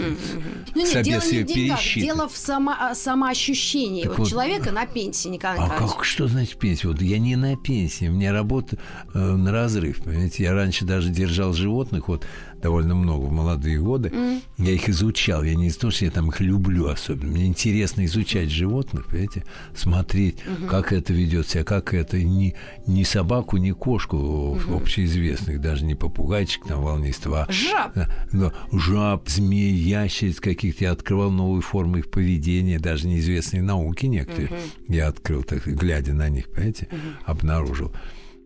Ну, 0.75 0.85
нет, 0.85 1.03
дело 1.03 1.21
не 1.21 1.43
в 1.43 1.45
деньгах, 1.45 1.79
дело 1.95 2.29
в 2.29 2.37
само, 2.43 2.73
а, 2.77 2.95
самоощущении 2.95 4.03
Так 4.03 4.11
вот 4.11 4.19
вот, 4.19 4.29
человека 4.29 4.71
на 4.71 4.85
пенсии, 4.85 5.29
Николай 5.29 5.57
А 5.57 5.63
Николаевич. 5.63 5.91
как, 5.95 6.05
что 6.05 6.27
значит 6.27 6.57
пенсия? 6.57 6.87
Вот 6.87 7.01
я 7.01 7.19
не 7.19 7.35
на 7.35 7.55
пенсии, 7.55 8.07
у 8.07 8.11
меня 8.11 8.33
работа 8.33 8.77
э, 9.13 9.19
на 9.19 9.51
разрыв, 9.51 10.03
понимаете? 10.03 10.43
Я 10.43 10.53
раньше 10.53 10.85
даже 10.85 11.09
держал 11.09 11.53
животных, 11.53 12.07
вот 12.07 12.25
довольно 12.63 12.95
много 12.95 13.25
в 13.25 13.31
молодые 13.31 13.79
годы. 13.79 14.11
Я 14.57 14.71
их 14.71 14.87
изучал. 14.89 15.43
Я 15.43 15.53
не 15.53 15.67
из-за 15.67 15.81
того, 15.81 15.91
что 15.91 16.05
я 16.05 16.11
там 16.11 16.29
их 16.29 16.39
люблю 16.39 16.87
особенно. 16.87 17.31
Мне 17.31 17.45
интересно 17.45 18.05
изучать 18.05 18.49
животных, 18.49 19.07
понимаете? 19.07 19.43
Смотреть, 19.75 20.37
как 20.69 20.93
это 20.93 21.11
ведет 21.13 21.47
себя, 21.47 21.63
как 21.65 21.93
это. 21.93 22.23
Ни, 22.23 22.55
ни 22.87 23.03
собаку, 23.03 23.57
ни 23.57 23.71
кошку 23.71 24.57
общеизвестных, 24.73 25.59
даже 25.59 25.83
не 25.83 25.95
попугайчик 25.95 26.65
там 26.65 26.81
волнистого. 26.81 27.43
а 27.47 27.51
Жаб. 27.51 27.93
да, 28.31 28.53
жаб, 28.71 29.27
змей, 29.29 29.73
ящериц 29.73 30.39
каких-то. 30.39 30.85
Я 30.85 30.91
открывал 30.91 31.31
новые 31.31 31.61
формы 31.61 31.99
их 31.99 32.09
поведения, 32.09 32.79
даже 32.79 33.07
неизвестные 33.07 33.61
науки 33.61 34.05
некоторые. 34.05 34.49
Я 34.87 35.07
открыл, 35.09 35.43
так, 35.43 35.65
глядя 35.67 36.13
на 36.13 36.29
них, 36.29 36.49
понимаете, 36.49 36.87
обнаружил. 37.25 37.91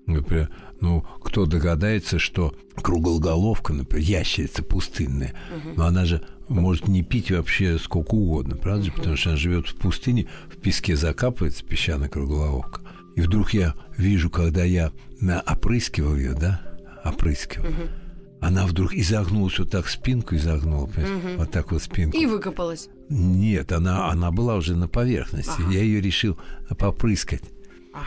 Например, 0.08 0.50
ну, 0.80 1.06
кто 1.22 1.46
догадается, 1.46 2.18
что 2.18 2.56
круглоголовка, 2.76 3.74
например, 3.74 4.06
ящерица 4.06 4.64
пустынная, 4.64 5.34
но 5.76 5.86
она 5.86 6.06
же 6.06 6.24
может 6.48 6.88
не 6.88 7.04
пить 7.04 7.30
вообще 7.30 7.78
сколько 7.78 8.16
угодно, 8.16 8.56
правда 8.56 8.86
же? 8.86 8.92
Потому 8.94 9.18
что 9.18 9.30
она 9.30 9.38
живет 9.38 9.68
в 9.68 9.76
пустыне, 9.76 10.28
в 10.50 10.58
песке 10.58 10.96
закапывается 10.96 11.64
песчаная 11.66 12.08
круглоголовка. 12.08 12.82
И 13.16 13.22
вдруг 13.22 13.54
я 13.54 13.74
вижу, 13.98 14.30
когда 14.30 14.64
я 14.64 14.92
опрыскивал 15.46 16.16
ее, 16.16 16.34
да, 16.34 16.62
опрыскивал, 17.04 17.66
она 18.40 18.66
вдруг 18.68 18.94
изогнулась 18.94 19.58
вот 19.60 19.72
так 19.72 19.88
спинку 19.90 20.36
изогнула, 20.36 20.86
понимаешь? 20.86 21.38
вот 21.38 21.52
так 21.52 21.72
вот 21.72 21.82
спинку. 21.82 22.16
И 22.16 22.26
выкопалась. 22.28 22.88
Нет, 23.10 23.72
она, 23.72 24.10
она 24.10 24.32
была 24.32 24.56
уже 24.56 24.76
на 24.76 24.88
поверхности. 24.88 25.62
Я 25.72 25.82
ее 25.82 26.00
решил 26.00 26.38
попрыскать. 26.78 27.42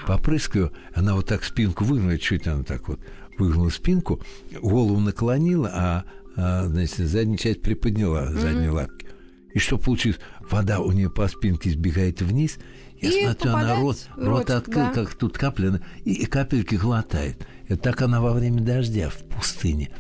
Попрыскаю, 0.06 0.72
она 0.94 1.14
вот 1.14 1.26
так 1.26 1.44
спинку 1.44 1.84
выгнула, 1.84 2.18
чуть 2.18 2.46
она 2.46 2.62
так 2.62 2.88
вот 2.88 3.00
выгнула 3.38 3.70
спинку, 3.70 4.20
голову 4.60 5.00
наклонила, 5.00 5.70
а, 5.72 6.04
а, 6.36 6.66
значит, 6.66 6.98
задняя 6.98 7.38
часть 7.38 7.62
приподняла 7.62 8.26
задние 8.26 8.70
лапки. 8.70 9.06
И 9.54 9.58
что 9.58 9.78
получилось? 9.78 10.20
Вода 10.48 10.80
у 10.80 10.92
нее 10.92 11.10
по 11.10 11.26
спинке 11.26 11.70
сбегает 11.70 12.20
вниз. 12.22 12.58
Я 13.00 13.08
И 13.08 13.24
смотрю, 13.24 13.52
она 13.52 13.76
рот, 13.76 14.08
рот 14.16 14.50
открыл, 14.50 14.86
да. 14.86 14.92
как 14.92 15.14
тут 15.14 15.38
капля, 15.38 15.80
и, 16.04 16.12
и 16.12 16.26
капельки 16.26 16.74
глотает. 16.74 17.46
Это 17.66 17.82
так 17.82 18.02
она 18.02 18.20
во 18.20 18.32
время 18.32 18.60
дождя 18.60 19.08
в 19.08 19.18
пустыне 19.34 19.90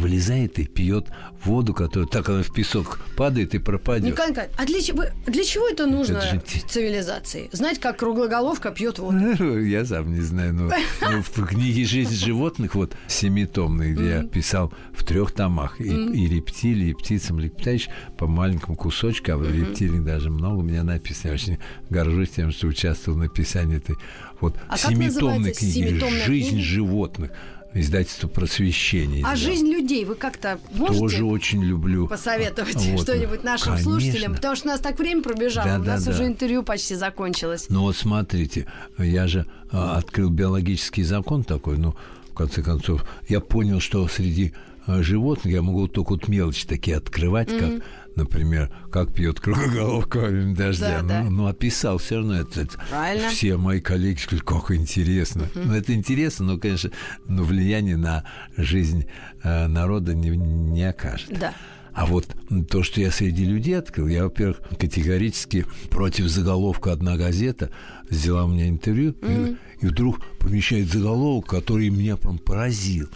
вылезает 0.00 0.58
и 0.58 0.64
пьет 0.64 1.06
воду, 1.44 1.74
которая 1.74 2.08
так 2.08 2.28
она 2.28 2.42
в 2.42 2.52
песок 2.52 3.00
падает 3.16 3.54
и 3.54 3.58
пропадет. 3.58 4.10
Николай 4.12 4.30
Николаевич, 4.30 4.56
а 4.58 4.64
для, 4.66 4.80
чего- 4.82 5.04
для 5.26 5.44
чего 5.44 5.68
это 5.68 5.86
нужно 5.86 6.18
Это 6.18 6.26
же 6.26 6.40
цивилизации? 6.68 7.48
Знать, 7.52 7.78
как 7.78 7.98
круглоголовка 7.98 8.70
пьет 8.70 8.98
воду. 8.98 9.18
Я 9.60 9.84
сам 9.84 10.12
не 10.12 10.20
знаю, 10.20 10.54
но 10.54 10.70
но 11.02 11.22
в 11.22 11.46
книге 11.46 11.84
«Жизнь 11.84 12.14
животных», 12.14 12.74
вот 12.74 12.96
семитомной, 13.06 13.92
где 13.92 14.08
я 14.10 14.22
писал 14.22 14.72
в 14.92 15.04
трех 15.04 15.32
томах, 15.32 15.80
и, 15.80 15.84
рептилии, 16.28 16.88
и 16.90 16.94
птицам, 16.94 17.36
млекопитающим, 17.36 17.92
по 18.18 18.26
маленькому 18.26 18.76
кусочку, 18.76 19.32
а 19.32 19.36
в 19.36 19.50
рептилиях 19.50 20.04
даже 20.04 20.30
много 20.30 20.58
у 20.58 20.62
меня 20.62 20.82
написано. 20.82 21.28
Я 21.30 21.34
очень 21.34 21.58
горжусь 21.90 22.30
тем, 22.30 22.50
что 22.52 22.66
участвовал 22.66 23.18
в 23.18 23.20
написании 23.22 23.76
этой 23.76 23.96
вот 24.40 24.56
А 24.68 24.76
семитомной 24.78 25.52
книги 25.52 26.00
«Жизнь 26.26 26.60
животных». 26.60 27.30
Издательство 27.72 28.26
«Просвещение». 28.26 29.24
А 29.24 29.36
жизнь 29.36 29.68
людей 29.68 30.04
вы 30.04 30.16
как-то 30.16 30.58
можете 30.72 30.98
Тоже 30.98 31.24
очень 31.24 31.62
люблю. 31.62 32.08
посоветовать 32.08 32.74
Вот. 32.74 33.00
что-нибудь 33.02 33.44
нашим 33.44 33.74
Конечно. 33.74 33.90
слушателям? 33.92 34.34
Потому 34.34 34.56
что 34.56 34.68
у 34.68 34.70
нас 34.72 34.80
так 34.80 34.98
время 34.98 35.22
пробежало, 35.22 35.68
Да, 35.68 35.80
у 35.80 35.84
нас 35.84 36.04
да. 36.04 36.10
уже 36.10 36.26
интервью 36.26 36.64
почти 36.64 36.96
закончилось. 36.96 37.66
Ну 37.68 37.82
вот 37.82 37.96
смотрите, 37.96 38.66
я 38.98 39.28
же 39.28 39.46
а, 39.70 39.96
открыл 39.98 40.30
биологический 40.30 41.04
закон 41.04 41.44
такой, 41.44 41.78
ну, 41.78 41.94
в 42.30 42.34
конце 42.34 42.62
концов, 42.62 43.04
я 43.28 43.38
понял, 43.40 43.78
что 43.78 44.06
среди 44.08 44.52
а, 44.86 45.02
животных 45.02 45.54
я 45.54 45.62
могу 45.62 45.86
только 45.86 46.10
вот 46.10 46.26
мелочи 46.26 46.66
такие 46.66 46.96
открывать, 46.96 47.56
как, 47.56 47.70
например, 48.16 48.70
как 48.90 49.12
пьет 49.12 49.40
круглоголовка 49.40 50.18
во 50.18 50.26
время 50.28 50.54
дождя. 50.54 51.02
Да, 51.02 51.02
ну, 51.02 51.08
да. 51.08 51.30
ну, 51.30 51.46
описал 51.46 51.98
все 51.98 52.16
равно 52.16 52.34
это. 52.36 52.66
Правильно. 52.90 53.28
Все 53.30 53.56
мои 53.56 53.80
коллеги 53.80 54.18
сказали, 54.18 54.44
как 54.44 54.70
интересно. 54.72 55.48
Ну, 55.54 55.74
это 55.74 55.94
интересно, 55.94 56.46
но, 56.46 56.58
конечно, 56.58 56.90
но 57.26 57.42
влияние 57.42 57.96
на 57.96 58.24
жизнь 58.56 59.06
а, 59.42 59.68
народа 59.68 60.14
не, 60.14 60.30
не 60.30 60.84
окажет. 60.84 61.38
Да. 61.38 61.54
А 61.92 62.06
вот 62.06 62.26
то, 62.68 62.82
что 62.82 63.00
я 63.00 63.10
среди 63.10 63.44
людей 63.44 63.76
открыл, 63.76 64.06
я, 64.06 64.24
во-первых, 64.24 64.60
категорически 64.78 65.66
против 65.90 66.28
заголовка 66.28 66.92
«Одна 66.92 67.16
газета» 67.16 67.70
взяла 68.08 68.44
у 68.44 68.48
меня 68.48 68.68
интервью, 68.68 69.14
и, 69.22 69.56
и 69.80 69.86
вдруг 69.86 70.20
помещает 70.38 70.88
заголовок, 70.88 71.46
который 71.46 71.90
меня 71.90 72.16
прям 72.16 72.38
поразил. 72.38 73.08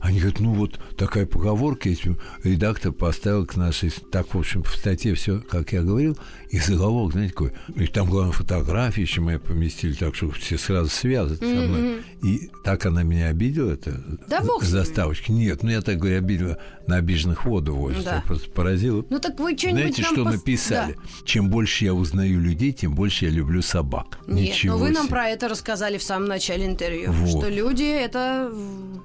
Они 0.00 0.18
говорят, 0.20 0.40
ну 0.40 0.54
вот 0.54 0.78
такая 0.96 1.26
поговорка, 1.26 1.88
если 1.88 2.16
редактор 2.44 2.92
поставил 2.92 3.46
к 3.46 3.56
нашей... 3.56 3.90
Так, 3.90 4.32
в 4.34 4.38
общем, 4.38 4.62
в 4.62 4.74
статье 4.74 5.14
все, 5.14 5.40
как 5.40 5.72
я 5.72 5.82
говорил, 5.82 6.16
и 6.50 6.58
заголовок, 6.58 7.12
знаете, 7.12 7.32
какой. 7.32 7.52
И 7.74 7.86
там, 7.86 8.08
главное, 8.08 8.32
фотографии 8.32 9.00
еще 9.00 9.20
мои 9.20 9.38
поместили, 9.38 9.92
так 9.94 10.14
что 10.14 10.30
все 10.30 10.56
сразу 10.58 10.88
связаны 10.88 11.36
со 11.36 11.44
мной. 11.44 12.02
И 12.22 12.50
так 12.64 12.86
она 12.86 13.02
меня 13.02 13.28
обидела, 13.28 13.72
это 13.72 14.00
Да 14.28 14.40
бог 14.40 14.62
с 14.62 14.66
ним. 14.66 14.72
заставочка. 14.78 15.32
Нет, 15.32 15.62
ну 15.62 15.70
я 15.70 15.80
так 15.82 15.98
говорю, 15.98 16.18
обидела, 16.18 16.58
на 16.86 16.96
обиженных 16.96 17.44
воду 17.44 17.74
возят. 17.76 18.04
Да. 18.04 18.16
Я 18.16 18.22
просто 18.22 18.50
поразила. 18.50 19.04
Ну 19.10 19.18
так 19.18 19.38
вы 19.38 19.56
что-нибудь 19.56 19.80
Знаете, 19.80 20.02
нам 20.02 20.12
что 20.12 20.22
пос- 20.22 20.32
написали? 20.32 20.92
Да. 20.94 21.02
Чем 21.24 21.50
больше 21.50 21.84
я 21.84 21.94
узнаю 21.94 22.40
людей, 22.40 22.72
тем 22.72 22.94
больше 22.94 23.26
я 23.26 23.30
люблю 23.30 23.62
собак. 23.62 24.18
Нет, 24.26 24.50
Ничего 24.50 24.74
но 24.74 24.84
вы 24.84 24.90
нам 24.90 25.04
себе. 25.04 25.10
про 25.10 25.28
это 25.28 25.48
рассказали 25.48 25.98
в 25.98 26.02
самом 26.02 26.28
начале 26.28 26.66
интервью, 26.66 27.12
Вот. 27.12 27.42
что 27.42 27.48
люди 27.50 27.84
это 27.84 28.52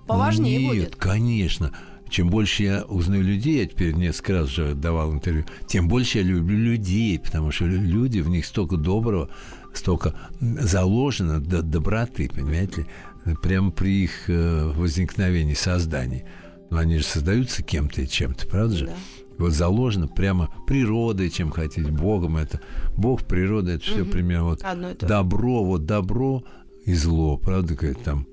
поважнее 0.08 0.60
Нет, 0.60 0.83
будет. 0.86 0.96
конечно. 0.96 1.72
Чем 2.10 2.30
больше 2.30 2.64
я 2.64 2.84
узнаю 2.84 3.24
людей, 3.24 3.62
я 3.62 3.66
теперь 3.66 3.94
несколько 3.96 4.34
раз 4.34 4.50
уже 4.50 4.76
давал 4.76 5.14
интервью, 5.14 5.46
тем 5.68 5.88
больше 5.88 6.20
я 6.20 6.24
люблю 6.24 6.56
людей, 6.58 7.18
потому 7.20 7.52
что 7.52 7.66
лю- 7.66 7.82
люди, 7.82 8.20
в 8.20 8.30
них 8.30 8.46
столько 8.46 8.78
доброго, 8.78 9.30
столько 9.74 10.14
заложено 10.40 11.40
до 11.40 11.64
доброты, 11.64 12.30
понимаете 12.30 12.82
ли, 13.26 13.36
прямо 13.42 13.72
при 13.72 14.04
их 14.04 14.30
э, 14.30 14.72
возникновении, 14.76 15.56
создании. 15.56 16.26
Но 16.70 16.78
они 16.78 16.98
же 17.00 17.04
создаются 17.04 17.64
кем-то 17.64 18.02
и 18.04 18.08
чем-то, 18.08 18.48
правда 18.48 18.76
же? 18.76 18.86
Да. 18.88 18.94
Вот 19.40 19.52
заложено 19.54 20.08
прямо 20.08 20.54
природой, 20.68 21.32
чем 21.32 21.50
хотите, 21.50 21.90
Богом 21.90 22.38
это. 22.38 22.62
Бог, 22.96 23.24
природа, 23.24 23.72
это 23.72 23.84
все 23.84 24.06
примерно 24.06 24.46
вот 24.46 24.62
Одно 24.62 24.92
и 24.92 24.94
то 24.94 25.08
же. 25.08 25.10
добро, 25.10 25.64
вот 25.64 25.86
добро 25.88 26.44
и 26.86 26.94
зло, 26.94 27.38
правда, 27.38 27.74
говорит, 27.74 28.04
там 28.04 28.28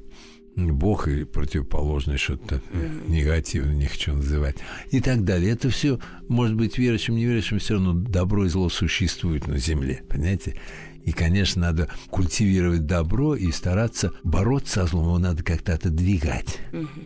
Бог 0.56 1.08
и 1.08 1.24
противоположное 1.24 2.18
что-то 2.18 2.60
негативное, 3.06 3.74
не 3.74 3.86
хочу 3.86 4.14
называть. 4.14 4.56
И 4.90 5.00
так 5.00 5.24
далее. 5.24 5.52
Это 5.52 5.70
все, 5.70 5.98
может 6.28 6.56
быть, 6.56 6.76
верующим, 6.78 7.16
неверующим, 7.16 7.58
все 7.58 7.74
равно 7.74 7.92
добро 7.92 8.44
и 8.46 8.48
зло 8.48 8.68
существуют 8.68 9.46
на 9.46 9.58
земле, 9.58 10.02
понимаете? 10.08 10.56
И, 11.04 11.12
конечно, 11.12 11.62
надо 11.62 11.88
культивировать 12.10 12.84
добро 12.84 13.34
и 13.34 13.50
стараться 13.52 14.12
бороться 14.22 14.82
со 14.82 14.86
злом, 14.86 15.04
его 15.06 15.18
надо 15.18 15.42
как-то 15.42 15.72
отодвигать. 15.72 16.58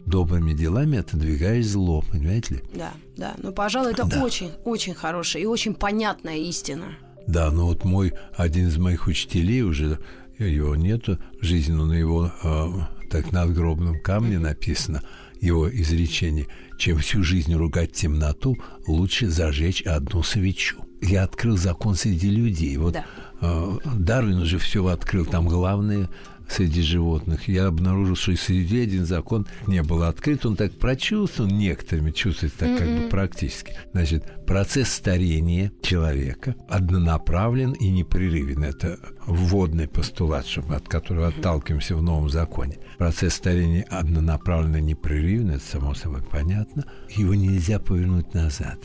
Добрыми 0.05 0.53
делами 0.53 0.99
отодвигаешь 0.99 1.67
зло, 1.67 2.03
понимаете 2.11 2.55
ли? 2.57 2.63
Да, 2.75 2.93
да. 3.17 3.35
Ну, 3.41 3.53
пожалуй, 3.53 3.93
это 3.93 4.05
Да. 4.05 4.25
очень, 4.25 4.51
очень 4.65 4.95
хорошая 4.95 5.43
и 5.45 5.47
очень 5.47 5.75
понятная 5.75 6.39
истина. 6.39 6.97
Да, 7.29 7.51
но 7.53 7.67
вот 7.67 7.85
мой, 7.85 8.13
один 8.37 8.67
из 8.69 8.77
моих 8.79 9.07
учителей, 9.07 9.63
уже 9.63 9.99
его 10.39 10.76
нету 10.76 11.18
но 11.68 11.87
на 11.87 11.93
его 11.93 12.32
э, 12.43 12.68
так 13.11 13.32
надгробном 13.32 14.01
камне 14.01 14.39
написано 14.39 15.03
его 15.41 15.68
изречение 15.70 16.47
«Чем 16.78 16.99
всю 16.99 17.22
жизнь 17.22 17.55
ругать 17.55 17.93
темноту, 17.93 18.57
лучше 18.87 19.28
зажечь 19.28 19.82
одну 19.82 20.22
свечу». 20.22 20.85
Я 21.03 21.24
открыл 21.24 21.57
закон 21.57 21.95
среди 21.97 22.30
людей. 22.30 22.76
Вот 22.78 22.95
Да. 22.95 23.05
э, 23.41 23.78
Дарвин 23.97 24.39
уже 24.39 24.59
все 24.59 24.87
открыл, 24.87 25.26
там 25.26 25.47
главное 25.47 26.09
среди 26.49 26.83
животных. 26.83 27.49
Я 27.49 27.67
обнаружил, 27.67 28.17
что 28.17 28.33
и 28.33 28.37
среди 28.37 28.83
один 28.83 29.07
закон 29.07 29.47
не 29.67 29.83
был 29.83 30.03
открыт. 30.03 30.45
Он 30.47 30.57
так 30.57 30.73
прочувствован 30.79 31.57
некоторыми, 31.57 32.11
чувствуется 32.11 32.59
так 32.59 32.79
как 32.79 32.89
бы 32.89 33.09
практически. 33.09 33.75
Значит, 33.93 34.45
процесс 34.47 34.89
старения 34.93 35.73
человека 35.83 36.55
однонаправлен 36.69 37.73
и 37.73 37.89
непрерывен. 37.91 38.65
Это 38.65 38.99
вводный 39.27 39.89
постулат, 39.89 40.47
чтобы- 40.47 40.75
от 40.77 40.89
которого 40.89 41.29
отталкиваемся 41.29 41.97
в 41.97 42.03
новом 42.03 42.29
законе. 42.31 42.79
Процесс 42.99 43.35
старения 43.35 43.85
однонаправлен 43.91 44.77
и 44.77 44.81
непрерывен, 44.83 45.51
это 45.51 45.65
само 45.65 45.95
собой 45.95 46.23
понятно. 46.23 46.85
Его 47.11 47.35
нельзя 47.35 47.79
повернуть 47.79 48.33
назад, 48.35 48.79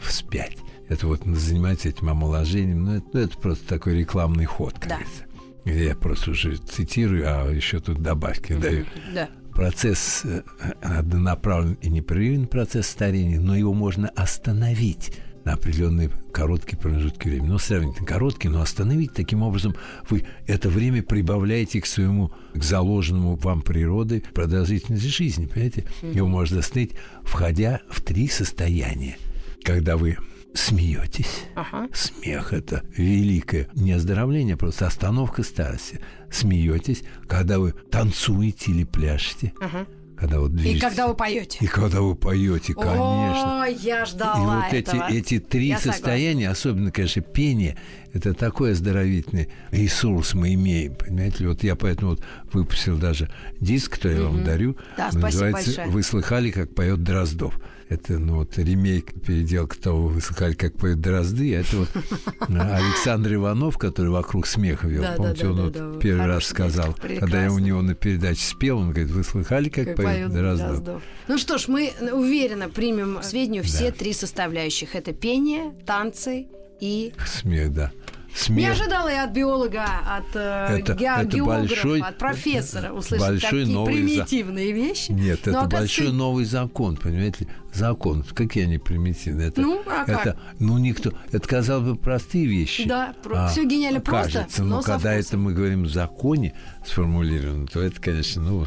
вспять. 0.00 0.56
Это 0.88 1.06
вот 1.06 1.20
занимается 1.26 1.90
этим 1.90 2.08
омоложением, 2.08 2.84
ну 2.84 2.94
это, 2.94 3.06
ну, 3.12 3.20
это 3.20 3.36
просто 3.36 3.66
такой 3.68 3.98
рекламный 3.98 4.46
ход, 4.46 4.72
как 4.78 4.88
Да. 4.88 4.94
говорится. 4.96 5.24
Я 5.68 5.94
просто 5.94 6.30
уже 6.30 6.56
цитирую, 6.56 7.24
а 7.26 7.50
еще 7.50 7.80
тут 7.80 8.00
добавки 8.00 8.54
даю. 8.54 8.86
Да. 9.14 9.28
процесс 9.52 10.22
э, 10.24 10.42
однонаправленный 10.80 11.78
и 11.82 11.90
непрерывный 11.90 12.46
процесс 12.46 12.86
старения, 12.86 13.40
но 13.40 13.56
его 13.56 13.74
можно 13.74 14.08
остановить 14.10 15.12
на 15.44 15.54
определенные 15.54 16.10
короткие 16.32 16.78
промежутки 16.78 17.28
времени. 17.28 17.48
Ну, 17.48 17.58
сравнительно 17.58 18.06
короткие, 18.06 18.50
но 18.50 18.60
остановить 18.60 19.14
таким 19.14 19.42
образом 19.42 19.74
вы 20.08 20.24
это 20.46 20.68
время 20.68 21.02
прибавляете 21.02 21.80
к 21.80 21.86
своему, 21.86 22.32
к 22.54 22.62
заложенному 22.62 23.36
вам 23.36 23.62
природой 23.62 24.22
продолжительности 24.34 25.06
жизни, 25.06 25.46
понимаете? 25.46 25.86
Его 26.02 26.28
можно 26.28 26.60
остановить, 26.60 26.92
входя 27.22 27.80
в 27.88 28.00
три 28.02 28.28
состояния. 28.28 29.16
Когда 29.64 29.96
вы 29.96 30.18
смеетесь. 30.54 31.44
Ага. 31.54 31.88
Смех– 31.92 32.52
это 32.54 32.82
великое 32.96 33.68
не 33.74 33.92
оздоровление, 33.92 34.56
просто 34.56 34.86
остановка 34.86 35.42
старости. 35.42 36.00
Смеетесь, 36.30 37.02
когда 37.26 37.58
вы 37.58 37.72
танцуете 37.72 38.70
или 38.72 38.84
пляшете. 38.84 39.52
Ага. 39.60 39.86
Когда 40.16 40.40
вот 40.40 40.52
движетесь. 40.52 40.78
И 40.78 40.80
когда 40.80 41.06
вы 41.06 41.14
поете. 41.14 41.58
И 41.60 41.66
когда 41.68 42.00
вы 42.00 42.16
поете, 42.16 42.74
конечно. 42.74 43.62
О, 43.62 43.66
я 43.66 44.04
ждала 44.04 44.36
И 44.36 44.64
вот 44.64 44.74
этого. 44.74 45.08
эти, 45.08 45.16
эти 45.16 45.38
три 45.38 45.68
я 45.68 45.78
состояния, 45.78 46.46
согласна. 46.46 46.70
особенно, 46.70 46.90
конечно, 46.90 47.22
пение, 47.22 47.78
это 48.12 48.34
такой 48.34 48.72
оздоровительный 48.72 49.48
ресурс 49.70 50.34
мы 50.34 50.54
имеем, 50.54 50.96
понимаете 50.96 51.44
ли? 51.44 51.48
Вот 51.50 51.62
я 51.62 51.76
поэтому 51.76 52.12
вот 52.12 52.24
выпустил 52.52 52.96
даже 52.96 53.30
диск, 53.60 53.92
который 53.92 54.16
я 54.18 54.24
вам 54.24 54.42
дарю. 54.42 54.76
Да, 54.96 55.10
называется 55.12 55.70
большое. 55.70 55.88
«Вы 55.88 56.02
слыхали, 56.02 56.50
как 56.50 56.74
поет 56.74 57.04
Дроздов». 57.04 57.60
Это, 57.88 58.18
ну, 58.18 58.36
вот 58.36 58.58
ремейк, 58.58 59.14
переделка 59.22 59.80
того, 59.80 60.08
вы 60.08 60.20
слыхали, 60.20 60.52
как 60.52 60.74
поет 60.74 61.00
Дрозды. 61.00 61.54
Это 61.54 61.76
вот 61.76 61.88
Александр 62.48 63.34
Иванов, 63.34 63.78
который 63.78 64.10
«Вокруг 64.10 64.46
смеха» 64.46 64.88
вел. 64.88 65.04
Помните, 65.16 65.48
он 65.48 65.70
вот 65.70 66.00
первый 66.00 66.26
раз 66.26 66.44
сказал, 66.44 66.94
когда 66.94 67.44
я 67.44 67.52
у 67.52 67.58
него 67.58 67.80
на 67.80 67.94
передаче 67.94 68.46
спел, 68.46 68.78
он 68.78 68.90
говорит, 68.90 69.10
вы 69.10 69.24
слыхали, 69.24 69.70
как 69.70 69.96
поет 69.96 70.30
Дроздов? 70.30 71.02
Ну 71.28 71.38
что 71.38 71.56
ж, 71.56 71.68
мы 71.68 71.92
уверенно 72.12 72.68
примем 72.68 73.20
в 73.20 73.24
сведению 73.24 73.64
все 73.64 73.90
три 73.90 74.12
составляющих. 74.12 74.94
Это 74.94 75.12
пение, 75.12 75.74
танцы 75.86 76.46
и... 76.80 77.14
Смех, 77.26 77.72
да 77.72 77.92
смерть. 78.38 78.62
Не 78.62 78.66
ожидала 78.66 79.08
я 79.08 79.24
от 79.24 79.30
биолога, 79.30 79.84
от 79.84 80.34
э, 80.34 80.78
это, 80.78 80.94
ге- 80.94 81.12
это 81.18 81.44
большой, 81.44 82.00
от 82.00 82.18
профессора 82.18 82.92
услышать 82.92 83.28
большой 83.28 83.60
такие 83.60 83.74
новый 83.74 83.94
примитивные 83.94 84.68
за... 84.68 84.72
вещи. 84.72 85.12
Нет, 85.12 85.40
Но, 85.46 85.60
это 85.60 85.68
большой 85.68 86.12
новый 86.12 86.44
закон, 86.44 86.96
понимаете? 86.96 87.48
Закон. 87.72 88.24
Какие 88.34 88.64
они 88.64 88.78
примитивные? 88.78 89.48
Это, 89.48 89.60
ну, 89.60 89.82
а 89.86 90.02
это, 90.02 90.20
как? 90.22 90.36
Ну, 90.58 90.78
никто... 90.78 91.12
Это, 91.30 91.46
казалось 91.46 91.90
бы, 91.90 91.96
простые 91.96 92.46
вещи. 92.46 92.88
Да, 92.88 93.14
а, 93.30 93.48
все 93.48 93.64
гениально 93.64 94.00
кажется, 94.00 94.40
просто, 94.40 94.62
но, 94.62 94.76
но 94.76 94.82
когда 94.82 95.12
это 95.12 95.36
мы 95.36 95.52
говорим 95.52 95.84
в 95.84 95.90
законе 95.90 96.54
сформулировано, 96.86 97.66
то 97.66 97.80
это, 97.82 98.00
конечно, 98.00 98.42
ну... 98.42 98.66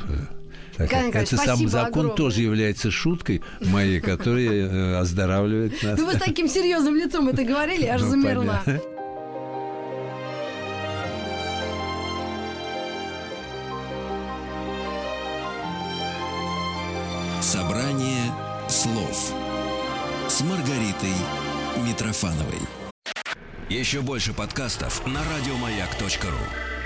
Так, 0.78 1.15
это 1.15 1.38
сам 1.38 1.67
закон 1.67 1.88
огромное. 1.88 2.15
тоже 2.15 2.41
является 2.41 2.91
шуткой 2.91 3.41
моей, 3.59 3.99
которая 3.99 4.49
э, 4.49 4.95
оздоравливает 4.95 5.84
нас. 5.84 5.99
Ну 5.99 6.05
вы 6.05 6.13
с 6.13 6.17
таким 6.17 6.47
серьезным 6.47 6.95
лицом 6.95 7.28
это 7.28 7.43
говорили, 7.43 7.86
аж 7.86 8.01
ну, 8.01 8.09
замерла. 8.09 8.63
Собрание 17.42 18.32
слов 18.70 19.34
с 20.28 20.42
Маргаритой 20.42 21.16
Митрофановой. 21.84 22.60
Еще 23.68 24.02
больше 24.02 24.32
подкастов 24.32 25.04
на 25.08 25.22
радиомаяк.ру. 25.24 26.80